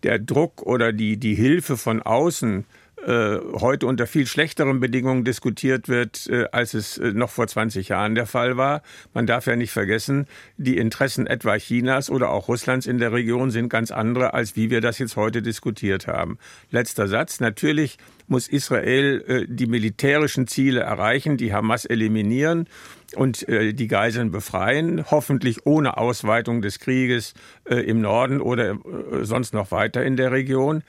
der 0.03 0.17
Druck 0.17 0.63
oder 0.63 0.93
die, 0.93 1.17
die 1.17 1.35
Hilfe 1.35 1.77
von 1.77 2.01
außen 2.01 2.65
äh, 3.07 3.39
heute 3.53 3.87
unter 3.87 4.05
viel 4.05 4.27
schlechteren 4.27 4.81
Bedingungen 4.81 5.23
diskutiert 5.23 5.87
wird, 5.87 6.27
äh, 6.27 6.47
als 6.51 6.73
es 6.73 6.97
äh, 6.97 7.13
noch 7.13 7.29
vor 7.29 7.47
20 7.47 7.87
Jahren 7.87 8.15
der 8.15 8.25
Fall 8.25 8.57
war. 8.57 8.81
Man 9.13 9.25
darf 9.25 9.47
ja 9.47 9.55
nicht 9.55 9.71
vergessen, 9.71 10.27
die 10.57 10.75
Interessen 10.75 11.25
etwa 11.25 11.55
Chinas 11.55 12.09
oder 12.09 12.31
auch 12.31 12.49
Russlands 12.49 12.85
in 12.85 12.97
der 12.97 13.13
Region 13.13 13.49
sind 13.49 13.69
ganz 13.69 13.91
andere, 13.91 14.33
als 14.33 14.57
wie 14.57 14.69
wir 14.69 14.81
das 14.81 14.99
jetzt 14.99 15.15
heute 15.15 15.41
diskutiert 15.41 16.05
haben. 16.07 16.37
Letzter 16.69 17.07
Satz. 17.07 17.39
Natürlich 17.39 17.97
muss 18.27 18.49
Israel 18.49 19.47
die 19.47 19.67
militärischen 19.67 20.47
Ziele 20.47 20.81
erreichen, 20.81 21.37
die 21.37 21.53
Hamas 21.53 21.85
eliminieren 21.85 22.67
und 23.15 23.47
die 23.47 23.87
Geiseln 23.87 24.31
befreien, 24.31 25.09
hoffentlich 25.09 25.65
ohne 25.65 25.95
Ausweitung 25.95 26.61
des 26.61 26.79
Krieges 26.79 27.35
im 27.69 28.01
Norden 28.01 28.41
oder 28.41 28.77
sonst 29.21 29.53
noch 29.53 29.71
weiter 29.71 30.03
in 30.03 30.17
der 30.17 30.33
Region. 30.33 30.83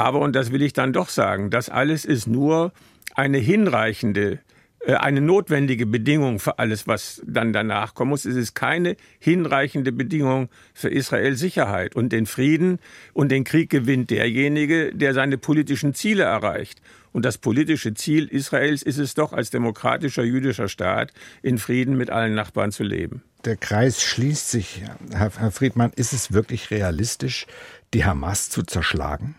Aber, 0.00 0.20
und 0.20 0.34
das 0.34 0.50
will 0.50 0.62
ich 0.62 0.72
dann 0.72 0.94
doch 0.94 1.10
sagen, 1.10 1.50
das 1.50 1.68
alles 1.68 2.06
ist 2.06 2.26
nur 2.26 2.72
eine 3.14 3.36
hinreichende, 3.36 4.38
äh, 4.80 4.94
eine 4.94 5.20
notwendige 5.20 5.84
Bedingung 5.84 6.38
für 6.38 6.58
alles, 6.58 6.86
was 6.86 7.20
dann 7.26 7.52
danach 7.52 7.92
kommen 7.92 8.08
muss. 8.08 8.24
Es 8.24 8.34
ist 8.34 8.54
keine 8.54 8.96
hinreichende 9.18 9.92
Bedingung 9.92 10.48
für 10.72 10.88
Israels 10.88 11.38
Sicherheit 11.38 11.96
und 11.96 12.12
den 12.12 12.24
Frieden 12.24 12.78
und 13.12 13.30
den 13.30 13.44
Krieg 13.44 13.68
gewinnt 13.68 14.08
derjenige, 14.08 14.90
der 14.94 15.12
seine 15.12 15.36
politischen 15.36 15.92
Ziele 15.92 16.22
erreicht. 16.22 16.80
Und 17.12 17.26
das 17.26 17.36
politische 17.36 17.92
Ziel 17.92 18.26
Israels 18.26 18.82
ist 18.82 18.96
es 18.96 19.12
doch, 19.12 19.34
als 19.34 19.50
demokratischer 19.50 20.22
jüdischer 20.22 20.68
Staat 20.68 21.12
in 21.42 21.58
Frieden 21.58 21.98
mit 21.98 22.08
allen 22.08 22.34
Nachbarn 22.34 22.72
zu 22.72 22.84
leben. 22.84 23.22
Der 23.44 23.58
Kreis 23.58 24.02
schließt 24.02 24.50
sich. 24.50 24.82
Herr 25.12 25.50
Friedmann, 25.50 25.92
ist 25.94 26.14
es 26.14 26.32
wirklich 26.32 26.70
realistisch, 26.70 27.46
die 27.92 28.06
Hamas 28.06 28.48
zu 28.48 28.62
zerschlagen? 28.62 29.34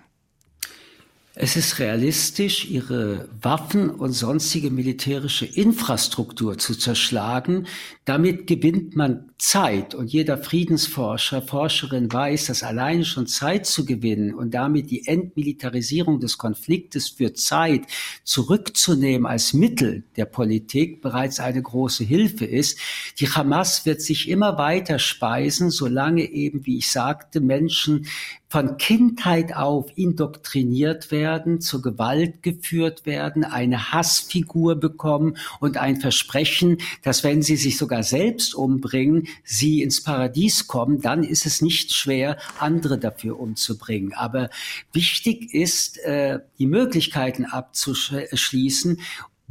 Es 1.33 1.55
ist 1.55 1.79
realistisch, 1.79 2.69
ihre 2.69 3.29
Waffen 3.41 3.89
und 3.89 4.11
sonstige 4.11 4.69
militärische 4.69 5.45
Infrastruktur 5.45 6.57
zu 6.57 6.75
zerschlagen. 6.75 7.67
Damit 8.03 8.47
gewinnt 8.47 8.97
man 8.97 9.29
Zeit. 9.37 9.95
Und 9.95 10.11
jeder 10.11 10.37
Friedensforscher, 10.37 11.41
Forscherin 11.41 12.11
weiß, 12.11 12.47
dass 12.47 12.63
alleine 12.63 13.05
schon 13.05 13.27
Zeit 13.27 13.65
zu 13.65 13.85
gewinnen 13.85 14.33
und 14.33 14.53
damit 14.53 14.91
die 14.91 15.07
Entmilitarisierung 15.07 16.19
des 16.19 16.37
Konfliktes 16.37 17.07
für 17.07 17.33
Zeit 17.33 17.83
zurückzunehmen 18.25 19.25
als 19.25 19.53
Mittel 19.53 20.03
der 20.17 20.25
Politik 20.25 21.01
bereits 21.01 21.39
eine 21.39 21.61
große 21.61 22.03
Hilfe 22.03 22.43
ist. 22.43 22.77
Die 23.21 23.29
Hamas 23.29 23.85
wird 23.85 24.01
sich 24.01 24.27
immer 24.27 24.57
weiter 24.57 24.99
speisen, 24.99 25.69
solange 25.69 26.29
eben, 26.29 26.65
wie 26.65 26.79
ich 26.79 26.91
sagte, 26.91 27.39
Menschen 27.39 28.05
von 28.51 28.75
Kindheit 28.75 29.55
auf 29.55 29.89
indoktriniert 29.95 31.09
werden, 31.09 31.61
zur 31.61 31.81
Gewalt 31.81 32.43
geführt 32.43 33.05
werden, 33.05 33.45
eine 33.45 33.93
Hassfigur 33.93 34.75
bekommen 34.75 35.37
und 35.61 35.77
ein 35.77 35.95
Versprechen, 35.95 36.79
dass 37.01 37.23
wenn 37.23 37.41
sie 37.41 37.55
sich 37.55 37.77
sogar 37.77 38.03
selbst 38.03 38.53
umbringen, 38.53 39.29
sie 39.45 39.81
ins 39.81 40.03
Paradies 40.03 40.67
kommen, 40.67 40.99
dann 40.99 41.23
ist 41.23 41.45
es 41.45 41.61
nicht 41.61 41.93
schwer, 41.93 42.35
andere 42.59 42.97
dafür 42.97 43.39
umzubringen. 43.39 44.11
Aber 44.13 44.49
wichtig 44.91 45.53
ist, 45.53 45.97
äh, 45.99 46.39
die 46.59 46.67
Möglichkeiten 46.67 47.45
abzuschließen 47.45 48.99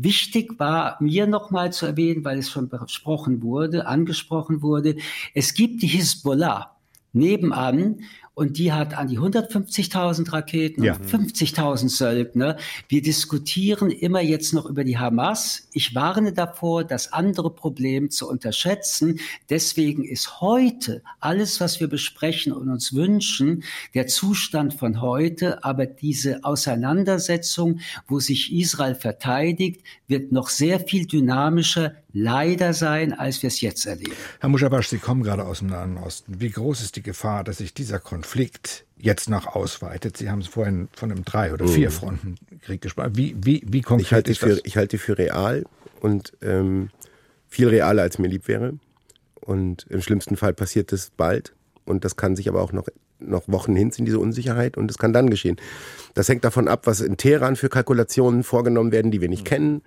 Wichtig 0.03 0.59
war 0.59 0.97
mir 1.01 1.27
nochmal 1.27 1.75
zu 1.75 1.85
erwähnen, 1.85 2.25
weil 2.25 2.39
es 2.39 2.49
schon 2.49 2.71
besprochen 2.71 3.43
wurde, 3.43 3.87
angesprochen 3.87 4.63
wurde, 4.63 4.97
es 5.35 5.53
gibt 5.53 5.83
die 5.83 5.89
Hisbollah 5.89 6.75
nebenan 7.13 8.01
und 8.35 8.59
die 8.59 8.73
hat 8.73 8.97
an 8.97 9.09
die 9.09 9.19
150.000 9.19 10.33
Raketen 10.33 10.85
ja. 10.85 10.95
und 10.95 11.05
50.000 11.05 11.89
Söldner. 11.89 12.57
Wir 12.89 13.03
diskutieren 13.03 13.91
immer 13.91 14.21
jetzt 14.21 14.55
noch 14.55 14.67
über 14.67 14.85
die 14.85 14.99
Hamas. 14.99 15.69
Ich 15.73 15.95
warne 15.95 16.33
davor, 16.33 16.85
das 16.85 17.13
andere 17.13 17.53
Problem 17.53 18.11
zu 18.11 18.29
unterschätzen. 18.29 19.21
Deswegen 19.51 20.05
ist 20.05 20.41
heute 20.41 21.03
alles, 21.19 21.61
was 21.61 21.81
wir 21.81 21.89
besprechen 21.89 22.53
und 22.53 22.71
uns 22.71 22.95
wünschen, 22.95 23.65
der 23.95 24.07
Zustand 24.07 24.75
von 24.75 25.01
heute. 25.03 25.65
Aber 25.65 25.87
diese 25.87 26.45
Auseinandersetzung, 26.45 27.81
wo 28.07 28.21
sich 28.21 28.53
Israel 28.53 28.95
verteidigt, 28.95 29.83
wird 30.07 30.33
noch 30.33 30.49
sehr 30.49 30.81
viel 30.81 31.07
dynamischer 31.07 31.95
leider 32.13 32.75
sein, 32.75 33.13
als 33.13 33.43
wir 33.43 33.49
es 33.49 33.61
jetzt 33.61 33.87
erleben. 33.87 34.13
Herr 34.41 34.49
Muschabasch, 34.49 34.89
Sie 34.89 34.99
kommen 34.99 35.23
gerade 35.23 35.45
aus 35.45 35.61
dem 35.61 35.69
Nahen 35.69 35.97
Osten. 35.97 36.41
Wie 36.41 36.51
groß 36.51 36.81
ist 36.83 36.97
die 36.97 37.03
Gefahr, 37.03 37.45
dass 37.45 37.59
sich 37.59 37.75
dieser 37.75 37.99
Konflikt 37.99 38.85
jetzt 38.99 39.29
noch 39.29 39.47
ausweitet? 39.47 40.17
Sie 40.17 40.31
haben 40.31 40.41
es 40.41 40.49
vorhin 40.49 40.89
von 40.93 41.11
einem 41.11 41.25
drei 41.25 41.53
oder 41.53 41.67
vier 41.67 41.89
mhm. 41.89 41.95
Fronten 41.95 42.35
Krieg 42.63 42.81
gesprochen. 42.81 43.17
Wie, 43.17 43.37
wie, 43.41 43.63
wie 43.67 43.83
konkret 43.83 44.07
ich 44.07 44.13
halte 44.13 44.31
ist 44.33 44.39
für, 44.39 44.49
das? 44.51 44.61
Ich 44.65 44.77
halte 44.77 44.99
für 44.99 45.19
real 45.19 45.65
und 46.01 46.33
ähm, 46.43 46.91
viel 47.49 47.69
realer, 47.69 48.03
als 48.03 48.19
mir 48.19 48.29
lieb 48.29 48.49
wäre. 48.49 48.75
Und 49.41 49.87
im 49.89 50.03
schlimmsten 50.03 50.37
Fall 50.37 50.53
passiert 50.53 50.93
es 50.93 51.11
bald. 51.11 51.55
Und 51.85 52.05
das 52.05 52.17
kann 52.17 52.37
sich 52.37 52.49
aber 52.49 52.63
auch 52.63 52.73
noch, 52.73 52.87
noch 53.19 53.49
Wochen 53.49 53.75
hinziehen, 53.75 54.05
diese 54.05 54.19
Unsicherheit. 54.19 54.77
Und 54.77 54.91
es 54.91 54.99
kann 54.99 55.13
dann 55.13 55.31
geschehen. 55.31 55.57
Das 56.15 56.29
hängt 56.29 56.45
davon 56.45 56.69
ab, 56.69 56.87
was 56.87 57.01
in 57.01 57.17
Teheran 57.17 57.57
für 57.57 57.69
Kalkulationen 57.69 58.45
vorgenommen 58.45 58.93
werden, 58.93 59.11
die 59.11 59.21
wir 59.21 59.29
nicht 59.29 59.45
mhm. 59.45 59.49
kennen 59.49 59.83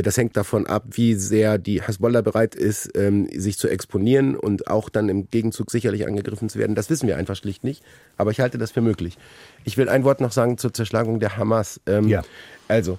das 0.00 0.16
hängt 0.16 0.36
davon 0.38 0.66
ab, 0.66 0.84
wie 0.92 1.14
sehr 1.14 1.58
die 1.58 1.82
Hasbollah 1.82 2.22
bereit 2.22 2.54
ist, 2.54 2.96
ähm, 2.96 3.28
sich 3.30 3.58
zu 3.58 3.68
exponieren 3.68 4.34
und 4.34 4.68
auch 4.68 4.88
dann 4.88 5.10
im 5.10 5.28
Gegenzug 5.30 5.70
sicherlich 5.70 6.06
angegriffen 6.06 6.48
zu 6.48 6.58
werden. 6.58 6.74
Das 6.74 6.88
wissen 6.88 7.06
wir 7.06 7.18
einfach 7.18 7.36
schlicht 7.36 7.62
nicht. 7.62 7.82
Aber 8.16 8.30
ich 8.30 8.40
halte 8.40 8.56
das 8.56 8.70
für 8.70 8.80
möglich. 8.80 9.18
Ich 9.64 9.76
will 9.76 9.90
ein 9.90 10.04
Wort 10.04 10.22
noch 10.22 10.32
sagen 10.32 10.56
zur 10.56 10.72
Zerschlagung 10.72 11.20
der 11.20 11.36
Hamas. 11.36 11.80
Ähm, 11.86 12.08
ja. 12.08 12.22
Also, 12.68 12.98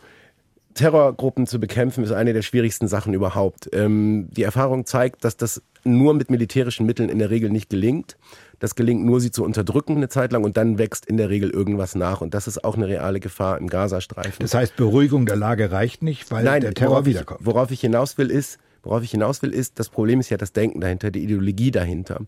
Terrorgruppen 0.76 1.48
zu 1.48 1.60
bekämpfen, 1.60 2.04
ist 2.04 2.12
eine 2.12 2.34
der 2.34 2.42
schwierigsten 2.44 2.88
Sachen 2.88 3.14
überhaupt. 3.14 3.70
Ähm, 3.74 4.30
die 4.32 4.44
Erfahrung 4.44 4.86
zeigt, 4.86 5.24
dass 5.24 5.38
das 5.38 5.62
nur 5.84 6.14
mit 6.14 6.30
militärischen 6.30 6.86
Mitteln 6.86 7.10
in 7.10 7.20
der 7.20 7.30
Regel 7.30 7.50
nicht 7.50 7.70
gelingt. 7.70 8.18
Das 8.60 8.76
gelingt 8.76 9.04
nur, 9.06 9.20
sie 9.20 9.32
zu 9.32 9.44
unterdrücken 9.44 9.98
eine 9.98 10.10
Zeit 10.10 10.32
lang 10.32 10.44
und 10.44 10.58
dann 10.58 10.78
wächst 10.78 11.06
in 11.06 11.18
der 11.18 11.30
Regel 11.30 11.50
irgendwas 11.50 11.96
nach. 11.96 12.22
Und 12.22 12.34
das 12.34 12.48
ist 12.48 12.64
auch 12.64 12.76
eine 12.76 12.88
reale 12.88 13.20
Gefahr 13.20 13.58
im 13.58 13.68
Gazastreifen. 13.68 14.38
Das 14.40 14.54
heißt, 14.54 14.76
Beruhigung 14.76 15.26
der 15.26 15.36
Lage 15.36 15.72
reicht 15.72 16.04
nicht, 16.04 16.32
weil 16.32 16.44
Nein, 16.44 16.62
der 16.62 16.74
Terror 16.74 16.92
worauf 16.92 17.06
wiederkommt. 17.06 17.42
Ich, 17.42 17.48
worauf 17.48 17.72
ich 17.72 17.82
hinaus 17.82 18.18
will, 18.18 18.30
ist, 18.30 18.60
Worauf 18.84 19.02
ich 19.02 19.12
hinaus 19.12 19.42
will, 19.42 19.54
ist, 19.54 19.80
das 19.80 19.88
Problem 19.88 20.20
ist 20.20 20.30
ja 20.30 20.36
das 20.36 20.52
Denken 20.52 20.82
dahinter, 20.82 21.10
die 21.10 21.24
Ideologie 21.24 21.72
dahinter. 21.72 22.20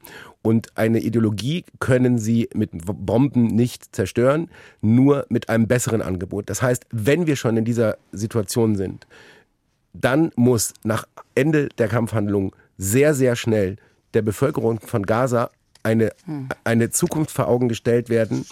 Und 0.42 0.70
eine 0.76 1.00
Ideologie 1.00 1.66
können 1.80 2.18
Sie 2.18 2.50
mit 2.56 2.70
Bomben 2.72 3.48
nicht 3.48 3.94
zerstören, 3.94 4.50
nur 4.82 5.26
mit 5.28 5.50
einem 5.50 5.68
besseren 5.68 6.02
Angebot. 6.02 6.50
Das 6.50 6.62
heißt, 6.62 6.86
wenn 6.92 7.28
wir 7.28 7.36
schon 7.36 7.58
in 7.58 7.66
dieser 7.66 7.98
Situation 8.14 8.78
sind, 8.78 9.06
dann 9.92 10.32
muss 10.38 10.74
nach 10.86 11.06
Ende 11.36 11.68
der 11.78 11.90
Kampfhandlungen 11.90 12.52
sehr, 12.78 13.14
sehr 13.14 13.36
schnell 13.36 13.76
der 14.14 14.22
Bevölkerung 14.22 14.80
von 14.80 15.06
Gaza 15.06 15.50
eine, 15.86 16.12
eine 16.64 16.90
Zukunft 16.90 17.32
vor 17.32 17.48
Augen 17.48 17.70
gestellt 17.70 18.10
werden, 18.10 18.46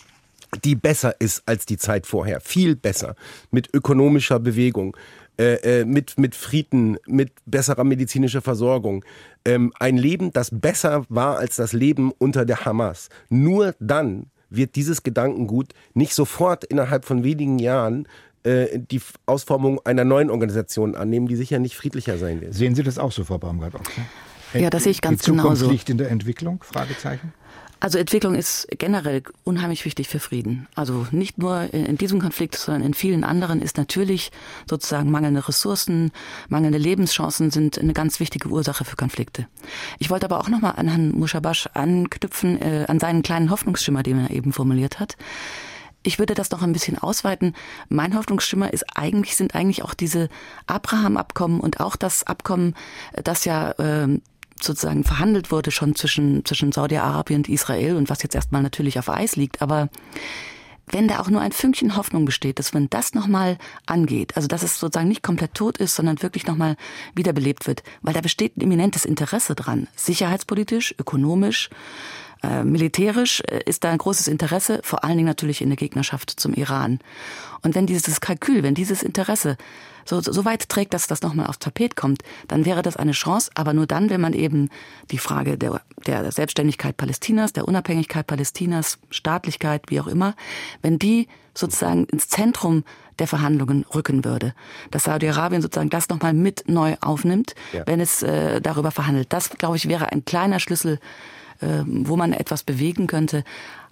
die 0.64 0.76
besser 0.76 1.20
ist 1.20 1.44
als 1.46 1.66
die 1.66 1.78
Zeit 1.78 2.06
vorher. 2.06 2.40
Viel 2.40 2.76
besser. 2.76 3.16
Mit 3.52 3.74
ökonomischer 3.74 4.40
Bewegung, 4.40 4.96
äh, 5.40 5.82
äh, 5.82 5.86
mit, 5.86 6.18
mit 6.18 6.36
Frieden, 6.36 6.98
mit 7.08 7.32
besserer 7.46 7.84
medizinischer 7.84 8.42
Versorgung. 8.42 9.04
Ähm, 9.46 9.74
ein 9.80 9.98
Leben, 9.98 10.32
das 10.32 10.50
besser 10.52 11.06
war 11.10 11.38
als 11.38 11.56
das 11.56 11.74
Leben 11.74 12.12
unter 12.12 12.46
der 12.46 12.66
Hamas. 12.66 13.10
Nur 13.30 13.74
dann 13.80 14.28
wird 14.50 14.76
dieses 14.76 15.02
Gedankengut 15.02 15.74
nicht 15.96 16.14
sofort 16.14 16.64
innerhalb 16.64 17.06
von 17.06 17.24
wenigen 17.24 17.58
Jahren 17.58 18.08
äh, 18.44 18.80
die 18.80 19.02
Ausformung 19.26 19.80
einer 19.86 20.04
neuen 20.04 20.30
Organisation 20.30 20.96
annehmen, 20.96 21.28
die 21.28 21.36
sicher 21.36 21.58
nicht 21.58 21.76
friedlicher 21.76 22.20
sein 22.20 22.42
wird. 22.42 22.54
Sehen 22.54 22.76
Sie 22.76 22.84
das 22.84 23.00
auch 23.00 23.12
so, 23.12 23.24
Frau 23.24 23.40
Baumgart? 23.40 23.74
Ja, 24.54 24.70
das 24.70 24.84
sehe 24.84 24.92
ich 24.92 25.02
ganz 25.02 25.20
die 25.20 25.26
Zukunft 25.26 25.44
genauso. 25.44 25.70
liegt 25.72 25.90
in 25.90 25.98
der 25.98 26.12
Entwicklung? 26.12 26.64
Fragezeichen. 26.64 27.34
Also 27.84 27.98
Entwicklung 27.98 28.34
ist 28.34 28.66
generell 28.78 29.24
unheimlich 29.44 29.84
wichtig 29.84 30.08
für 30.08 30.20
Frieden. 30.20 30.70
Also 30.74 31.06
nicht 31.12 31.38
nur 31.38 31.74
in 31.74 31.98
diesem 31.98 32.22
Konflikt, 32.22 32.56
sondern 32.56 32.82
in 32.82 32.94
vielen 32.94 33.26
anderen 33.26 33.62
ist 33.62 33.78
natürlich 33.78 34.32
sozusagen 34.70 35.12
mangelnde 35.12 35.46
Ressourcen, 35.46 36.14
mangelnde 36.48 36.78
Lebenschancen 36.78 37.52
sind 37.52 37.78
eine 37.78 37.92
ganz 37.92 38.22
wichtige 38.22 38.48
Ursache 38.48 38.86
für 38.86 38.96
Konflikte. 38.96 39.48
Ich 40.00 40.10
wollte 40.10 40.28
aber 40.28 40.40
auch 40.40 40.48
nochmal 40.48 40.76
an 40.78 40.88
Herrn 40.88 41.12
Mushabash 41.12 41.68
anknüpfen, 41.74 42.62
äh, 42.62 42.86
an 42.88 43.02
seinen 43.02 43.22
kleinen 43.22 43.50
Hoffnungsschimmer, 43.50 44.02
den 44.02 44.18
er 44.18 44.32
eben 44.32 44.54
formuliert 44.54 45.02
hat. 45.02 45.18
Ich 46.04 46.20
würde 46.20 46.36
das 46.36 46.52
noch 46.52 46.62
ein 46.62 46.72
bisschen 46.72 46.98
ausweiten. 46.98 47.54
Mein 47.90 48.16
Hoffnungsschimmer 48.16 48.72
ist 48.72 48.86
eigentlich, 48.96 49.36
sind 49.36 49.56
eigentlich 49.56 49.84
auch 49.84 49.94
diese 49.94 50.30
Abraham-Abkommen 50.68 51.60
und 51.60 51.82
auch 51.82 51.98
das 51.98 52.24
Abkommen, 52.24 52.76
das 53.24 53.44
ja 53.44 53.72
äh, 53.72 54.20
sozusagen 54.64 55.04
verhandelt 55.04 55.52
wurde 55.52 55.72
schon 55.72 55.96
zwischen, 55.96 56.46
zwischen 56.46 56.72
Saudi-Arabien 56.72 57.40
und 57.40 57.50
Israel 57.50 57.96
und 57.96 58.10
was 58.10 58.24
jetzt 58.24 58.36
erstmal 58.36 58.62
natürlich 58.62 59.00
auf 59.00 59.10
Eis 59.10 59.36
liegt. 59.36 59.62
Aber 59.62 59.90
wenn 60.88 61.08
da 61.08 61.20
auch 61.20 61.30
nur 61.30 61.42
ein 61.42 61.52
Fünkchen 61.52 61.96
Hoffnung 61.96 62.26
besteht, 62.26 62.60
dass 62.60 62.74
man 62.74 62.90
das 62.90 63.14
nochmal 63.14 63.58
angeht, 63.86 64.36
also 64.36 64.48
dass 64.48 64.64
es 64.64 64.80
sozusagen 64.80 65.08
nicht 65.08 65.24
komplett 65.24 65.54
tot 65.54 65.78
ist, 65.78 65.96
sondern 65.96 66.22
wirklich 66.22 66.46
nochmal 66.46 66.76
wiederbelebt 67.16 67.68
wird, 67.68 67.84
weil 68.02 68.14
da 68.14 68.22
besteht 68.22 68.58
ein 68.58 68.62
eminentes 68.62 69.06
Interesse 69.06 69.56
dran, 69.56 69.88
sicherheitspolitisch, 69.96 70.94
ökonomisch, 71.00 71.70
militärisch 72.64 73.42
äh, 73.48 73.62
ist 73.66 73.84
da 73.84 73.92
ein 73.92 73.98
großes 73.98 74.28
Interesse, 74.28 74.82
vor 74.84 75.04
allen 75.04 75.18
Dingen 75.18 75.28
natürlich 75.28 75.62
in 75.62 75.70
der 75.70 75.78
Gegnerschaft 75.78 76.30
zum 76.30 76.54
Iran. 76.54 77.00
Und 77.62 77.76
wenn 77.76 77.86
dieses 77.86 78.22
Kalkül, 78.22 78.64
wenn 78.64 78.76
dieses 78.76 79.04
Interesse 79.04 79.58
so, 80.06 80.22
so 80.22 80.44
weit 80.44 80.68
trägt, 80.68 80.94
dass 80.94 81.08
das 81.08 81.22
nochmal 81.22 81.48
aufs 81.48 81.60
Tapet 81.60 81.96
kommt, 81.96 82.24
dann 82.48 82.66
wäre 82.66 82.82
das 82.82 82.98
eine 82.98 83.14
Chance, 83.14 83.52
aber 83.56 83.74
nur 83.74 83.88
dann, 83.88 84.10
wenn 84.10 84.20
man 84.20 84.34
eben 84.34 84.70
die 85.12 85.18
Frage 85.18 85.58
der, 85.58 85.82
der 86.06 86.32
Selbstständigkeit 86.32 86.98
Palästinas, 86.98 87.54
der 87.54 87.68
Unabhängigkeit 87.68 88.28
Palästinas, 88.28 89.00
Staatlichkeit, 89.10 89.84
wie 89.88 90.02
auch 90.02 90.08
immer, 90.08 90.36
wenn 90.82 91.00
die 91.00 91.28
sozusagen 91.54 92.06
ins 92.06 92.28
Zentrum 92.28 92.84
der 93.20 93.28
Verhandlungen 93.28 93.86
rücken 93.94 94.26
würde. 94.26 94.54
Dass 94.92 95.04
Saudi-Arabien 95.04 95.62
sozusagen 95.62 95.92
das 95.92 96.10
nochmal 96.10 96.34
mit 96.34 96.64
neu 96.68 96.96
aufnimmt, 97.00 97.54
ja. 97.72 97.84
wenn 97.86 98.00
es 98.00 98.24
äh, 98.24 98.60
darüber 98.60 98.92
verhandelt. 98.92 99.32
Das, 99.32 99.52
glaube 99.52 99.78
ich, 99.78 99.88
wäre 99.88 100.12
ein 100.12 100.26
kleiner 100.26 100.60
Schlüssel 100.60 101.00
wo 101.86 102.16
man 102.16 102.34
etwas 102.34 102.64
bewegen 102.64 103.08
könnte. 103.08 103.44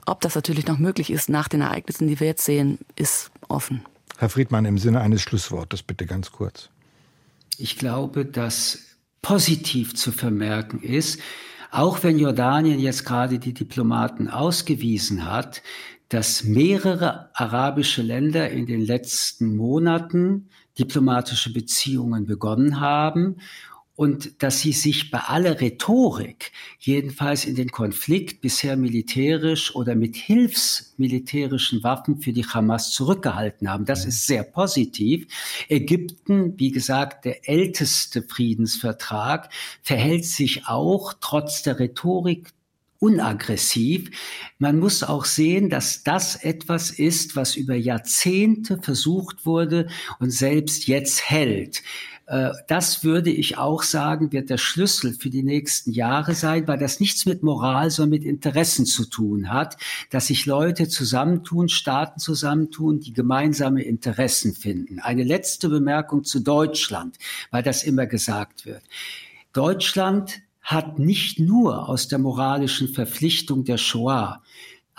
Ob 0.06 0.22
das 0.22 0.36
natürlich 0.36 0.68
noch 0.68 0.80
möglich 0.80 1.12
ist 1.12 1.30
nach 1.30 1.48
den 1.48 1.62
Ereignissen, 1.62 2.08
die 2.08 2.20
wir 2.20 2.28
jetzt 2.28 2.46
sehen, 2.46 2.80
ist 2.96 3.32
offen. 3.48 3.82
Herr 4.18 4.30
Friedmann, 4.30 4.66
im 4.66 4.78
Sinne 4.78 5.02
eines 5.02 5.22
Schlusswortes 5.22 5.84
bitte 5.84 6.06
ganz 6.06 6.32
kurz. 6.32 6.70
Ich 7.58 7.78
glaube, 7.78 8.26
dass 8.26 8.80
positiv 9.22 9.96
zu 9.96 10.12
vermerken 10.12 10.82
ist, 10.82 11.20
auch 11.72 12.04
wenn 12.04 12.20
Jordanien 12.20 12.80
jetzt 12.80 13.06
gerade 13.06 13.40
die 13.40 13.54
Diplomaten 13.54 14.30
ausgewiesen 14.30 15.26
hat, 15.26 15.62
dass 16.10 16.44
mehrere 16.44 17.30
arabische 17.34 18.02
Länder 18.02 18.50
in 18.50 18.66
den 18.66 18.82
letzten 18.82 19.56
Monaten 19.56 20.50
diplomatische 20.78 21.54
Beziehungen 21.54 22.26
begonnen 22.26 22.82
haben 22.82 23.38
und 23.96 24.42
dass 24.42 24.62
sie 24.62 24.72
sich 24.72 25.12
bei 25.12 25.20
aller 25.20 25.60
Rhetorik, 25.60 26.52
jedenfalls 26.80 27.46
in 27.46 27.56
den 27.56 27.70
Konflikt 27.70 28.42
bisher 28.42 28.78
militärisch 28.78 29.76
oder 29.76 29.96
mit 29.96 30.16
hilfsmilitärischen 30.16 31.84
Waffen 31.84 32.18
für 32.22 32.34
die 32.34 32.46
Hamas 32.46 32.92
zurückgehalten 32.92 33.70
haben. 33.70 33.86
Das 33.86 34.06
ist 34.06 34.26
sehr 34.26 34.44
positiv. 34.44 35.28
Ägypten, 35.68 36.58
wie 36.58 36.72
gesagt, 36.72 37.26
der 37.26 37.48
älteste 37.50 38.24
Friedensvertrag, 38.24 39.50
verhält 39.82 40.26
sich 40.26 40.68
auch 40.68 41.14
trotz 41.20 41.62
der 41.64 41.80
Rhetorik 41.80 42.54
unaggressiv. 43.02 44.12
Man 44.60 44.80
muss 44.80 45.04
auch 45.04 45.26
sehen, 45.26 45.70
dass 45.70 46.04
das 46.04 46.36
etwas 46.36 46.92
ist, 46.92 47.36
was 47.36 47.56
über 47.56 47.76
Jahrzehnte 47.76 48.80
versucht 48.82 49.46
wurde 49.46 49.88
und 50.20 50.32
selbst 50.32 50.88
jetzt 50.88 51.30
hält. 51.30 51.82
Äh, 52.32 52.54
das 52.68 53.04
würde 53.04 53.30
ich 53.30 53.58
auch 53.58 53.84
sagen, 53.84 54.32
wird 54.32 54.50
der 54.50 54.58
Schlüssel 54.58 55.14
für 55.14 55.30
die 55.30 55.44
nächsten 55.44 55.92
Jahre 55.92 56.34
sein, 56.34 56.66
weil 56.66 56.78
das 56.78 57.02
nichts 57.02 57.26
mit 57.26 57.44
Moral, 57.44 57.92
sondern 57.92 58.22
mit 58.22 58.24
Interessen 58.24 58.86
zu 58.86 59.06
tun 59.06 59.52
hat, 59.52 59.76
dass 60.12 60.28
sich 60.28 60.46
Leute 60.46 60.88
zusammentun, 60.88 61.68
Staaten 61.68 62.20
zusammentun, 62.20 63.02
die 63.02 63.12
gemeinsame 63.12 63.84
Interessen 63.84 64.54
finden. 64.54 65.00
Eine 65.00 65.24
letzte 65.24 65.68
Bemerkung 65.68 66.24
zu 66.24 66.40
Deutschland, 66.40 67.18
weil 67.52 67.64
das 67.64 67.84
immer 67.84 68.08
gesagt 68.08 68.66
wird. 68.66 68.84
Deutschland 69.52 70.42
hat 70.62 71.00
nicht 71.00 71.38
nur 71.38 71.90
aus 71.90 72.08
der 72.08 72.20
moralischen 72.20 72.88
Verpflichtung 72.88 73.66
der 73.66 73.78
Shoah 73.78 74.42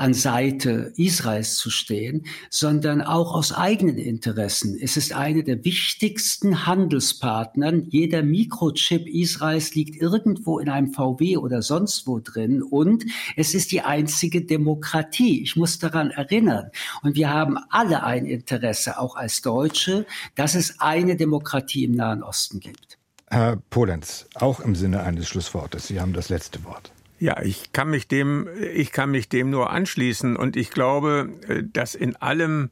an 0.03 0.15
Seite 0.15 0.93
Israels 0.97 1.55
zu 1.55 1.71
stehen, 1.71 2.27
sondern 2.51 3.03
auch 3.03 3.35
aus 3.35 3.53
eigenen 3.53 3.99
Interessen. 3.99 4.77
Es 4.83 4.97
ist 4.97 5.13
eine 5.13 5.45
der 5.45 5.65
wichtigsten 5.65 6.67
Handelspartnern. 6.67 7.87
Jeder 7.89 8.25
Mikrochip 8.25 9.07
Israels 9.07 9.77
liegt 9.77 9.95
irgendwo 10.03 10.59
in 10.59 10.69
einem 10.69 10.93
VW 10.93 11.37
oder 11.37 11.63
sonst 11.63 12.09
wo 12.09 12.19
drin 12.19 12.65
und 12.65 13.05
es 13.37 13.55
ist 13.55 13.71
die 13.71 13.83
einzige 13.83 14.45
Demokratie. 14.45 15.41
Ich 15.41 15.55
muss 15.55 15.79
daran 15.79 16.11
erinnern. 16.11 16.71
Und 17.03 17.15
wir 17.15 17.31
haben 17.31 17.57
alle 17.71 18.03
ein 18.03 18.27
Interesse, 18.27 18.99
auch 18.99 19.15
als 19.15 19.41
Deutsche, 19.41 20.05
dass 20.35 20.57
es 20.57 20.81
eine 20.81 21.15
Demokratie 21.15 21.85
im 21.85 21.93
Nahen 21.93 22.25
Osten 22.25 22.59
gibt. 22.59 22.99
Herr 23.29 23.57
Polenz, 23.71 24.27
auch 24.35 24.59
im 24.59 24.75
Sinne 24.75 25.05
eines 25.05 25.29
Schlusswortes. 25.29 25.87
Sie 25.87 26.01
haben 26.01 26.13
das 26.13 26.29
letzte 26.29 26.65
Wort. 26.65 26.91
Ja, 27.23 27.41
ich 27.41 27.71
kann 27.71 27.89
mich 27.89 28.09
dem, 28.09 28.49
ich 28.75 28.91
kann 28.91 29.13
mich 29.13 29.29
dem 29.29 29.49
nur 29.49 29.71
anschließen 29.71 30.35
und 30.35 30.57
ich 30.57 30.71
glaube, 30.71 31.31
äh, 31.47 31.63
dass 31.63 31.95
in 31.95 32.17
allem 32.17 32.71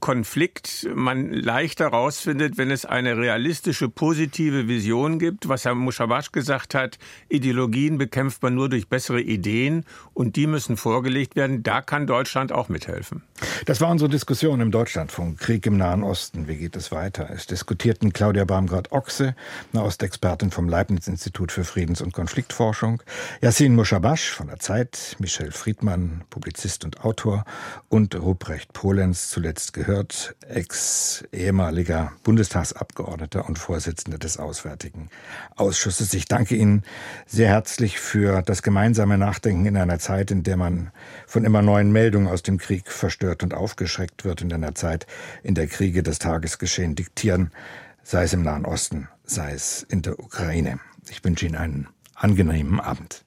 Konflikt 0.00 0.88
man 0.94 1.32
leichter 1.32 1.88
rausfindet, 1.88 2.56
wenn 2.56 2.70
es 2.70 2.86
eine 2.86 3.18
realistische, 3.18 3.90
positive 3.90 4.68
Vision 4.68 5.18
gibt. 5.18 5.48
Was 5.48 5.66
Herr 5.66 5.74
Mushawasch 5.74 6.32
gesagt 6.32 6.74
hat, 6.74 6.98
Ideologien 7.28 7.98
bekämpft 7.98 8.42
man 8.42 8.54
nur 8.54 8.70
durch 8.70 8.88
bessere 8.88 9.20
Ideen 9.20 9.84
und 10.14 10.36
die 10.36 10.46
müssen 10.46 10.78
vorgelegt 10.78 11.36
werden. 11.36 11.62
Da 11.62 11.82
kann 11.82 12.06
Deutschland 12.06 12.52
auch 12.52 12.70
mithelfen. 12.70 13.22
Das 13.66 13.82
war 13.82 13.90
unsere 13.90 14.08
Diskussion 14.08 14.60
im 14.60 14.70
Deutschlandfunk. 14.70 15.38
Krieg 15.38 15.66
im 15.66 15.76
Nahen 15.76 16.02
Osten. 16.02 16.48
Wie 16.48 16.56
geht 16.56 16.74
es 16.74 16.90
weiter? 16.90 17.28
Es 17.30 17.46
diskutierten 17.46 18.12
Claudia 18.12 18.44
Baumgart-Ochse, 18.44 19.36
eine 19.72 19.82
Ostexpertin 19.82 20.50
vom 20.50 20.68
Leibniz-Institut 20.68 21.52
für 21.52 21.64
Friedens- 21.64 22.00
und 22.00 22.12
Konfliktforschung, 22.14 23.02
Yassin 23.42 23.74
Mushabash 23.74 24.30
von 24.30 24.46
der 24.46 24.58
Zeit, 24.58 25.16
Michel 25.18 25.52
Friedmann, 25.52 26.24
Publizist 26.30 26.84
und 26.84 27.04
Autor 27.04 27.44
und 27.88 28.14
Ruprecht 28.18 28.72
Pohle, 28.72 29.01
Lorenz 29.02 29.30
zuletzt 29.30 29.72
gehört, 29.72 30.36
ex-ehemaliger 30.46 32.12
Bundestagsabgeordneter 32.22 33.48
und 33.48 33.58
Vorsitzender 33.58 34.16
des 34.16 34.36
Auswärtigen 34.36 35.08
Ausschusses. 35.56 36.14
Ich 36.14 36.26
danke 36.26 36.54
Ihnen 36.54 36.84
sehr 37.26 37.48
herzlich 37.48 37.98
für 37.98 38.42
das 38.42 38.62
gemeinsame 38.62 39.18
Nachdenken 39.18 39.66
in 39.66 39.76
einer 39.76 39.98
Zeit, 39.98 40.30
in 40.30 40.44
der 40.44 40.56
man 40.56 40.92
von 41.26 41.44
immer 41.44 41.62
neuen 41.62 41.90
Meldungen 41.90 42.28
aus 42.28 42.44
dem 42.44 42.58
Krieg 42.58 42.92
verstört 42.92 43.42
und 43.42 43.54
aufgeschreckt 43.54 44.24
wird, 44.24 44.40
in 44.40 44.52
einer 44.52 44.76
Zeit, 44.76 45.08
in 45.42 45.56
der 45.56 45.66
Kriege 45.66 46.04
das 46.04 46.20
Tagesgeschehen 46.20 46.94
diktieren, 46.94 47.50
sei 48.04 48.22
es 48.22 48.32
im 48.32 48.42
Nahen 48.42 48.64
Osten, 48.64 49.08
sei 49.24 49.52
es 49.52 49.82
in 49.82 50.02
der 50.02 50.20
Ukraine. 50.20 50.78
Ich 51.10 51.24
wünsche 51.24 51.46
Ihnen 51.46 51.56
einen 51.56 51.88
angenehmen 52.14 52.78
Abend. 52.78 53.24